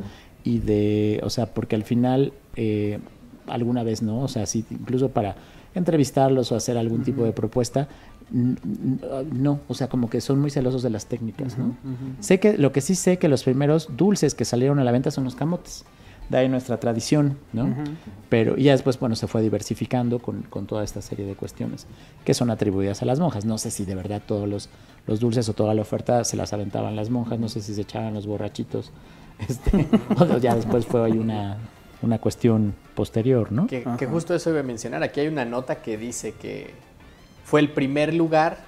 [0.46, 3.00] y de, o sea, porque al final, eh,
[3.48, 4.20] alguna vez, ¿no?
[4.20, 5.34] O sea, sí, incluso para
[5.74, 7.88] entrevistarlos o hacer algún tipo de propuesta,
[8.30, 11.76] no, o sea, como que son muy celosos de las técnicas, ¿no?
[12.20, 15.10] Sé que, lo que sí sé que los primeros dulces que salieron a la venta
[15.10, 15.84] son los camotes.
[16.28, 17.68] De ahí nuestra tradición, ¿no?
[18.28, 21.86] Pero y ya después, bueno, se fue diversificando con, con toda esta serie de cuestiones
[22.24, 23.44] que son atribuidas a las monjas.
[23.44, 24.68] No sé si de verdad todos los,
[25.08, 27.80] los dulces o toda la oferta se las aventaban las monjas, no sé si se
[27.80, 28.92] echaban los borrachitos.
[29.38, 29.86] Este,
[30.40, 31.58] ya después fue ahí una,
[32.02, 33.66] una cuestión posterior, ¿no?
[33.66, 35.02] Que, que justo eso iba a mencionar.
[35.02, 36.74] Aquí hay una nota que dice que
[37.44, 38.58] fue el primer lugar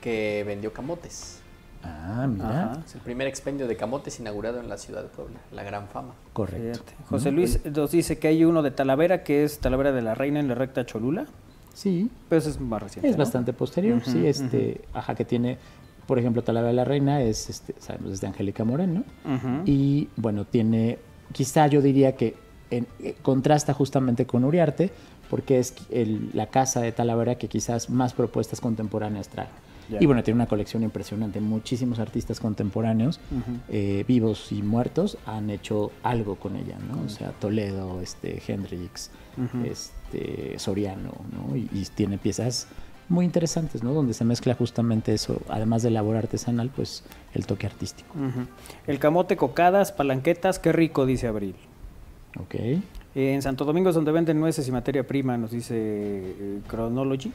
[0.00, 1.40] que vendió camotes.
[1.82, 2.72] Ah, mira.
[2.72, 2.82] Ajá.
[2.86, 6.14] Es el primer expendio de camotes inaugurado en la ciudad de Puebla, la gran fama.
[6.32, 6.82] Correcto.
[6.84, 6.94] Fíjate.
[7.08, 10.40] José Luis nos dice que hay uno de Talavera que es Talavera de la Reina
[10.40, 11.26] en la recta Cholula.
[11.74, 13.08] Sí, Pero ese es más reciente.
[13.08, 13.24] es ¿no?
[13.24, 15.58] bastante posterior, sí, este, ajá, que tiene,
[16.06, 19.62] por ejemplo, Talavera de la Reina es, este, sabemos, es de Angélica Moreno, Ujú.
[19.64, 20.98] y bueno, tiene,
[21.32, 22.34] quizá yo diría que
[22.70, 24.90] en- eh, contrasta justamente con Uriarte,
[25.30, 29.48] porque es el- la casa de Talavera que quizás más propuestas contemporáneas trae.
[30.00, 31.42] Y bueno, tiene una colección impresionante.
[31.42, 33.20] Muchísimos artistas contemporáneos,
[33.68, 37.02] eh, vivos y muertos, han hecho algo con ella, ¿no?
[37.04, 39.10] O sea, Toledo, este, Hendrix,
[39.62, 41.54] este, Soriano, ¿no?
[41.56, 42.66] Y, y tiene piezas
[43.08, 43.92] muy interesantes, ¿no?
[43.92, 48.14] Donde se mezcla justamente eso, además de labor artesanal, pues el toque artístico.
[48.86, 51.54] El camote, cocadas, palanquetas, qué rico, dice Abril.
[52.40, 52.54] ¿Ok?
[52.54, 52.80] Eh,
[53.14, 57.30] en Santo Domingo es donde venden nueces y materia prima, nos dice eh, Chronology,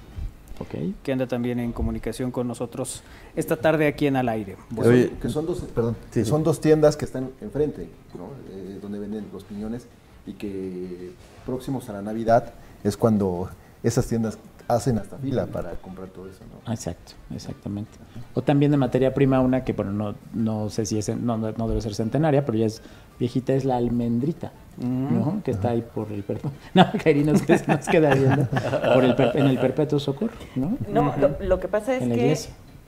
[0.60, 0.94] ¿Ok?
[1.04, 3.02] que anda también en comunicación con nosotros
[3.36, 4.58] esta tarde aquí en Al Aire.
[4.76, 5.08] Que Oye.
[5.08, 6.30] son, que son dos, perdón, Sí, que sí.
[6.30, 8.30] son dos tiendas que están enfrente, ¿no?
[8.52, 9.86] Eh, donde venden los piñones
[10.28, 11.12] y que
[11.46, 12.54] próximos a la Navidad
[12.84, 13.50] es cuando
[13.84, 14.38] esas tiendas
[14.70, 16.72] hacen hasta fila para comprar todo eso, ¿no?
[16.72, 17.92] Exacto, exactamente.
[18.36, 21.68] O también de materia prima, una que, bueno, no, no sé si es, no, no
[21.68, 22.82] debe ser centenaria, pero ya es
[23.20, 25.42] viejita, es la almendrita, ¿no?
[25.44, 26.52] Que está ahí por el perpetuo.
[26.74, 28.46] No, Kairi nos, nos queda viendo.
[28.94, 30.78] Por el, per- en el perpetuo socorro, ¿no?
[30.88, 32.38] No, lo, lo que pasa es En la que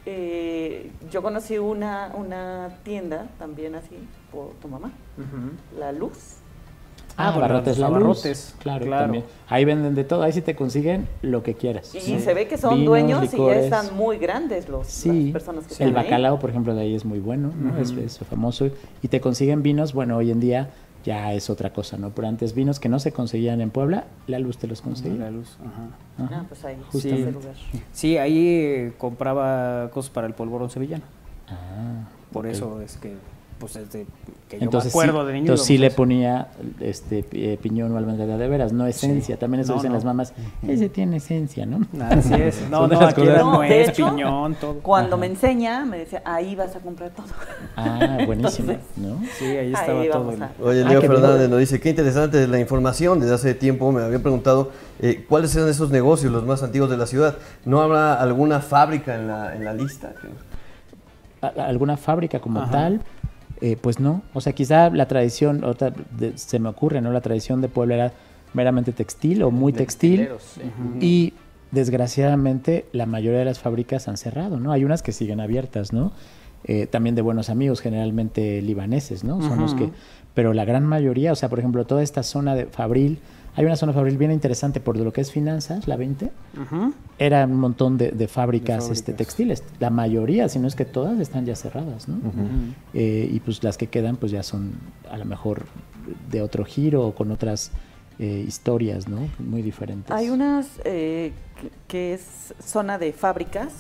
[0.05, 3.97] eh, yo conocí una, una tienda también así
[4.31, 4.91] por tu mamá,
[5.77, 6.37] La Luz.
[7.17, 7.95] Ah, bueno, Barrotes los La Luz.
[7.97, 9.03] abarrotes, Claro, claro.
[9.05, 9.23] también.
[9.47, 11.93] Ahí venden de todo, ahí sí te consiguen lo que quieras.
[11.93, 12.19] Y Sí.
[12.19, 15.65] se ve que son Vinos, dueños y ya están muy grandes los, Sí, las personas
[15.67, 16.03] que el están ahí.
[16.05, 17.77] bacalao, por ejemplo, de ahí es muy bueno, ¿no?
[17.77, 18.69] es, es famoso.
[19.01, 20.69] Y te consiguen vinos, bueno, hoy en día
[21.03, 22.11] ya es otra cosa, ¿no?
[22.11, 25.19] Pero antes vinos que no se conseguían en Puebla, la luz te los conseguía.
[25.25, 26.25] La luz, ajá.
[26.25, 26.41] Ajá.
[26.41, 27.21] Ah, pues ahí, Justamente.
[27.23, 27.55] ese lugar.
[27.91, 31.03] Sí, ahí compraba cosas para el polvorón sevillano.
[31.49, 33.15] Ah, Por eso es que,
[33.61, 34.05] pues desde
[34.49, 35.43] que yo Entonces, me acuerdo sí, de niño.
[35.43, 36.47] entonces sí a le ponía
[36.81, 39.37] este eh, piñón o almendra de veras, no esencia.
[39.37, 39.95] También eso No, dicen no.
[39.97, 40.33] las mamás,
[40.67, 41.79] ese tiene esencia, ¿no?
[42.09, 42.61] Así es.
[42.69, 44.79] No, no, aquí No, hecho, piñón, todo.
[44.79, 45.17] Cuando Ajá.
[45.21, 47.27] me enseña, me decía, ahí vas a comprar todo.
[47.77, 49.21] Ah, buenísimo, Entonces, ¿no?
[49.37, 50.19] Sí, ahí estaba Ahí todo.
[50.19, 53.19] vamos el- a- Oye, Ah, Leo qué Fernández nos dice, qué interesante la información.
[53.19, 56.97] Desde hace tiempo me había preguntado eh, cuáles eran esos negocios los más antiguos de
[56.97, 57.37] la ciudad.
[57.65, 60.13] ¿No habrá alguna fábrica en la, en la lista?
[61.57, 62.71] alguna fábrica como Ajá.
[62.71, 63.01] tal,
[63.61, 64.21] eh, pues no.
[64.33, 67.11] O sea, quizá la tradición, otra, de- se me ocurre, ¿no?
[67.11, 68.13] La tradición de Puebla era
[68.53, 70.27] meramente textil o muy De textil.
[70.39, 70.61] sí.
[70.99, 71.33] Y
[71.71, 74.71] desgraciadamente la mayoría de las fábricas han cerrado, ¿no?
[74.71, 76.11] Hay unas que siguen abiertas, ¿no?
[76.63, 79.41] Eh, también de buenos amigos, generalmente libaneses, ¿no?
[79.41, 79.89] Son los que...
[80.33, 83.19] Pero la gran mayoría, o sea, por ejemplo, toda esta zona de Fabril,
[83.55, 86.31] hay una zona Fabril bien interesante por lo que es finanzas, la 20,
[86.61, 86.93] Ujú.
[87.19, 89.63] era un montón de, de fábricas, De Este, textiles.
[89.79, 92.17] La mayoría, si no es que todas, están ya cerradas, ¿no?
[92.93, 94.71] Eh, y pues las que quedan, pues ya son
[95.09, 95.65] a lo mejor
[96.31, 97.71] de otro giro o con otras
[98.19, 99.27] eh, historias, ¿no?
[99.39, 100.11] Muy diferentes.
[100.15, 101.31] Hay unas eh,
[101.87, 103.73] que, es zona de fábricas,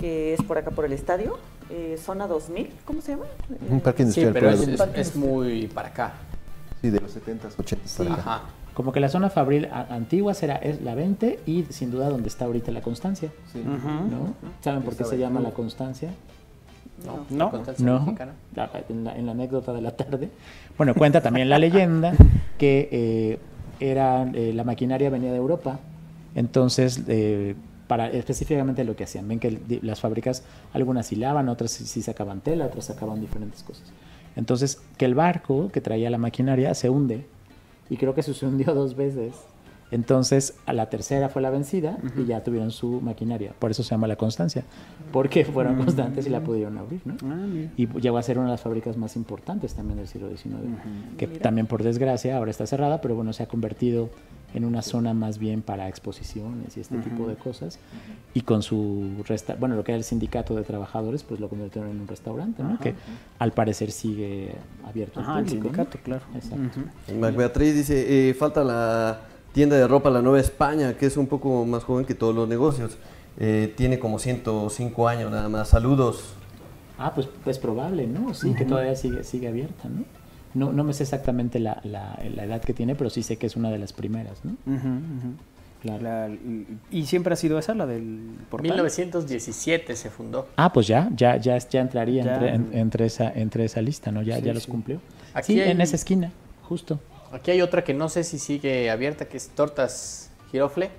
[0.00, 1.38] que es por acá por el estadio,
[1.70, 3.24] eh, zona 2000, ¿cómo se llama?
[3.70, 4.32] Un parque Sí, industrial.
[4.32, 6.14] pero por es, es- es muy para acá.
[6.82, 8.20] Sí, de los 70s, 80s para acá.
[8.22, 8.42] Ajá.
[8.76, 12.44] Como que la zona Fabril antigua será es la 20 y sin duda donde está
[12.44, 13.60] ahorita la Constancia, Sí.
[13.60, 13.88] Ujú.
[13.88, 14.34] ¿no?
[14.60, 16.10] ¿Saben por qué se llama la Constancia?
[17.04, 17.24] No.
[17.30, 17.52] No.
[17.78, 18.32] No, Mexicana.
[18.54, 20.28] La- en, la, en la anécdota de la tarde.
[20.76, 22.12] Bueno, cuenta también la leyenda
[22.58, 23.38] que eh,
[23.80, 25.78] era, eh, la maquinaria venía de Europa,
[26.34, 27.54] entonces, eh,
[27.86, 30.42] para específicamente lo que hacían, ven que las fábricas,
[30.74, 33.90] algunas hilaban, otras sí, sí sacaban tela, otras sacaban diferentes cosas.
[34.36, 37.26] Entonces, que el barco que traía la maquinaria se hunde,
[37.90, 39.34] y creo que se hundió dos veces.
[39.90, 43.52] Entonces, a la tercera fue la vencida y ya tuvieron su maquinaria.
[43.56, 44.64] Por eso se llama la constancia,
[45.12, 47.14] porque fueron constantes y la pudieron abrir, ¿no?
[47.22, 47.70] Ah, mira.
[47.76, 50.56] Y llegó a ser una de las fábricas más importantes también del siglo XIX,
[51.16, 54.10] que también por desgracia ahora está cerrada, pero bueno, se ha convertido
[54.54, 57.78] en una zona más bien para exposiciones y este tipo de cosas.
[58.32, 61.90] Y con su, resta bueno, lo que era el sindicato de trabajadores, pues lo convirtieron
[61.90, 62.78] en un restaurante, ¿no?
[62.78, 62.94] Que
[63.38, 64.54] al parecer sigue
[64.96, 65.64] abierto Ajá, al el público.
[65.68, 65.72] ¿no?
[65.74, 66.22] sindicato, claro.
[66.34, 66.80] Exacto.
[67.20, 69.20] Mac Beatriz dice, eh, falta la
[69.52, 72.48] tienda de ropa La Nueva España, que es un poco más joven que todos los
[72.48, 72.96] negocios.
[73.38, 75.68] Eh, tiene como 105 años nada más.
[75.68, 76.32] Saludos.
[76.98, 78.32] Ah, pues es probable, ¿no?
[78.32, 80.04] Sí, que todavía sigue, sigue abierta, ¿no?
[80.54, 83.46] No, no me sé exactamente la, la, la edad que tiene, pero sí sé que
[83.46, 84.52] es una de las primeras, ¿no?
[84.64, 85.34] Ujú, ujú.
[85.86, 86.02] Claro.
[86.02, 86.30] La-
[86.90, 88.70] y siempre ha sido esa la del portal.
[88.70, 90.48] 1917 se fundó.
[90.56, 92.34] Ah, pues ya, ya, ya, ya entraría Ya.
[92.34, 94.22] Entre, en- entre esa, entre esa lista, ¿no?
[94.22, 94.70] Ya, Sí, ya los sí.
[94.70, 95.00] cumplió.
[95.34, 96.32] Aquí sí, hay- en esa esquina,
[96.62, 97.00] justo.
[97.32, 100.90] Aquí hay otra que no sé si sigue abierta, que es Tortas Girofle.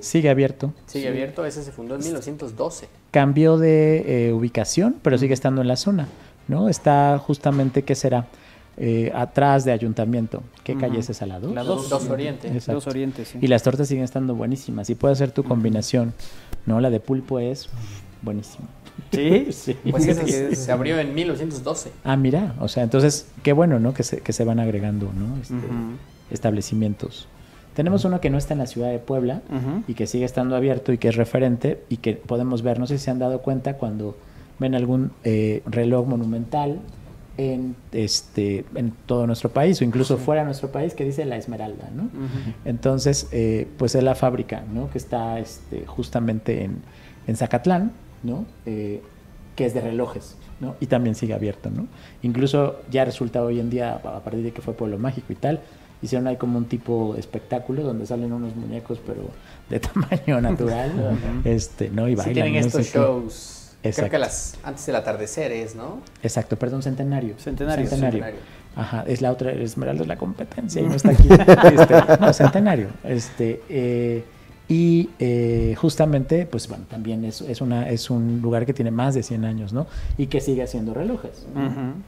[0.00, 0.74] Sigue abierto.
[0.86, 2.86] Sigue abierto, ese se fundó en 1912.
[3.10, 6.06] Cambió de eh, ubicación, pero sigue estando en la zona,
[6.48, 6.68] ¿no?
[6.68, 8.26] Está justamente, ¿qué será?
[8.80, 10.42] Eh, atrás de ayuntamiento.
[10.62, 10.80] ¿Qué Ujú.
[10.82, 11.26] calle es esa?
[11.26, 11.52] ¿La 2?
[11.52, 11.90] La dos.
[11.90, 12.46] Dos Oriente.
[12.46, 12.74] Exacto.
[12.74, 13.38] Dos Oriente, sí.
[13.40, 14.88] Y las tortas siguen estando buenísimas.
[14.88, 16.14] Y puede hacer tu combinación,
[16.64, 16.80] ¿no?
[16.80, 17.68] La de pulpo es
[18.22, 18.66] buenísima.
[19.10, 19.48] ¿Sí?
[19.52, 19.76] sí.
[19.90, 20.04] Pues
[20.58, 21.90] se- abrió en 1912.
[22.04, 23.94] Ah, mira, o sea, entonces, qué bueno, ¿no?
[23.94, 25.36] Que se, que se van agregando, ¿no?
[25.42, 25.54] Este.
[26.30, 27.26] Establecimientos.
[27.74, 29.40] Tenemos uno que no está en la ciudad de Puebla
[29.86, 32.98] y que sigue estando abierto y que es referente y que podemos ver, no sé
[32.98, 34.16] si se han dado cuenta cuando
[34.58, 36.80] ven algún eh, reloj monumental
[37.38, 41.36] en, este, en todo nuestro país o incluso fuera de nuestro país que dice la
[41.36, 42.10] Esmeralda, ¿no?
[42.64, 44.90] Entonces, eh, pues es la fábrica, ¿no?
[44.90, 46.82] Que está este, justamente en,
[47.28, 47.92] en Zacatlán,
[48.24, 48.44] ¿no?
[48.66, 49.00] Eh,
[49.54, 50.74] que es de relojes, ¿no?
[50.80, 51.86] Y también sigue abierto, ¿no?
[52.22, 55.60] Incluso ya resulta hoy en día, a partir de que fue Pueblo Mágico y tal,
[56.02, 59.22] hicieron ahí como un tipo de espectáculo donde salen unos muñecos, pero
[59.70, 60.90] de tamaño natural,
[61.44, 62.08] este, ¿no?
[62.08, 62.34] Y Sí bailan.
[62.34, 62.98] tienen no estos sé qué.
[63.80, 64.10] Creo Exacto.
[64.10, 66.00] que las, antes del atardecer es, ¿no?
[66.22, 67.38] Exacto, perdón, centenario.
[67.38, 67.86] Centenario.
[67.86, 68.24] Centenario.
[68.74, 71.28] Ajá, es la otra, Esmeralda es la competencia y no está aquí.
[71.28, 72.88] Este, no, centenario.
[73.04, 74.24] Este, eh,
[74.68, 79.14] y eh, justamente, pues bueno, también es, es, una, es un lugar que tiene más
[79.14, 79.86] de 100 años, ¿no?
[80.18, 81.46] Y que sigue haciendo relojes.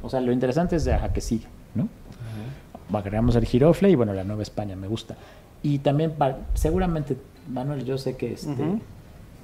[0.02, 1.88] O sea, lo interesante es de, ajá, que sigue, ¿no?
[2.92, 5.16] Agregamos el girofle y bueno, la Nueva España me gusta.
[5.62, 6.14] Y también,
[6.54, 7.16] seguramente,
[7.48, 8.80] Manuel, yo sé que este.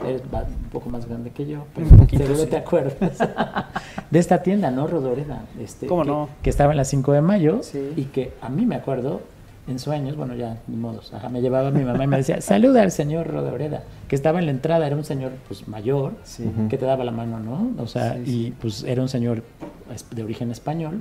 [0.04, 2.50] Eres un poco más grande que yo, pero Un poquito, seguro sí.
[2.50, 3.18] te acuerdas
[4.10, 4.86] de esta tienda, ¿no?
[4.86, 5.42] Rodoreda.
[5.60, 6.28] Este, ¿Cómo que, no?
[6.42, 7.92] Que estaba en la 5 de mayo Sí.
[7.96, 9.20] y que a mí me acuerdo
[9.68, 12.82] en sueños, bueno, ya, ni modos, ajá, me llevaba mi mamá y me decía, saluda
[12.82, 16.44] al señor Rodoreda, que estaba en la entrada, era un señor pues mayor, Sí.
[16.70, 17.72] que te daba la mano, ¿no?
[17.82, 19.42] O sea, Sí, y pues era un señor
[20.12, 21.00] de origen español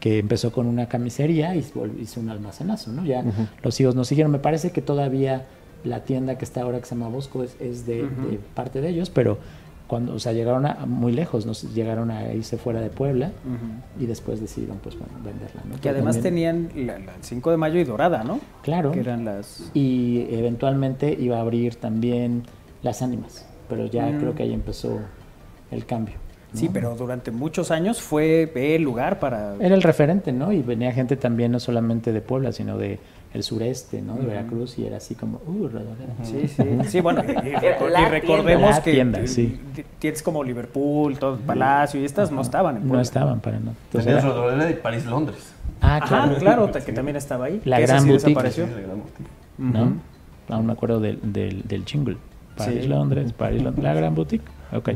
[0.00, 1.64] que empezó con una camisería y
[2.00, 3.04] hizo un almacenazo, ¿no?
[3.04, 3.22] Ya
[3.62, 4.32] los hijos nos siguieron.
[4.32, 5.44] Me parece que todavía
[5.86, 8.06] la tienda que está ahora que se llama Bosco es, es de,
[8.54, 9.38] parte de ellos, pero
[9.86, 11.52] cuando, o sea, llegaron a, muy lejos, ¿no?
[11.72, 13.30] llegaron a irse fuera de Puebla
[14.00, 15.74] y después decidieron, pues, bueno, venderla, ¿no?
[15.76, 18.40] Que Pero además también- tenían la, la 5 de mayo y dorada, ¿no?
[18.62, 18.90] Claro.
[18.90, 19.70] Que eran las...
[19.74, 22.42] Y eventualmente iba a abrir también
[22.82, 24.18] las ánimas, pero ya Mm.
[24.18, 24.98] creo que ahí empezó
[25.70, 26.16] el cambio.
[26.52, 26.58] ¿no?
[26.60, 29.54] Sí, pero durante muchos años fue el lugar para...
[29.60, 30.52] Era el referente, ¿no?
[30.52, 32.98] Y venía gente también no solamente de Puebla, sino de
[33.36, 34.14] el sureste, ¿no?
[34.14, 34.26] De.
[34.26, 36.14] Veracruz y era así como, uh, Rodoreda.
[36.24, 37.50] Sí, sí, sí, bueno, y,
[38.10, 39.60] recordemos que tienda, sí.
[39.98, 43.02] tienes como Liverpool, todo Palacio y estas no estaban en No Puebla.
[43.02, 43.70] estaban para no.
[43.70, 45.52] Entonces Tenías era- Rodoreda de París-Londres.
[45.80, 46.36] ah, Ajá, claro.
[46.38, 47.60] claro, ta- que también estaba ahí.
[47.64, 48.28] La gran sí boutique.
[48.28, 48.66] desapareció.
[49.58, 49.92] ¿no?
[50.48, 52.16] Aún me acuerdo del, del, del jingle.
[52.56, 52.88] París, Sí.
[52.88, 54.44] Londres, París, Londres, la gran boutique.
[54.72, 54.90] Ok.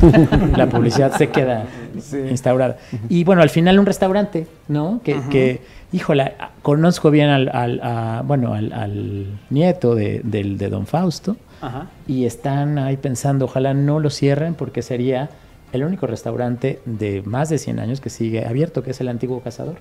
[0.56, 1.66] la publicidad se queda
[2.00, 2.16] Sí.
[2.30, 2.78] instaurada.
[3.08, 5.00] Y bueno, al final un restaurante, ¿no?
[5.04, 5.60] Que, que
[5.92, 6.32] híjole,
[6.62, 11.88] conozco bien al, al- a- bueno, al, al nieto de, del, de Don Fausto Ajá.
[12.06, 15.30] y están ahí pensando, ojalá no lo cierren porque sería
[15.72, 19.40] el único restaurante de más de 100 años que sigue abierto, que es el Antiguo
[19.40, 19.76] Cazador.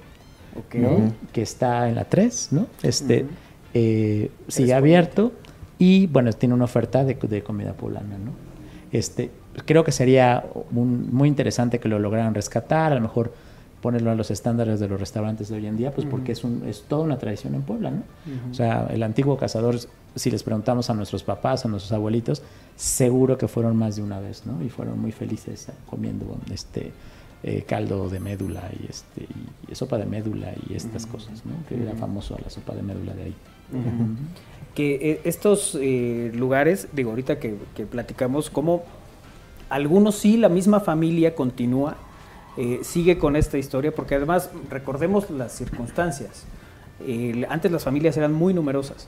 [1.32, 2.68] Que está en la 3, ¿no?
[2.84, 3.26] Este,
[3.74, 5.32] eh, sigue abierto
[5.80, 8.32] y, bueno, tiene una oferta de, de comida poblana, ¿no?
[8.92, 9.32] Este,
[9.66, 10.44] creo que sería
[10.74, 13.34] un- muy interesante que lo lograran rescatar, a lo mejor
[13.82, 16.64] ponerlo a los estándares de los restaurantes de hoy en día, pues porque es, un,
[16.68, 18.04] es toda una tradición en Puebla, ¿no?
[18.50, 19.78] O sea, el antiguo cazador,
[20.16, 22.44] si les preguntamos a nuestros papás, a nuestros abuelitos,
[22.76, 24.64] seguro que fueron más de una vez, ¿no?
[24.64, 26.92] Y fueron muy felices comiendo este
[27.44, 29.28] eh, caldo de médula y este
[29.68, 31.54] y sopa de médula y estas cosas, ¿no?
[31.68, 33.36] Que era famoso la sopa de médula de ahí.
[34.76, 38.84] Que eh, estos eh, lugares, digo, ahorita que, que platicamos, como
[39.70, 41.98] algunos sí, la misma familia continúa,
[42.58, 46.46] eh, sigue con esta historia, porque además recordemos las circunstancias.
[47.50, 49.08] Antes las familias eran muy numerosas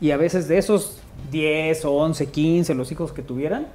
[0.00, 1.00] y a veces de esos
[1.30, 3.66] 10 o 11, 15, los hijos que tuvieran,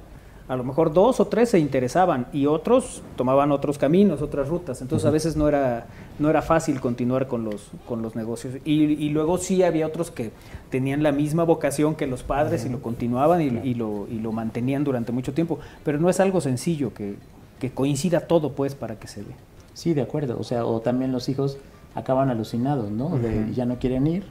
[0.46, 4.82] a lo mejor dos o tres se interesaban y otros tomaban otros caminos, otras rutas.
[4.82, 5.86] Entonces a veces no era,
[6.18, 8.56] no era fácil continuar con los, con los negocios.
[8.64, 10.32] Y, y luego sí había otros que
[10.70, 14.32] tenían la misma vocación que los padres y lo continuaban y, y lo, y lo
[14.32, 15.58] mantenían durante mucho tiempo.
[15.82, 17.16] Pero no es algo sencillo que,
[17.58, 19.36] que coincida todo pues para que se vea.
[19.74, 20.36] Sí, de acuerdo.
[20.38, 21.58] O sea, o también los hijos
[21.94, 23.16] acaban alucinados, ¿no?
[23.18, 24.24] De ya no quieren ir.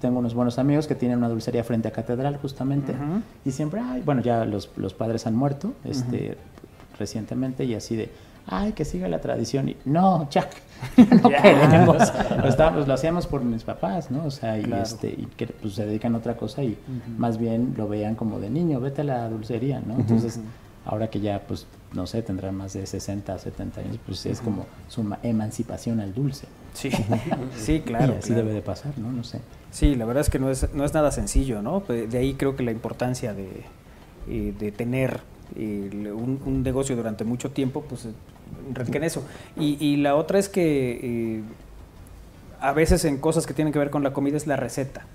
[0.00, 2.94] Tengo unos buenos amigos que tienen una dulcería frente a Catedral, justamente.
[3.44, 6.36] Y siempre, ay, bueno, ya los, los padres han muerto este,
[6.98, 8.10] recientemente y así de,
[8.46, 9.68] ay, que siga la tradición.
[9.68, 10.50] Y no, Jack,
[11.22, 11.42] no Ya.
[11.42, 11.96] queremos.
[12.42, 14.24] Lo, estábamos- lo hacíamos por mis papás, ¿no?
[14.24, 14.82] O sea, y, Claro.
[14.84, 16.78] este, y que pues, se dedican a otra cosa y
[17.16, 19.94] más bien lo veían como de niño, vete a la dulcería, ¿no?
[19.96, 20.40] Entonces,
[20.86, 24.66] Ahora que ya, pues, no sé, tendrán más de 60, 70 años, pues es como
[24.88, 26.46] su ma- emancipación al dulce.
[26.74, 26.90] Sí,
[27.56, 28.14] sí, claro.
[28.14, 28.42] Y así claro.
[28.42, 29.10] debe de pasar, ¿no?
[29.12, 29.40] No sé.
[29.70, 31.80] Sí, la verdad es que no es, no es nada sencillo, ¿no?
[31.80, 33.48] De ahí creo que la importancia de,
[34.28, 35.20] eh, de tener
[35.56, 38.06] un, un negocio durante mucho tiempo, pues
[38.74, 39.24] radica en eso.
[39.58, 41.00] Y, y la otra es que
[41.38, 41.42] eh,
[42.60, 45.06] a veces en cosas que tienen que ver con la comida es la receta.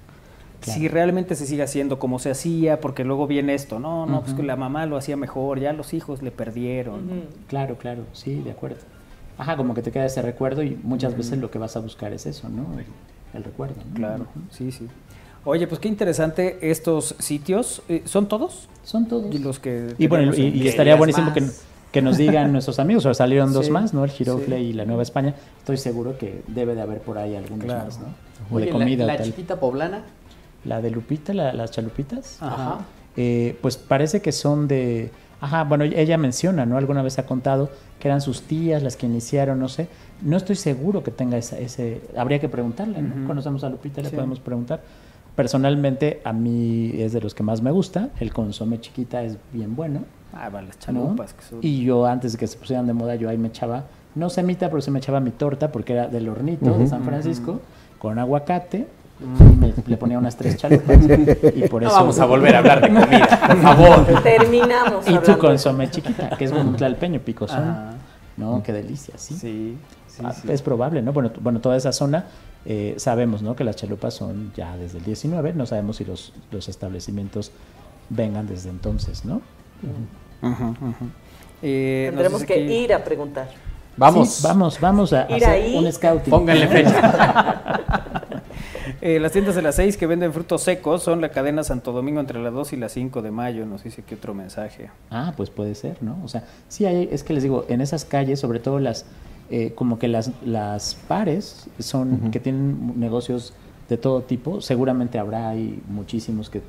[0.64, 0.80] Claro.
[0.80, 4.34] Si realmente se sigue haciendo como se hacía, porque luego viene esto, no, no, pues
[4.34, 7.23] que la mamá lo hacía mejor, ya los hijos le perdieron.
[7.48, 8.77] Claro, claro, sí, de acuerdo.
[9.38, 12.14] Ajá, como que te queda ese recuerdo y muchas veces lo que vas a buscar
[12.14, 12.80] es eso, ¿no?
[12.80, 12.85] El,
[13.34, 13.76] el recuerdo.
[13.90, 13.95] ¿no?
[13.95, 14.88] Claro, sí, sí.
[15.45, 17.81] Oye, pues qué interesante estos sitios.
[17.90, 18.69] eh, ¿Son todos?
[18.84, 19.34] Son todos.
[19.35, 21.44] Y los que Y bueno, y, estaría buenísimo que,
[21.91, 24.06] que nos digan nuestros amigos, o salieron dos Sí, más, ¿no?
[24.06, 24.64] El Girofle sí.
[24.64, 25.35] y la Nueva España.
[25.60, 27.85] Estoy seguro que debe de haber por ahí algunos Claro.
[27.85, 28.06] más, ¿no?
[28.52, 29.26] O Oye, de la- comida la, o tal.
[29.26, 30.03] chiquita poblana.
[30.65, 32.38] La de Lupita, la- las chalupitas.
[32.41, 32.80] Ajá.
[33.18, 35.11] Eh, pues parece que son de...
[35.41, 36.77] Ajá, bueno, ella menciona, ¿no?
[36.77, 37.69] Alguna vez ha contado
[37.99, 39.88] que eran sus tías las que iniciaron, no sé.
[40.22, 42.02] No estoy seguro que tenga esa, ese...
[42.18, 43.27] Habría que preguntarle, ¿no?
[43.27, 44.15] Conocemos a Lupita, le Sí.
[44.15, 44.81] podemos preguntar.
[45.35, 48.10] Personalmente, a mí es de los que más me gusta.
[48.19, 50.02] El consome chiquita es bien bueno.
[50.31, 50.81] Ah, va, las ¿no?
[50.81, 51.34] chalupas.
[51.34, 53.85] que son- Y yo antes de que se pusieran de moda, yo ahí me echaba,
[54.15, 56.88] no semita, pero sí me echaba mi torta porque era del hornito de.
[56.88, 57.61] San Francisco,
[57.99, 58.88] con aguacate,
[59.25, 60.97] me- le ponía unas tres chalupas.
[61.55, 64.23] y por No eso, vamos a volver a hablar de comida, por favor.
[64.23, 67.59] Terminamos Y tu consome chiquita, que es un tlalpeño picosón.
[67.69, 67.93] Ajá.
[68.37, 68.63] ¿No?
[68.63, 69.35] Qué delicia, sí.
[69.35, 69.77] Sí,
[70.07, 70.51] sí, Ah, sí.
[70.51, 71.13] Es probable, ¿no?
[71.13, 72.25] Bueno, bueno toda esa zona
[72.65, 73.55] eh, sabemos, ¿no?
[73.55, 77.51] Que las chalupas son ya desde el 19, no sabemos si los, los establecimientos
[78.09, 79.41] vengan desde entonces, ¿no?
[81.61, 83.49] Eh, Tendremos que aquí- ir a preguntar.
[83.95, 84.29] Vamos.
[84.29, 85.75] Sí, vamos, vamos a Ir hacer ahí.
[85.77, 86.31] un scouting.
[86.31, 87.63] Pónganle fecha.
[89.02, 92.22] Eh, las tiendas de las 6 que venden frutos secos son la cadena Santo Domingo
[92.22, 93.65] entre las 2 y las 5 de mayo.
[93.65, 94.90] Nos dice que otro mensaje.
[95.10, 96.18] Ah, pues puede ser, ¿no?
[96.24, 99.06] O sea, sí hay, es que les digo, en esas calles, sobre todo las,
[99.49, 103.53] eh, como que las, las pares son, que tienen negocios
[103.90, 106.61] de todo tipo, seguramente habrá hay muchísimos que,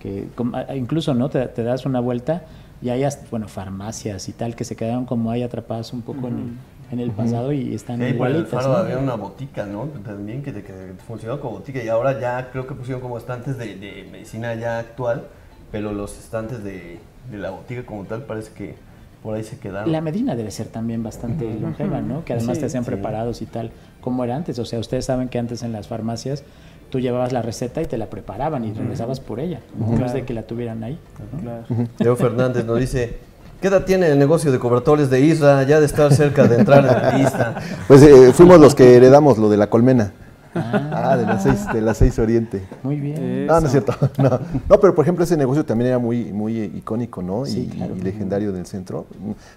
[0.00, 0.26] que
[0.74, 1.28] incluso, ¿no?
[1.28, 2.44] Te, te das una vuelta
[2.84, 6.28] y hay, hasta, bueno, farmacias y tal que se quedaron como ahí atrapadas un poco
[6.28, 6.58] en, el,
[6.90, 8.78] en el pasado y están Sí, por el igualitas, faro ¿no?
[8.78, 9.84] había una botica, ¿no?
[10.04, 13.76] También que, que funcionó como botica y ahora ya creo que pusieron como estantes de,
[13.76, 15.24] de medicina ya actual,
[15.72, 16.98] pero los estantes de,
[17.30, 18.74] de la botica como tal parece que
[19.22, 19.90] por ahí se quedaron.
[19.90, 22.24] La Medina debe ser también bastante longeva, ¿no?
[22.26, 22.90] Que además Sí, te hacían sí.
[22.90, 23.70] preparados y tal,
[24.02, 24.58] como era antes.
[24.58, 26.44] O sea, ustedes saben que antes en las farmacias
[26.90, 30.24] tú llevabas la receta y te la preparaban y regresabas por ella, no es de
[30.26, 30.98] que la tuvieran ahí.
[31.40, 31.64] Claro.
[31.98, 33.16] Leo Fernández nos dice,
[33.64, 35.62] ¿qué edad tiene el negocio de cobertores de Isra?
[35.62, 37.54] Ya de estar cerca de entrar en la lista.
[37.88, 40.12] Pues eh, fuimos los que heredamos lo de la colmena.
[40.54, 42.62] Ah, Ah, de las seis, de las seis Oriente.
[42.82, 43.46] Muy bien.
[43.46, 43.94] No, no es cierto.
[44.18, 44.38] No.
[44.68, 47.46] No, pero por ejemplo ese negocio también era muy, muy eh, icónico, ¿no?
[47.46, 47.96] Sí, y, claro.
[47.96, 49.06] y legendario del centro.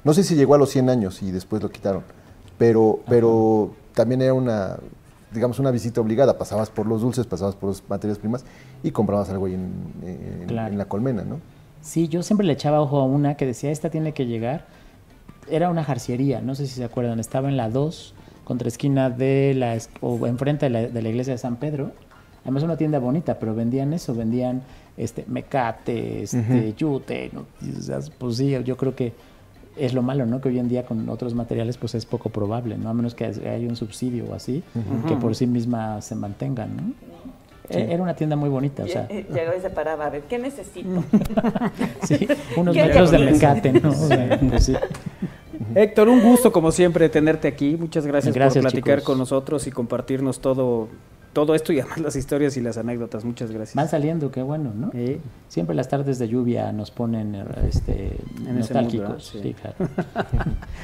[0.06, 2.04] No sé si llegó a los 100 años y después lo quitaron,
[2.58, 4.78] pero, pero también era una,
[5.34, 6.38] digamos, una visita obligada.
[6.38, 8.46] Pasabas por los dulces, pasabas por las materias primas
[8.84, 9.70] y comprabas algo ahí en,
[10.06, 10.72] en- Claro.
[10.72, 11.42] en la colmena, ¿no?
[11.88, 14.66] Sí, yo siempre le echaba ojo a una que decía, esta tiene que llegar.
[15.50, 19.54] Era una jarciería, no sé si se acuerdan, estaba en la 2, contra esquina de
[19.56, 21.92] la, es- o enfrente de la, de la iglesia de San Pedro.
[22.44, 24.62] Además una tienda bonita, pero vendían eso, vendían
[24.98, 27.46] este mecate, este yute, ¿no?
[27.62, 29.14] Y, o sea, pues sí, yo creo que
[29.78, 30.42] es lo malo, ¿no?
[30.42, 32.90] Que hoy en día con otros materiales pues es poco probable, ¿no?
[32.90, 34.64] A menos que haya un subsidio o así,
[35.08, 36.84] que por sí misma se mantengan, ¿no?
[37.70, 40.22] E- Era una tienda muy bonita, o sea, y Llegó y se paraba a ver,
[40.24, 41.04] ¿qué necesito?
[42.04, 43.90] sí, unos ¿Qué metros de mecate, ¿no?
[43.90, 44.76] O sea, pues sí.
[45.76, 47.76] Héctor, un gusto como siempre tenerte aquí.
[47.78, 49.06] Muchas gracias, Gracias, por platicar chicos.
[49.06, 50.88] con nosotros y compartirnos todo,
[51.34, 53.26] todo esto y además las historias y las anécdotas.
[53.26, 53.76] Muchas gracias.
[53.76, 54.92] Van saliendo, qué bueno, ¿no?
[55.50, 57.36] Siempre las tardes de lluvia nos ponen
[57.68, 58.18] este,
[58.48, 59.28] nostálgicos.
[59.28, 59.40] Sí.
[59.44, 59.76] Sí, claro.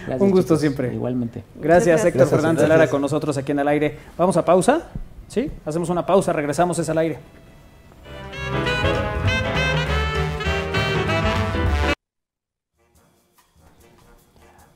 [0.08, 0.60] Gracias, Un gusto chicos.
[0.60, 0.94] siempre.
[0.94, 1.44] Igualmente.
[1.56, 2.06] Gracias, Gracias.
[2.06, 2.78] Héctor Gracias, Fernández gracias.
[2.80, 3.98] Lara con nosotros aquí en el aire.
[4.18, 4.90] Vamos a pausa.
[5.28, 5.52] ¿Sí?
[5.66, 7.20] Hacemos una pausa, regresamos es al aire.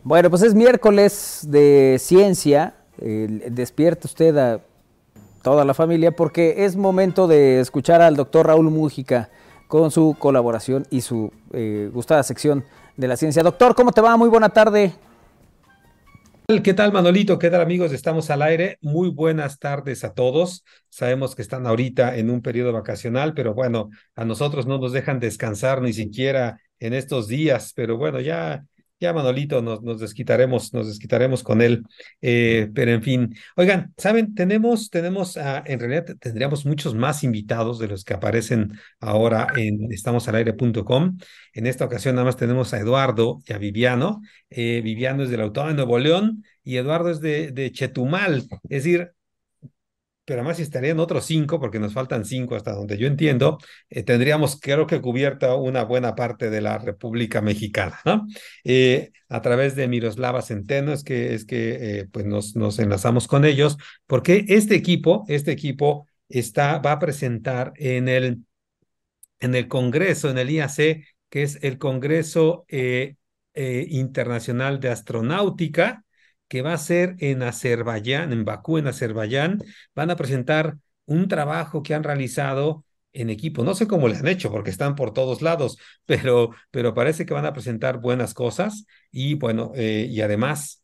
[0.04, 2.76] Bueno, pues es miércoles de ciencia.
[2.98, 4.62] Despierta usted a
[5.44, 9.30] toda la familia porque es momento de escuchar al doctor Raúl Mújica
[9.68, 12.64] con su colaboración y su eh, gustada sección
[12.96, 13.44] de la ciencia.
[13.44, 14.16] Doctor, ¿cómo te va?
[14.18, 14.94] Muy buena tarde.
[16.64, 17.38] ¿Qué tal, Manolito?
[17.40, 17.92] ¿Qué tal, amigos?
[17.92, 18.78] Estamos al aire.
[18.80, 20.64] Muy buenas tardes a todos.
[20.88, 25.20] Sabemos que están ahorita en un periodo vacacional, pero bueno, a nosotros no nos dejan
[25.20, 27.74] descansar ni siquiera en estos días.
[27.76, 28.64] Pero bueno, ya
[29.00, 31.84] ya Manolito nos, nos desquitaremos, nos desquitaremos con él.
[32.22, 37.80] Eh, pero en fin, oigan, saben, tenemos, tenemos, ah, en realidad tendríamos muchos más invitados
[37.80, 41.18] de los que aparecen ahora en estamosalaire.com.
[41.54, 44.22] En esta ocasión nada más tenemos a Eduardo y a Viviano.
[44.50, 48.44] Eh, Viviano es del Autónomo de Nuevo León y Eduardo es de, de Chetumal.
[48.70, 49.12] Es decir,
[50.28, 53.60] pero además si estarían otros cinco, porque nos faltan cinco hasta donde yo entiendo,
[53.90, 58.28] eh, tendríamos creo que cubierta una buena parte de la República Mexicana, ¿no?
[58.66, 63.26] Eh, a través de Miroslava Centeno es que, es que eh, pues nos, nos enlazamos
[63.26, 68.44] con ellos, porque este equipo, este equipo está, va a presentar en el,
[69.40, 72.66] en el Congreso, en el IAC, que es el Congreso
[73.56, 76.04] Internacional de Astronáutica,
[76.48, 79.60] que va a ser en Azerbaiyán, en Bakú, en Azerbaiyán.
[79.96, 83.64] Van a presentar un trabajo que han realizado en equipo.
[83.64, 87.34] No sé cómo le han hecho porque están por todos lados, pero, pero parece que
[87.34, 90.84] van a presentar buenas cosas y bueno, eh, y además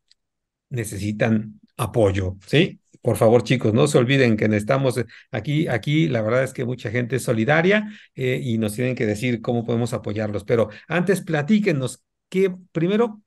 [0.69, 2.79] necesitan apoyo, ¿sí?
[3.01, 4.95] Por favor, chicos, no se olviden que estamos
[5.29, 9.05] aquí, aquí la verdad es que mucha gente es solidaria eh, y nos tienen que
[9.05, 10.45] decir cómo podemos apoyarlos.
[10.45, 13.21] Pero antes platíquenos, que primero,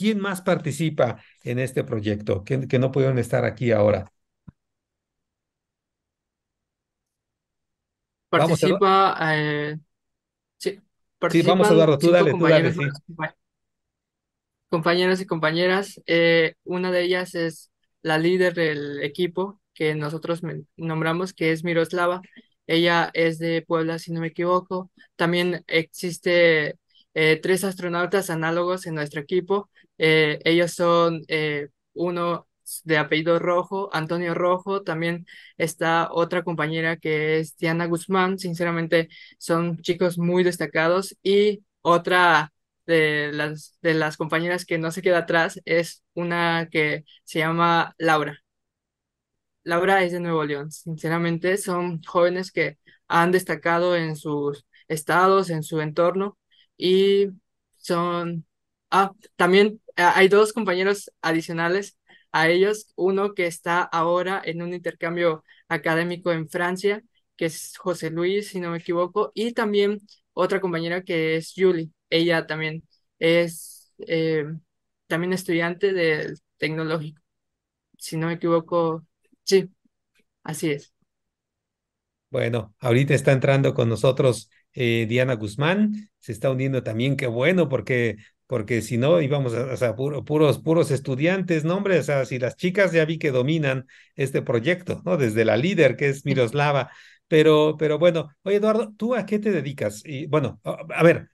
[0.00, 4.10] ¿Quién más participa en este proyecto que, que no pudieron estar aquí ahora?
[8.30, 9.76] Participa, eh,
[10.56, 10.80] sí,
[11.28, 12.80] sí, vamos Eduardo, tú dale, tú dale, sí.
[14.70, 16.00] compañeros y compañeras.
[16.06, 17.70] Eh, una de ellas es
[18.00, 20.40] la líder del equipo que nosotros
[20.78, 22.22] nombramos, que es Miroslava.
[22.66, 24.90] Ella es de Puebla, si no me equivoco.
[25.16, 26.78] También existe
[27.14, 29.68] eh, tres astronautas análogos en nuestro equipo.
[30.02, 32.48] Eh, ellos son eh, uno
[32.84, 35.26] de apellido Rojo, Antonio Rojo, también
[35.58, 39.08] está otra compañera que es Diana Guzmán, sinceramente
[39.38, 42.52] son chicos muy destacados y otra
[42.86, 47.94] de las, de las compañeras que no se queda atrás es una que se llama
[47.98, 48.38] Laura.
[49.64, 52.78] Laura es de Nuevo León, sinceramente son jóvenes que
[53.08, 56.38] han destacado en sus estados, en su entorno
[56.76, 57.28] y
[57.76, 58.46] son...
[58.90, 61.98] Ah, también hay dos compañeros adicionales
[62.32, 67.02] a ellos, uno que está ahora en un intercambio académico en Francia,
[67.36, 70.00] que es José Luis, si no me equivoco, y también
[70.32, 72.84] otra compañera que es Julie, ella también
[73.18, 74.44] es eh,
[75.06, 77.20] también estudiante del tecnológico,
[77.98, 79.06] si no me equivoco,
[79.44, 79.70] sí,
[80.44, 80.92] así es.
[82.30, 87.68] Bueno, ahorita está entrando con nosotros eh, Diana Guzmán, se está uniendo también, qué bueno,
[87.68, 88.16] porque,
[88.50, 92.00] porque si no íbamos a, o sea, puros, puros estudiantes, ¿no, hombre?
[92.00, 93.86] O sea, si las chicas ya vi que dominan
[94.16, 95.16] este proyecto, ¿no?
[95.16, 96.90] Desde la líder, que es Miroslava.
[97.28, 100.02] Pero, pero bueno, oye, Eduardo, ¿tú a qué te dedicas?
[100.04, 101.30] Y bueno, a ver,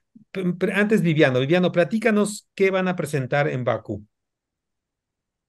[0.75, 4.05] antes Viviano, Viviano, platícanos qué van a presentar en Bakú.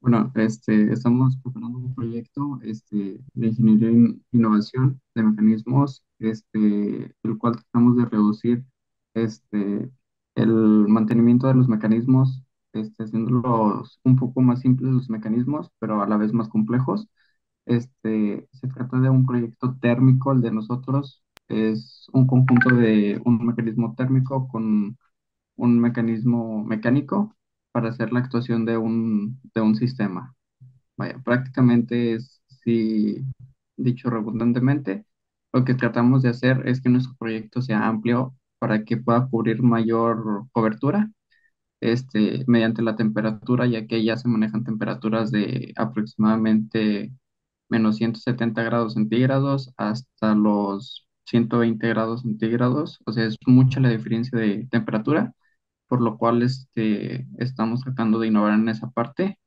[0.01, 7.37] Bueno, este, estamos preparando un proyecto este, de ingeniería e innovación de mecanismos, este, el
[7.37, 8.65] cual tratamos de reducir
[9.13, 9.91] este,
[10.39, 12.43] el mantenimiento de los mecanismos,
[12.73, 17.09] este, haciéndolos un poco más simples los mecanismos, pero a la vez más complejos.
[17.67, 23.47] Este, se trata de un proyecto térmico, el de nosotros es un conjunto de un
[23.47, 24.99] mecanismo térmico con
[25.57, 27.37] un mecanismo mecánico
[27.73, 30.35] para hacer la actuación de un, de un sistema.
[30.97, 33.25] Vaya, prácticamente es, si
[33.77, 35.07] dicho redundantemente,
[35.53, 39.63] lo que tratamos de hacer es que nuestro proyecto sea amplio para que pueda cubrir
[39.63, 41.11] mayor cobertura
[41.81, 47.13] este, mediante la temperatura, ya que ya se manejan temperaturas de aproximadamente
[47.69, 54.39] menos 170 grados centígrados hasta los 120 grados centígrados, o sea, es mucha la diferencia
[54.39, 55.35] de temperatura
[55.89, 59.39] por lo cual este, estamos tratando de innovar en esa parte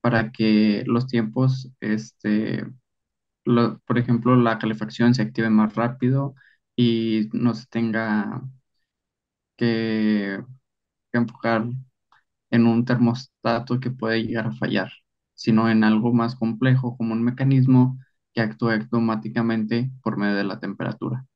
[0.00, 2.64] para que los tiempos, este,
[3.86, 6.34] por ejemplo, la calefacción se active más rápido
[6.78, 8.42] y no se tenga
[9.56, 10.38] que,
[11.12, 11.66] que enfocar
[12.50, 14.92] en un termostato que puede llegar a fallar,
[15.34, 17.98] sino en algo más complejo como un mecanismo
[18.34, 21.26] que actúe automáticamente por medio de la temperatura.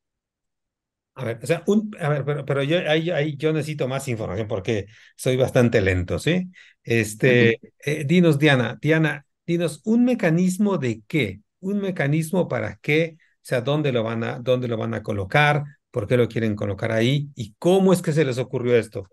[1.15, 4.09] A ver, o sea, un, a ver, pero, pero yo, ahí, ahí yo necesito más
[4.09, 4.87] información porque
[5.17, 6.51] soy bastante lento, ¿sí?
[6.85, 11.43] Este, eh, dinos, Diana, Diana, dinos, ¿un mecanismo de qué?
[11.61, 13.19] ¿Un mecanismo para qué?
[13.43, 15.65] Sea, ¿dónde lo van a, dónde lo van a colocar?
[15.91, 17.29] ¿Por qué lo quieren colocar ahí?
[17.35, 19.05] ¿Y cómo es que se les ocurrió esto?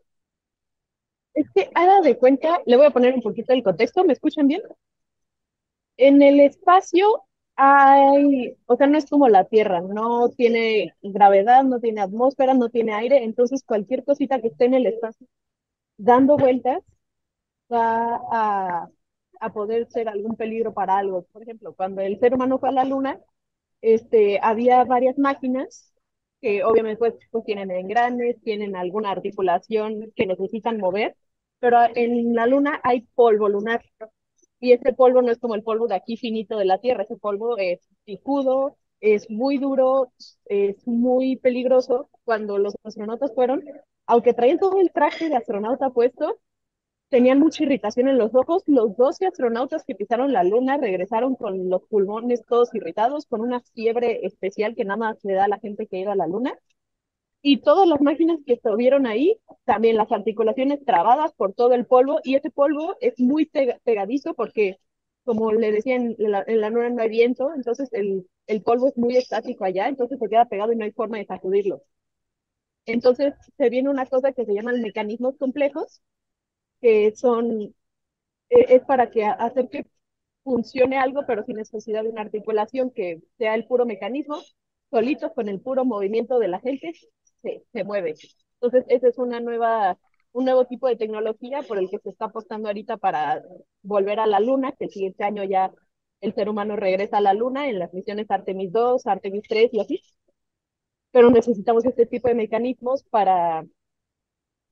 [1.33, 4.47] Es que, haga de cuenta, le voy a poner un poquito el contexto, ¿me escuchan
[4.47, 4.61] bien?
[5.97, 7.23] En el espacio
[7.55, 12.69] hay, o sea, no es como la Tierra, no tiene gravedad, no tiene atmósfera, no
[12.69, 15.27] tiene aire, entonces cualquier cosita que esté en el espacio
[15.97, 16.83] dando vueltas
[17.71, 18.89] va a,
[19.41, 21.23] a poder ser algún peligro para algo.
[21.31, 23.19] Por ejemplo, cuando el ser humano fue a la luna,
[23.81, 25.93] este, había varias máquinas
[26.41, 31.15] que obviamente pues, pues tienen engranes, tienen alguna articulación que necesitan mover,
[31.59, 33.83] pero en la luna hay polvo lunar
[34.59, 37.17] y ese polvo no es como el polvo de aquí finito de la Tierra, ese
[37.17, 40.11] polvo es picudo, es muy duro,
[40.45, 42.09] es muy peligroso.
[42.25, 43.63] Cuando los astronautas fueron,
[44.05, 46.39] aunque traían todo el traje de astronauta puesto,
[47.09, 48.63] tenían mucha irritación en los ojos.
[48.67, 53.61] Los 12 astronautas que pisaron la luna regresaron con los pulmones todos irritados, con una
[53.61, 56.57] fiebre especial que nada más le da a la gente que iba a la luna.
[57.41, 62.19] Y todas las máquinas que estuvieron ahí, también las articulaciones trabadas por todo el polvo,
[62.23, 63.45] y ese polvo es muy
[63.85, 64.79] pegadizo porque,
[65.25, 68.87] como le decía, en la, en la luna no hay viento, entonces el, el polvo
[68.89, 71.81] es muy estático allá, entonces se queda pegado y no hay forma de sacudirlo.
[72.85, 76.01] Entonces se viene una cosa que se llaman mecanismos complejos,
[76.81, 77.73] que son, eh,
[78.69, 79.85] es para que hacer que
[80.43, 84.37] funcione algo, pero sin necesidad de una articulación, que sea el puro mecanismo,
[84.91, 86.93] solito con el puro movimiento de la gente,
[87.43, 88.15] se, se mueve.
[88.61, 89.97] Entonces, ese es una nueva,
[90.33, 93.43] un nuevo tipo de tecnología por el que se está apostando ahorita para
[93.83, 95.71] volver a la Luna, que el siguiente año ya
[96.21, 99.79] el ser humano regresa a la Luna en las misiones Artemis 2, Artemis 3 y
[99.81, 100.01] así.
[101.11, 103.63] Pero necesitamos este tipo de mecanismos para,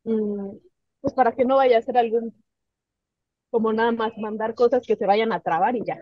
[0.04, 0.58] mm,
[1.02, 2.34] pues para que no vaya a ser algún,
[3.50, 5.98] como nada más mandar cosas que se vayan a trabar y ya.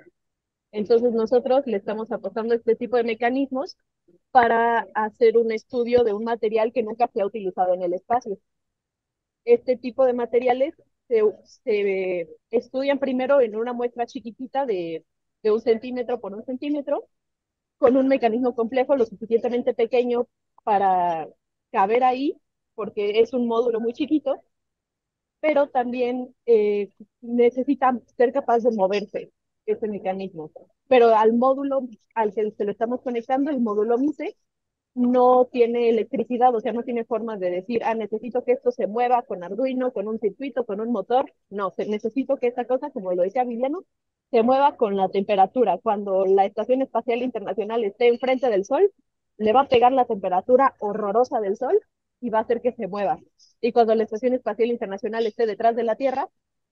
[0.71, 3.77] Entonces nosotros le estamos apostando este tipo de mecanismos
[4.31, 8.37] para hacer un estudio de un material que nunca se ha utilizado en el espacio.
[9.45, 10.73] Este tipo de materiales
[11.07, 11.21] se,
[11.63, 15.05] se estudian primero en una muestra chiquitita de,
[15.43, 17.07] de un centímetro por un centímetro,
[17.79, 20.27] con un mecanismo complejo lo suficientemente pequeño
[20.63, 21.27] para
[21.71, 22.37] caber ahí,
[22.75, 24.41] porque es un módulo muy chiquito,
[25.45, 26.89] pero también eh,
[27.21, 29.31] necesita ser capaz de moverse
[29.67, 30.51] ese mecanismo.
[30.87, 34.35] Pero al módulo al que se lo estamos conectando, el módulo MISE,
[34.95, 38.87] no tiene electricidad, o sea, no tiene forma de decir, ah, necesito que esto se
[38.87, 41.31] mueva con Arduino, con un circuito, con un motor.
[41.51, 43.83] No, necesito que esta cosa, como lo decía Viviano,
[44.31, 45.77] se mueva con la temperatura.
[45.77, 48.91] Cuando la Estación Espacial Internacional esté enfrente del Sol,
[49.37, 51.79] le va a pegar la temperatura horrorosa del Sol
[52.25, 53.19] y va a hacer que se mueva.
[53.61, 56.27] Y cuando la Estación Espacial Internacional esté detrás de la Tierra,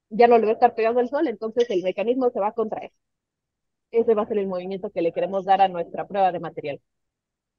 [0.09, 2.53] ya no le va a estar pegando el Sol, entonces el mecanismo se va a
[2.53, 2.91] contraer.
[3.91, 6.81] Ese va a ser el movimiento que le queremos dar a nuestra prueba de material.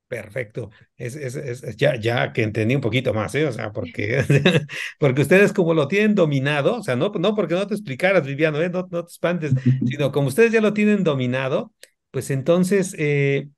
[0.08, 0.70] Perfecto.
[0.96, 3.46] Es, es, es, ya, ya que entendí un poquito más, ¿eh?
[3.46, 4.22] O sea, porque,
[4.98, 8.60] porque ustedes como lo tienen dominado, o sea, no, no porque no te explicaras, Viviano,
[8.60, 8.68] ¿eh?
[8.70, 9.52] no, no te espantes,
[9.86, 11.72] sino como ustedes ya lo tienen dominado,
[12.10, 13.48] pues entonces, eh,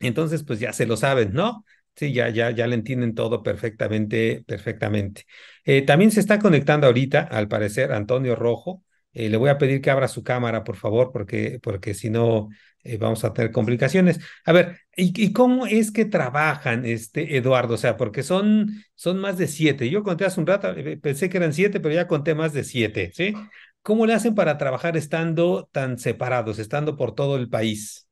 [0.00, 1.64] entonces, pues ya se lo saben, ¿no?
[1.96, 5.26] Sí, ya, ya, ya le entienden todo perfectamente, perfectamente.
[5.64, 8.82] Eh, también se está conectando ahorita, al parecer, Antonio Rojo.
[9.12, 12.48] Eh, le voy a pedir que abra su cámara, por favor, porque, porque si no
[12.82, 14.18] eh, vamos a tener complicaciones.
[14.44, 17.74] A ver, ¿y, cómo es que trabajan, este, Eduardo?
[17.74, 19.88] O sea, porque son, son más de siete.
[19.88, 23.12] Yo conté hace un rato, pensé que eran siete, pero ya conté más de siete,
[23.14, 23.34] ¿sí?
[23.82, 28.03] ¿Cómo le hacen para trabajar estando tan separados, estando por todo el país?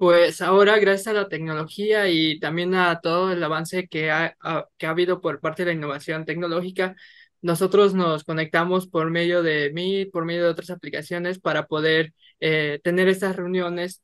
[0.00, 4.34] Pues ahora, gracias a la tecnología y también a todo el avance que ha,
[4.78, 6.96] que ha habido por parte de la innovación tecnológica,
[7.42, 12.80] nosotros nos conectamos por medio de Meet, por medio de otras aplicaciones para poder eh,
[12.82, 14.02] tener estas reuniones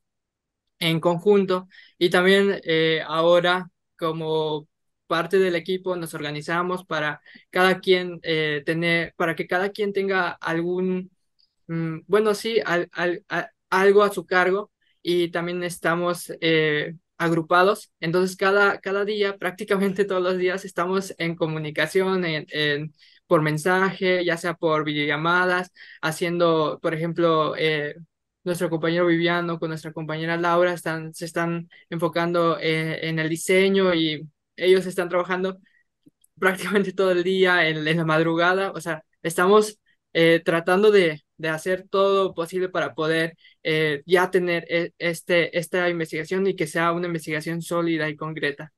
[0.79, 1.67] en conjunto.
[1.97, 4.67] Y también eh, ahora, como
[5.07, 7.21] parte del equipo, nos organizamos para
[7.51, 11.11] cada quien eh, tener, para que cada quien tenga algún,
[11.67, 12.61] mm, bueno, sí,
[13.69, 14.71] algo a su cargo
[15.01, 16.31] y también estamos
[17.17, 17.91] agrupados.
[17.99, 22.93] Entonces, cada, cada día, prácticamente todos los días, estamos en comunicación, en, en
[23.27, 25.71] por mensaje, ya sea por videollamadas,
[26.01, 27.95] haciendo, por ejemplo, eh,
[28.43, 33.93] nuestro compañero Viviano con nuestra compañera Laura están, se están enfocando eh, en el diseño
[33.93, 35.59] y ellos están trabajando
[36.39, 39.79] prácticamente todo el día en, la madrugada, o sea, estamos
[40.13, 43.37] eh, tratando de, de, hacer todo posible para poder
[44.05, 44.65] ya tener
[44.97, 48.73] este, esta investigación y que sea una investigación sólida y concreta.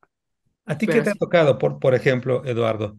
[0.65, 2.97] ¿A ti qué te ha tocado, por, por ejemplo, Eduardo?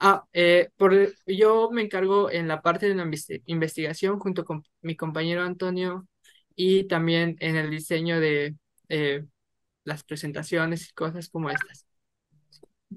[0.00, 0.92] Ah, eh, por,
[1.26, 3.08] yo me encargo en la parte de la
[3.46, 6.06] investigación junto con mi compañero Antonio
[6.56, 8.56] y también en el diseño de
[8.88, 9.24] eh,
[9.84, 11.86] las presentaciones y cosas como estas.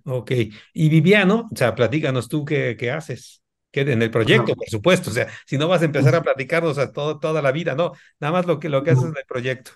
[0.05, 0.31] Ok,
[0.73, 3.41] y Viviano, o sea, platícanos tú qué, qué haces.
[3.85, 6.77] Que en el proyecto, por supuesto, o sea, si no vas a empezar a platicarnos
[6.77, 9.25] a todo, toda la vida, no, nada más lo que, lo que haces en el
[9.27, 9.71] proyecto.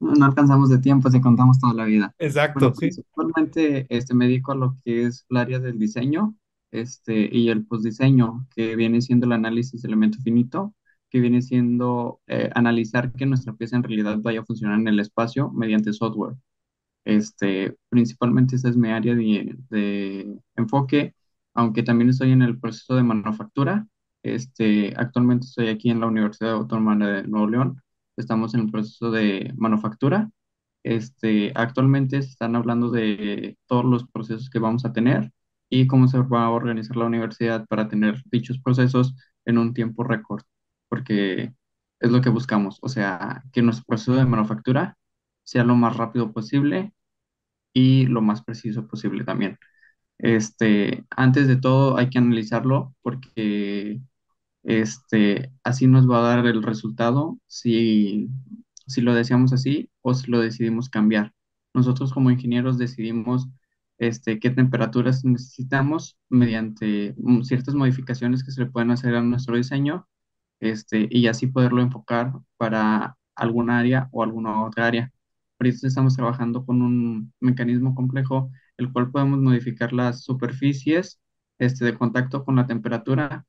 [0.00, 2.14] no alcanzamos de tiempo si contamos toda la vida.
[2.18, 2.96] Exacto, Bueno, sí.
[2.96, 6.34] principalmente este, me dedico a lo que es el área del diseño
[6.70, 10.74] este, y el postdiseño, que viene siendo el análisis de elemento finito,
[11.10, 15.00] que viene siendo eh, analizar que nuestra pieza en realidad vaya a funcionar en el
[15.00, 16.36] espacio mediante software.
[17.04, 21.14] Este, principalmente esa es mi área de, de enfoque,
[21.54, 23.86] aunque también estoy en el proceso de manufactura.
[24.22, 27.82] Este, actualmente estoy aquí en la Universidad Autónoma de Nuevo León.
[28.16, 30.30] Estamos en el proceso de manufactura.
[30.82, 35.32] Este, actualmente se están hablando de todos los procesos que vamos a tener
[35.68, 39.14] y cómo se va a organizar la universidad para tener dichos procesos
[39.44, 40.42] en un tiempo récord,
[40.88, 41.54] porque
[42.00, 44.96] es lo que buscamos, o sea, que nuestro proceso de manufactura
[45.44, 46.94] sea lo más rápido posible
[47.72, 49.58] y lo más preciso posible también.
[50.22, 54.00] Este, antes de todo hay que analizarlo porque
[54.62, 58.28] este, así nos va a dar el resultado si,
[58.86, 61.32] si lo deseamos así o si lo decidimos cambiar.
[61.74, 63.48] Nosotros como ingenieros decidimos
[63.98, 69.56] este, qué temperaturas necesitamos mediante mm, ciertas modificaciones que se le pueden hacer a nuestro
[69.56, 70.08] diseño
[70.60, 75.12] este, y así poderlo enfocar para alguna área o alguna otra área.
[75.58, 81.20] Ahorita estamos trabajando con un mecanismo complejo, el cual podemos modificar las superficies
[81.58, 83.44] este, de contacto con la temperatura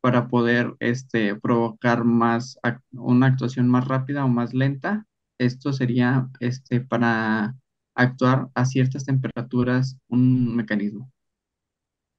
[0.00, 2.58] para poder este, provocar más,
[2.92, 5.06] una actuación más rápida o más lenta.
[5.38, 7.54] Esto sería este, para
[7.94, 11.10] actuar a ciertas temperaturas un mecanismo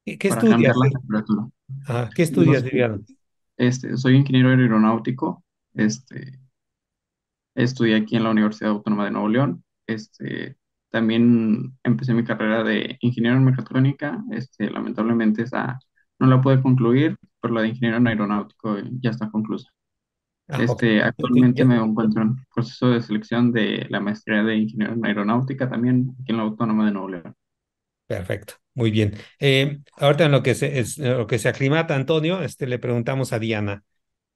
[0.05, 0.77] ¿Qué, qué para cambiar estudias?
[0.77, 1.01] la eh?
[1.01, 1.49] temperatura.
[1.87, 2.63] Ah, ¿qué estudias,
[3.57, 5.43] este, soy ingeniero aeronáutico,
[5.73, 6.39] este,
[7.55, 9.63] estudié aquí en la Universidad Autónoma de Nuevo León.
[9.87, 10.57] Este,
[10.89, 14.23] también empecé mi carrera de ingeniero en mecatrónica.
[14.31, 15.79] Este, lamentablemente esa
[16.19, 19.69] no la pude concluir, pero la de ingeniero en aeronáutico ya está conclusa.
[20.49, 20.63] Ah.
[20.63, 24.93] Este, Ya- actualmente ya- me encuentro en proceso de selección de la maestría de ingeniero
[24.93, 27.35] en aeronáutica también aquí en la Autónoma de Nuevo León.
[28.07, 29.15] Perfecto, muy bien.
[29.39, 33.33] Eh, ahorita en lo que se, es, lo que se aclimata Antonio, este, le preguntamos
[33.33, 33.83] a Diana.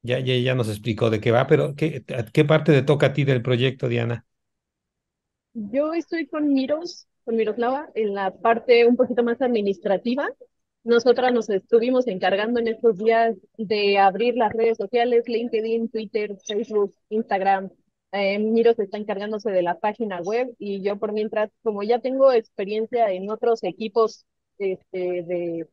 [0.03, 2.03] Ya, ya, ya nos explicó de qué va, pero ¿qué,
[2.33, 4.25] qué parte te toca a ti del proyecto, Diana?
[5.53, 10.27] Yo estoy con Miros, con Miroslava, en la parte un poquito más administrativa.
[10.83, 16.95] Nosotras nos estuvimos encargando en estos días de abrir las redes sociales, LinkedIn, Twitter, Facebook,
[17.09, 17.69] Instagram.
[18.11, 22.31] Eh, Miros está encargándose de la página web y yo por mientras, como ya tengo
[22.31, 24.25] experiencia en otros equipos
[24.57, 25.67] este, de,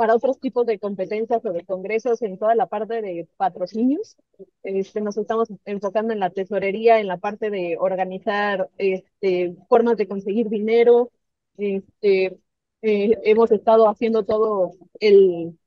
[0.00, 4.16] para otros tipos de competencias o de congresos en toda la parte de patrocinios,
[4.62, 10.08] este, nos estamos enfocando en la tesorería, en la parte de organizar este, formas de
[10.08, 11.10] conseguir dinero.
[11.58, 12.38] Este,
[12.80, 14.70] eh, hemos estado haciendo todo
[15.00, 15.58] el,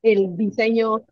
[0.00, 1.04] el diseño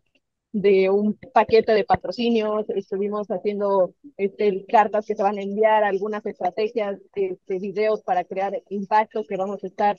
[0.51, 6.25] de un paquete de patrocinios, estuvimos haciendo este, cartas que se van a enviar, algunas
[6.25, 9.97] estrategias, este, videos para crear impactos que vamos a estar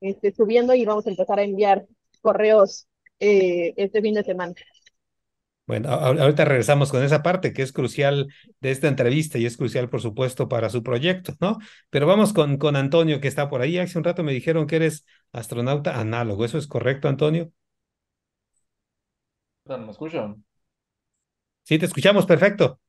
[0.00, 1.86] este, subiendo y vamos a empezar a enviar
[2.28, 2.88] correos
[3.20, 4.54] eh, este fin de semana.
[5.66, 8.28] Bueno, ahorita regresamos con esa parte que es crucial
[8.60, 11.58] de esta entrevista y es crucial, por supuesto, para su proyecto, ¿no?
[11.90, 13.76] Pero vamos con, con Antonio, que está por ahí.
[13.78, 16.44] Hace un rato me dijeron que eres astronauta análogo.
[16.46, 17.52] ¿Eso es correcto, Antonio?
[19.66, 20.44] ¿Me escuchan?
[21.62, 22.80] Sí, te escuchamos, perfecto.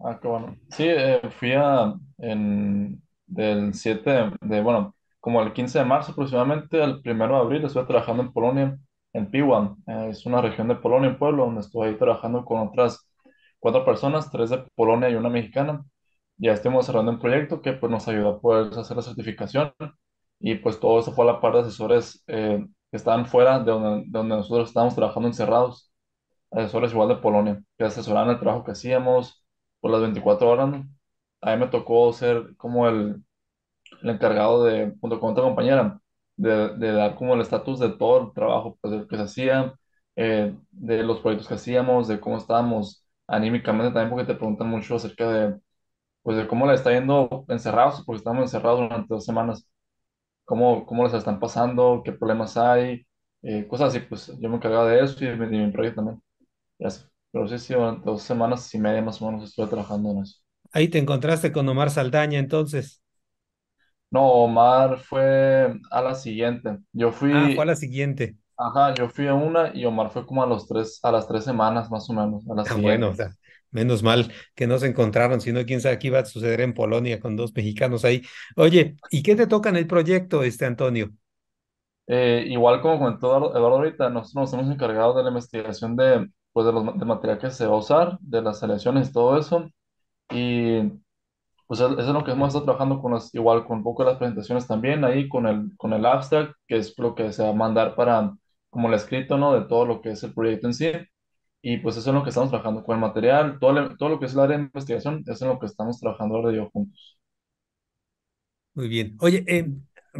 [0.00, 0.56] Ah, qué bueno.
[0.70, 6.12] Sí, eh, fui a, en, del 7 de, de, bueno, como el 15 de marzo
[6.12, 8.78] aproximadamente al 1 de abril estuve trabajando en Polonia,
[9.18, 9.76] en Piła.
[9.86, 13.08] Eh, es una región de Polonia, un pueblo donde estuve ahí trabajando con otras
[13.58, 15.84] cuatro personas, tres de Polonia y una mexicana.
[16.36, 19.72] Ya estuvimos cerrando un proyecto que pues nos ayudó a poder hacer la certificación
[20.40, 23.70] y pues todo eso fue a la par de asesores eh, que estaban fuera de
[23.72, 25.92] donde, de donde nosotros estábamos trabajando encerrados
[26.50, 29.44] asesores igual de Polonia, que asesoraban el trabajo que hacíamos
[29.80, 30.88] por las 24 horas, ¿no?
[31.40, 33.22] A mí me tocó ser como el,
[34.02, 36.00] el encargado de, junto con otra compañera,
[36.38, 39.74] de, de dar como el estatus de todo el trabajo pues, que se hacía,
[40.16, 44.96] eh, de los proyectos que hacíamos, de cómo estábamos anímicamente también, porque te preguntan mucho
[44.96, 45.60] acerca de,
[46.22, 49.68] pues, de cómo le está yendo encerrados, porque estamos encerrados durante dos semanas,
[50.44, 53.06] cómo, cómo les están pasando, qué problemas hay,
[53.42, 56.02] eh, cosas así, pues yo me encargaba de eso y de mi, de mi proyecto
[56.02, 56.22] también.
[57.32, 60.38] Pero sí, sí, durante dos semanas y media más o menos estuve trabajando en eso.
[60.72, 63.02] Ahí te encontraste con Omar Saldaña, entonces.
[64.10, 66.78] No, Omar fue a la siguiente.
[66.92, 68.36] Yo Ah, fue a fui, la siguiente.
[68.56, 71.44] ajá, yo fui a una y Omar fue como a los tres, a las tres
[71.44, 73.10] semanas más o menos, a la Ah, bueno, siguiente.
[73.10, 73.34] o sea,
[73.70, 77.18] menos mal que no se encontraron, sino quién sabe qué iba a suceder en Polonia
[77.20, 78.22] con dos mexicanos ahí.
[78.56, 81.12] Oye, ¿y qué te toca en el proyecto, este Antonio?
[82.06, 86.28] Eh, igual como comentó Eduardo Eduardo ahorita, nosotros nos hemos encargado de la investigación de,
[86.52, 89.12] pues, de los, ma- del material que se va a usar, de las selecciones y
[89.12, 89.68] todo eso.
[90.30, 90.92] Y
[91.68, 94.10] pues eso es lo que hemos estado trabajando con las, igual con un poco de
[94.12, 97.50] las presentaciones también, ahí con el, con el abstract, que es lo que se va
[97.50, 98.34] a mandar para,
[98.70, 99.54] como el escrito, ¿no?
[99.54, 100.92] De todo lo que es el proyecto en sí.
[101.62, 104.26] Y pues eso es lo que estamos trabajando con el material, todo, todo lo que
[104.26, 107.18] es el área de investigación, eso es lo que estamos trabajando ahora yo juntos.
[108.74, 109.16] Muy bien.
[109.20, 109.64] Oye, eh,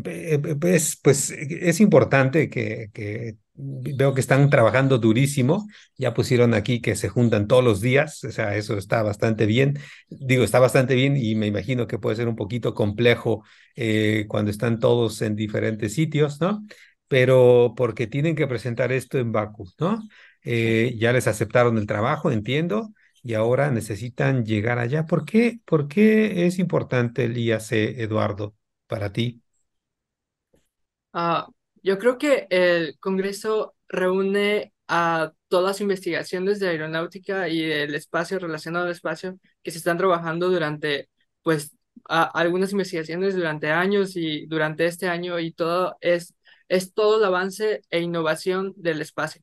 [0.02, 5.66] pe- eh, pues, pues eh, es importante que, que veo que están trabajando durísimo.
[5.96, 9.78] Ya pusieron aquí que se juntan todos los días, o sea, eso está bastante bien.
[10.08, 13.44] Digo, está bastante bien y me imagino que puede ser un poquito complejo
[13.76, 16.64] eh, cuando están todos en diferentes sitios, ¿no?
[17.08, 20.02] Pero porque tienen que presentar esto en Baku, ¿no?
[20.44, 25.06] Eh, ya les aceptaron el trabajo, entiendo y ahora necesitan llegar allá.
[25.06, 28.54] ¿Por qué, por qué es importante el IAC, Eduardo,
[28.86, 29.42] para ti?
[31.12, 31.48] Ah,
[31.88, 38.38] yo creo que el Congreso reúne a todas las investigaciones de aeronáutica y el espacio
[38.38, 41.08] relacionado al espacio que se están trabajando durante,
[41.42, 41.76] pues,
[42.08, 46.34] a- algunas investigaciones durante años y durante este año y todo es,
[46.68, 49.42] es todo el avance e innovación del espacio.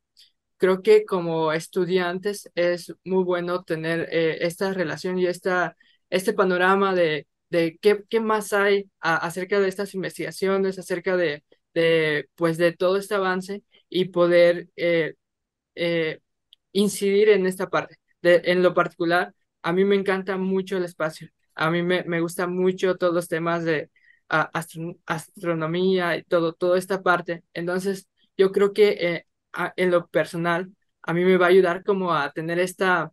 [0.57, 5.75] Creo que como estudiantes es muy bueno tener eh, esta relación y esta,
[6.09, 11.43] este panorama de, de qué, qué más hay a- acerca de estas investigaciones, acerca de,
[11.75, 15.15] de, pues, de todo este avance y poder eh,
[15.75, 16.19] eh,
[16.73, 17.97] incidir en esta parte.
[18.21, 19.33] De, en lo particular,
[19.63, 21.29] a mí me encanta mucho el espacio.
[21.55, 23.89] A mí me, me gusta mucho todos los temas de
[24.29, 27.43] ah, astro- astronomía y todo, toda esta parte.
[27.53, 28.07] Entonces,
[28.37, 30.71] yo creo que eh, a- en lo personal,
[31.03, 33.11] a mí me va a ayudar como a tener esta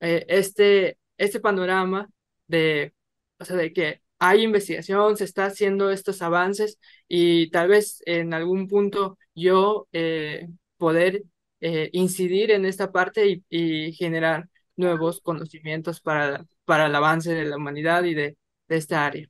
[0.00, 2.08] este, este panorama
[2.46, 2.94] de,
[3.38, 6.78] o sea, de que hay investigación, se está haciendo estos avances
[7.08, 10.48] y tal vez en algún punto yo eh,
[10.78, 11.24] poder
[11.60, 17.44] eh, incidir en esta parte y, y generar nuevos conocimientos para, para el avance de
[17.46, 18.36] la humanidad y de,
[18.68, 19.28] de esta área.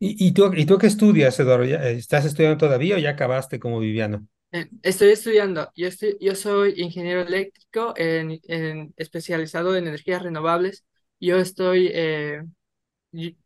[0.00, 1.64] ¿Y, y tú, y tú qué estudias, Eduardo?
[1.64, 4.26] ¿Ya- ¿Estás estudiando todavía o ya acabaste como Viviano?
[4.52, 10.84] Eh, Estoy estudiando, yo, estoy, yo soy ingeniero eléctrico en, en- especializado en energías renovables.
[11.20, 12.42] Yo estoy, eh,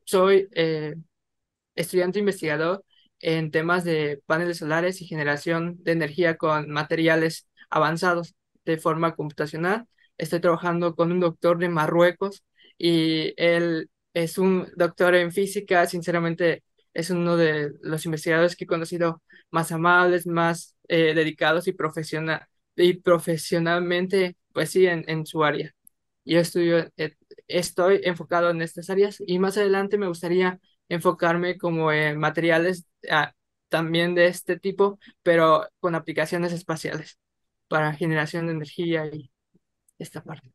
[0.05, 0.95] soy eh,
[1.75, 2.85] estudiante investigador
[3.21, 8.35] en temas de paneles solares y generación de energía con materiales avanzados
[8.65, 9.87] de forma computacional.
[10.19, 12.45] Estoy trabajando con un doctor de Marruecos
[12.79, 15.87] y él es un doctor en física.
[15.87, 16.65] Sinceramente,
[16.95, 22.47] es uno de los investigadores que he conocido más amables, más eh, dedicados y, profesional,
[22.77, 25.73] y profesionalmente, pues sí, en, en su área.
[26.25, 27.17] Yo estudio, eh,
[27.49, 33.33] estoy enfocado en estas áreas y más adelante me gustaría enfocarme como en materiales ah,
[33.69, 37.19] también de este tipo, pero con aplicaciones espaciales
[37.69, 39.31] para generación de energía y
[39.99, 40.53] esta parte.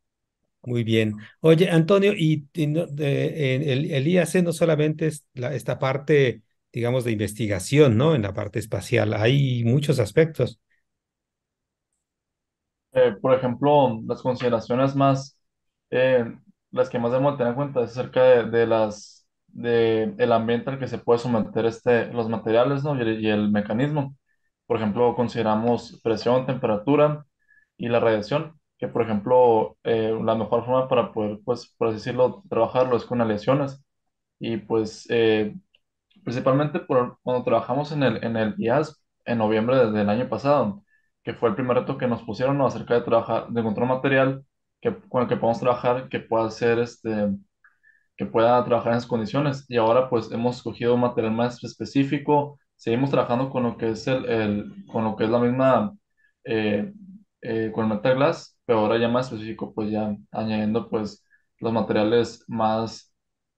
[0.64, 1.18] Muy bien.
[1.40, 5.80] Oye, Antonio, y, y no- de- en el, el IAC no solamente es la- esta
[5.80, 6.42] parte,
[6.74, 8.16] digamos, de investigación, ¿no?
[8.16, 10.60] En la parte espacial, hay muchos aspectos.
[12.94, 15.38] Eh, por ejemplo, las consideraciones más,
[15.92, 16.26] eh,
[16.72, 20.70] las que más debemos tener en cuenta es acerca de, de las, de el ambiente
[20.70, 22.96] al que se puede someter este, los materiales, ¿no?
[23.02, 24.16] Y el, mecanismo.
[24.66, 27.26] Por ejemplo, consideramos presión, temperatura
[27.78, 31.98] y la radiación, que por ejemplo, eh, la mejor forma para poder, pues, por así
[31.98, 33.84] decirlo, trabajarlo es con aleaciones.
[34.40, 35.56] Y pues, eh,
[36.24, 40.84] principalmente por, cuando trabajamos en el, en el IAS en noviembre desde el año pasado,
[41.24, 42.68] que fue el primer reto que nos pusieron ¿no?
[42.68, 44.46] acerca de trabajar, de encontrar material
[44.82, 47.30] que, con el que podamos trabajar, que pueda ser este,
[48.18, 49.66] que pueda trabajar en esas condiciones.
[49.70, 54.08] Y ahora pues hemos escogido un material más específico, seguimos trabajando con lo que es
[54.08, 55.96] el, el- con lo que es la misma,
[56.44, 56.94] eh,
[57.42, 61.26] eh, con el metal glass, pero ahora ya más específico, pues ya añadiendo pues
[61.60, 63.14] los materiales más,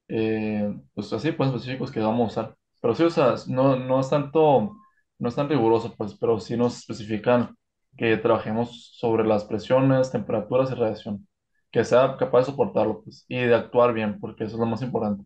[0.08, 2.58] eh, pues así, pues específicos que vamos a usar.
[2.82, 4.76] Pero sí, o sea, no, no es tanto,
[5.20, 7.56] no es tan riguroso, pues, pero sí nos especifican
[8.00, 11.28] que trabajemos sobre las presiones, temperaturas y radiación
[11.72, 14.82] que sea capaz de soportarlo, pues, y de actuar bien, porque eso es lo más
[14.82, 15.26] importante.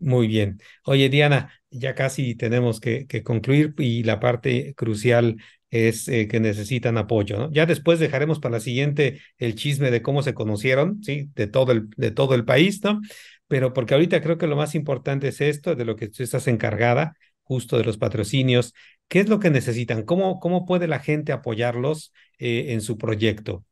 [0.00, 0.60] Muy bien.
[0.84, 5.36] Oye, Diana, ya casi tenemos que, que concluir y la parte crucial
[5.70, 7.50] es eh, que necesitan apoyo.
[7.52, 11.30] Ya después dejaremos para la siguiente el chisme de cómo se conocieron, ¿sí?
[11.34, 13.00] De todo el, de todo el país, ¿no?
[13.48, 16.48] Pero porque ahorita creo que lo más importante es esto, de lo que tú estás
[16.48, 18.74] encargada, justo de los patrocinios.
[19.08, 20.04] ¿Qué es lo que necesitan?
[20.04, 23.64] ¿Cómo, cómo puede la gente apoyarlos eh, en su proyecto?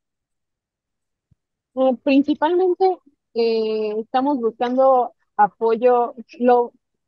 [1.74, 2.84] Eh, principalmente
[3.34, 6.14] eh, estamos buscando apoyo.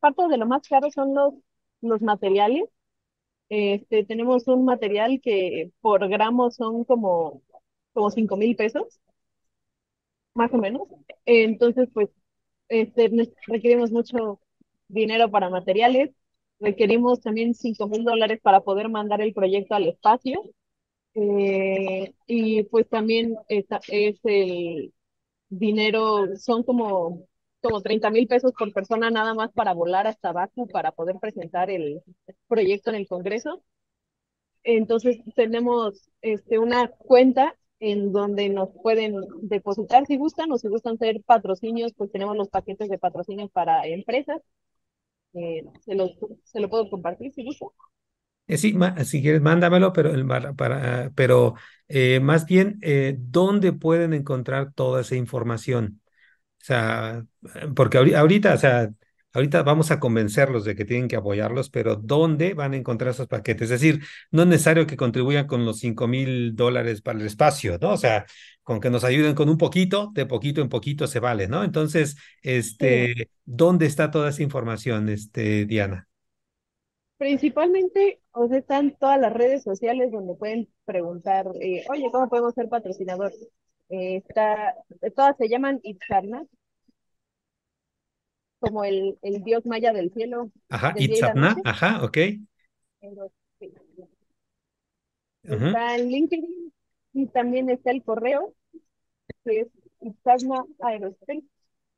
[0.00, 1.34] Parte de lo más caro son los,
[1.80, 2.64] los materiales.
[3.50, 7.42] Este, tenemos un material que por gramo son como,
[7.94, 9.00] como cinco mil pesos,
[10.34, 10.82] más o menos.
[11.26, 12.08] Entonces, pues
[12.68, 13.10] este,
[13.46, 14.40] requerimos mucho
[14.88, 16.10] dinero para materiales,
[16.60, 20.40] requerimos también cinco mil dólares para poder mandar el proyecto al espacio.
[21.14, 24.94] eh, y pues también esta- es el
[25.50, 27.26] dinero, son como,
[27.62, 31.70] como 30 mil pesos por persona nada más para volar hasta Baku para poder presentar
[31.70, 32.02] el
[32.48, 33.64] proyecto en el Congreso.
[34.64, 40.96] Entonces tenemos este, una cuenta en donde nos pueden depositar si gustan o si gustan
[40.98, 44.40] ser patrocinios, pues tenemos los paquetes de patrocinios para empresas.
[45.34, 46.12] Eh, se, los,
[46.44, 47.68] se lo puedo compartir si gustan.
[48.46, 48.74] Eh, sí,
[49.06, 50.12] si quieres, mándamelo, pero,
[50.54, 51.54] para, pero
[51.88, 56.02] eh, más bien, eh, ¿dónde pueden encontrar toda esa información?
[56.60, 58.90] O sea, eh, porque ahori- ahorita, o sea,
[59.34, 63.26] ahorita vamos a convencerlos de que tienen que apoyarlos, pero ¿dónde van a encontrar esos
[63.26, 63.64] paquetes?
[63.70, 67.76] Es decir, no es necesario que contribuyan con los cinco mil dólares para el espacio,
[67.80, 67.92] ¿no?
[67.92, 68.24] O sea,
[68.62, 71.64] con que nos ayuden con un poquito, de poquito en poquito se vale, ¿no?
[71.64, 76.08] Entonces, este, ¿dónde está toda esa información, este, Diana?
[77.18, 82.54] Principalmente, o sea, están todas las redes sociales donde pueden preguntar, eh, oye, ¿cómo podemos
[82.54, 83.32] ser patrocinador?
[83.90, 84.74] Eh, está,
[85.14, 86.44] todas se llaman Itzarna,
[88.64, 92.18] como el, el dios maya del cielo, Ajá, Itzapna, ajá, ok.
[93.00, 93.30] Pero,
[93.60, 93.72] sí.
[95.48, 95.76] ujú.
[95.76, 96.72] Está en LinkedIn
[97.14, 98.54] y también está el correo,
[99.44, 99.68] que es
[100.00, 101.44] Itzarna Aerospace.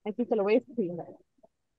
[0.04, 0.92] Aquí se lo voy a escribir.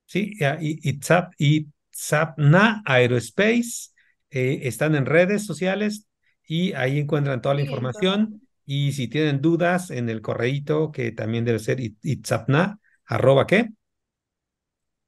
[0.05, 3.89] Sí, ya, y, y Zap- y Zapna Aerospace
[4.29, 6.07] eh, están en redes sociales
[6.47, 8.41] y ahí encuentran toda la Sí, información.
[8.65, 13.69] Y si tienen dudas, en el correíto, que también debe ser it- itzapna, arroba qué.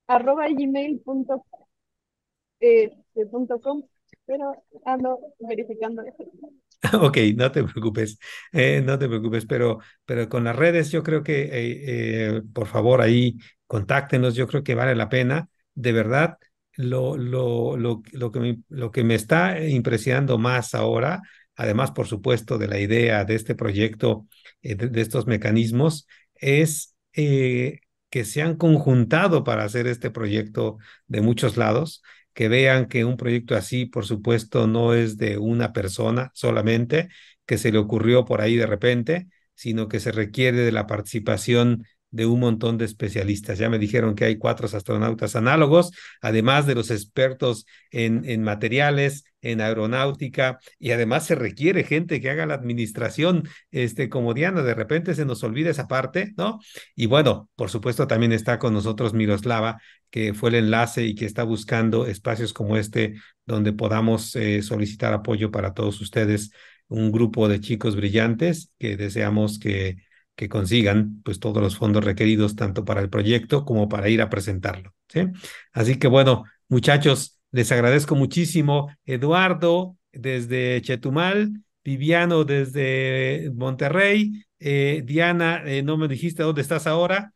[0.09, 1.45] Arroba gmail punto,
[2.59, 2.91] eh,
[4.25, 6.23] pero ando verificando eso.
[7.01, 8.19] Ok, no te preocupes,
[8.53, 11.49] eh, no te preocupes, pero, pero con las redes yo creo que, eh,
[12.37, 13.37] eh, por favor, ahí
[13.67, 15.49] contáctenos, yo creo que vale la pena.
[15.73, 16.37] De verdad,
[16.77, 21.21] lo, lo, lo, lo que me, lo que me está impresionando más ahora,
[21.57, 24.25] además, por supuesto, de la idea de este proyecto,
[24.61, 26.95] de, estos mecanismos, es
[28.09, 30.77] que se han conjuntado para hacer este proyecto
[31.07, 32.01] de muchos lados
[32.33, 37.09] que vean que un proyecto así, por supuesto, no es de una persona solamente,
[37.45, 41.85] que se le ocurrió por ahí de repente, sino que se requiere de la participación
[42.11, 43.59] de un montón de especialistas.
[43.59, 45.91] Ya me dijeron que hay cuatro astronautas análogos,
[46.21, 52.29] además de los expertos en, en materiales, en aeronáutica, y además se requiere gente que
[52.29, 56.59] haga la administración, este, como Diana, de repente se nos olvida esa parte, ¿no?
[56.95, 59.79] Y bueno, por supuesto, también está con nosotros Miroslava,
[60.09, 63.15] que fue el enlace y que está buscando espacios como este
[63.45, 66.51] donde podamos eh, solicitar apoyo para todos ustedes,
[66.87, 69.97] un grupo de chicos brillantes que deseamos que,
[70.39, 74.29] que consigan pues todos los fondos requeridos tanto para el proyecto como para ir a
[74.29, 74.93] presentarlo.
[75.09, 75.23] ¿sí?
[75.73, 78.87] Así que bueno, muchachos, les agradezco muchísimo.
[79.05, 81.51] Eduardo desde Chetumal,
[81.83, 87.33] Viviano desde Monterrey, eh, Diana, eh, no me dijiste dónde estás ahora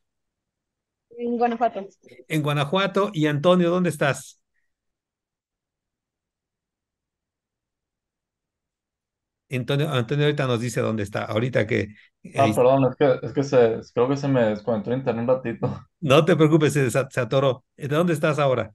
[1.18, 1.88] En Guanajuato.
[2.30, 3.12] en Guanajuato.
[3.14, 4.40] Y Antonio, ¿dónde estás?
[9.58, 11.26] Antonio, Antonio ahorita nos dice dónde está.
[11.26, 11.96] Ahorita que...
[12.36, 15.36] Ah, ahí- perdón, es que, es que se, creo que se me desconectó internet un
[15.36, 15.88] ratito.
[16.02, 17.66] no te preocupes, se, se atoró.
[17.78, 18.74] ¿De dónde estás ahora?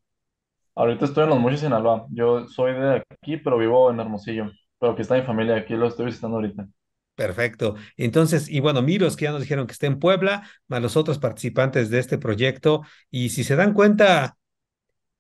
[0.74, 2.06] Ahorita estoy en Los Mochis, Sinaloa.
[2.10, 4.50] Yo soy de aquí, pero vivo en Hermosillo.
[4.78, 6.66] Pero aquí está mi familia, aquí lo estoy visitando ahorita.
[7.14, 7.74] Perfecto.
[7.96, 11.18] Entonces, y bueno, Miros, que ya nos dijeron que está en Puebla, más los otros
[11.18, 12.82] participantes de este proyecto.
[13.10, 14.36] Y si se dan cuenta,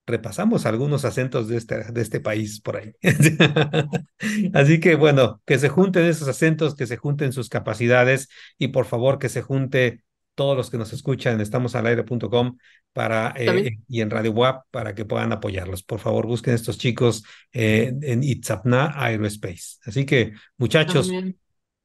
[0.08, 2.92] repasamos algunos acentos de este, de este país por ahí.
[4.54, 8.28] Así que bueno, que se junten esos acentos, que se junten sus capacidades
[8.58, 10.02] y por favor que se junte
[10.34, 12.58] todos los que nos escuchan en estamosalaire.com
[12.92, 15.82] para eh, y en Radio WAP para que puedan apoyarlos.
[15.82, 19.78] Por favor, busquen a estos chicos eh, en Itzapna Aerospace.
[19.84, 21.38] Así que, muchachos, También,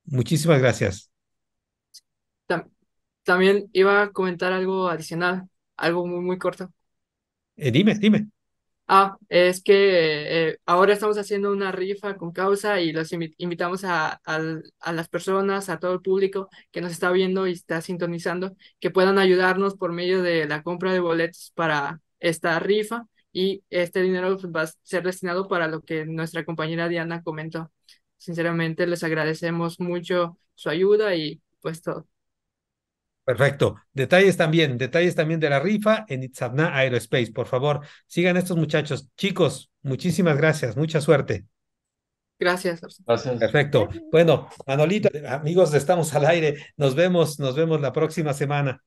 [0.05, 1.11] muchísimas gracias.
[2.47, 2.71] tam-
[3.23, 6.71] también iba a comentar algo adicional, algo muy, muy corto.
[7.57, 8.29] Eh, dime, dime.
[8.85, 13.83] Ah, es que eh, ahora estamos haciendo una rifa con causa y los invi- invitamos
[13.85, 17.81] a, al- a las personas, a todo el público que nos está viendo y está
[17.81, 23.63] sintonizando, que puedan ayudarnos por medio de la compra de boletos para esta rifa y
[23.69, 27.71] este dinero pues, va a ser destinado para lo que nuestra compañera Diana comentó.
[28.17, 32.07] Sinceramente, les agradecemos mucho su ayuda y pues todo.
[33.25, 33.75] Perfecto.
[33.93, 37.31] Detalles también, detalles también de la rifa en Itzapna Aerospace.
[37.31, 39.09] Por favor, sigan a estos muchachos.
[39.15, 41.45] Chicos, muchísimas gracias, mucha suerte.
[42.39, 42.81] Gracias.
[43.05, 43.39] Gracias.
[43.39, 43.87] Perfecto.
[44.11, 46.57] Bueno, Manolito, amigos, estamos al aire.
[46.75, 48.81] Nos vemos, nos vemos la próxima semana.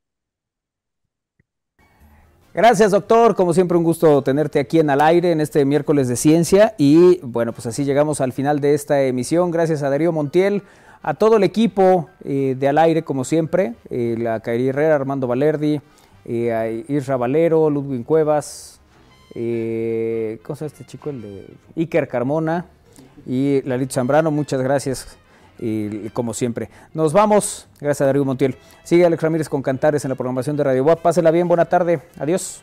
[2.53, 3.35] Gracias, doctor.
[3.35, 6.75] Como siempre, un gusto tenerte aquí en Al Aire en este miércoles de ciencia.
[6.79, 9.51] Y bueno, pues así llegamos al final de esta emisión.
[9.51, 10.63] Gracias a Darío Montiel,
[11.07, 15.29] a todo el equipo eh, de Al Aire, como siempre, eh, la Kairi Herrera, Armando
[15.29, 15.81] Valerdi,
[16.25, 18.81] eh, a Isra Valero, Ludwig Cuevas,
[19.37, 21.11] eh, ¿cómo se llama este chico?
[21.11, 21.47] El de
[21.77, 22.67] Iker Carmona
[23.25, 24.33] y Lalito Zambrano.
[24.33, 25.17] Muchas gracias.
[25.61, 27.69] Y como siempre, nos vamos.
[27.81, 28.57] Gracias a Darío Montiel.
[28.83, 31.03] Sigue Alex Ramírez con Cantares en la programación de Radio WAP.
[31.03, 32.01] Pásela bien, buena tarde.
[32.19, 32.63] Adiós.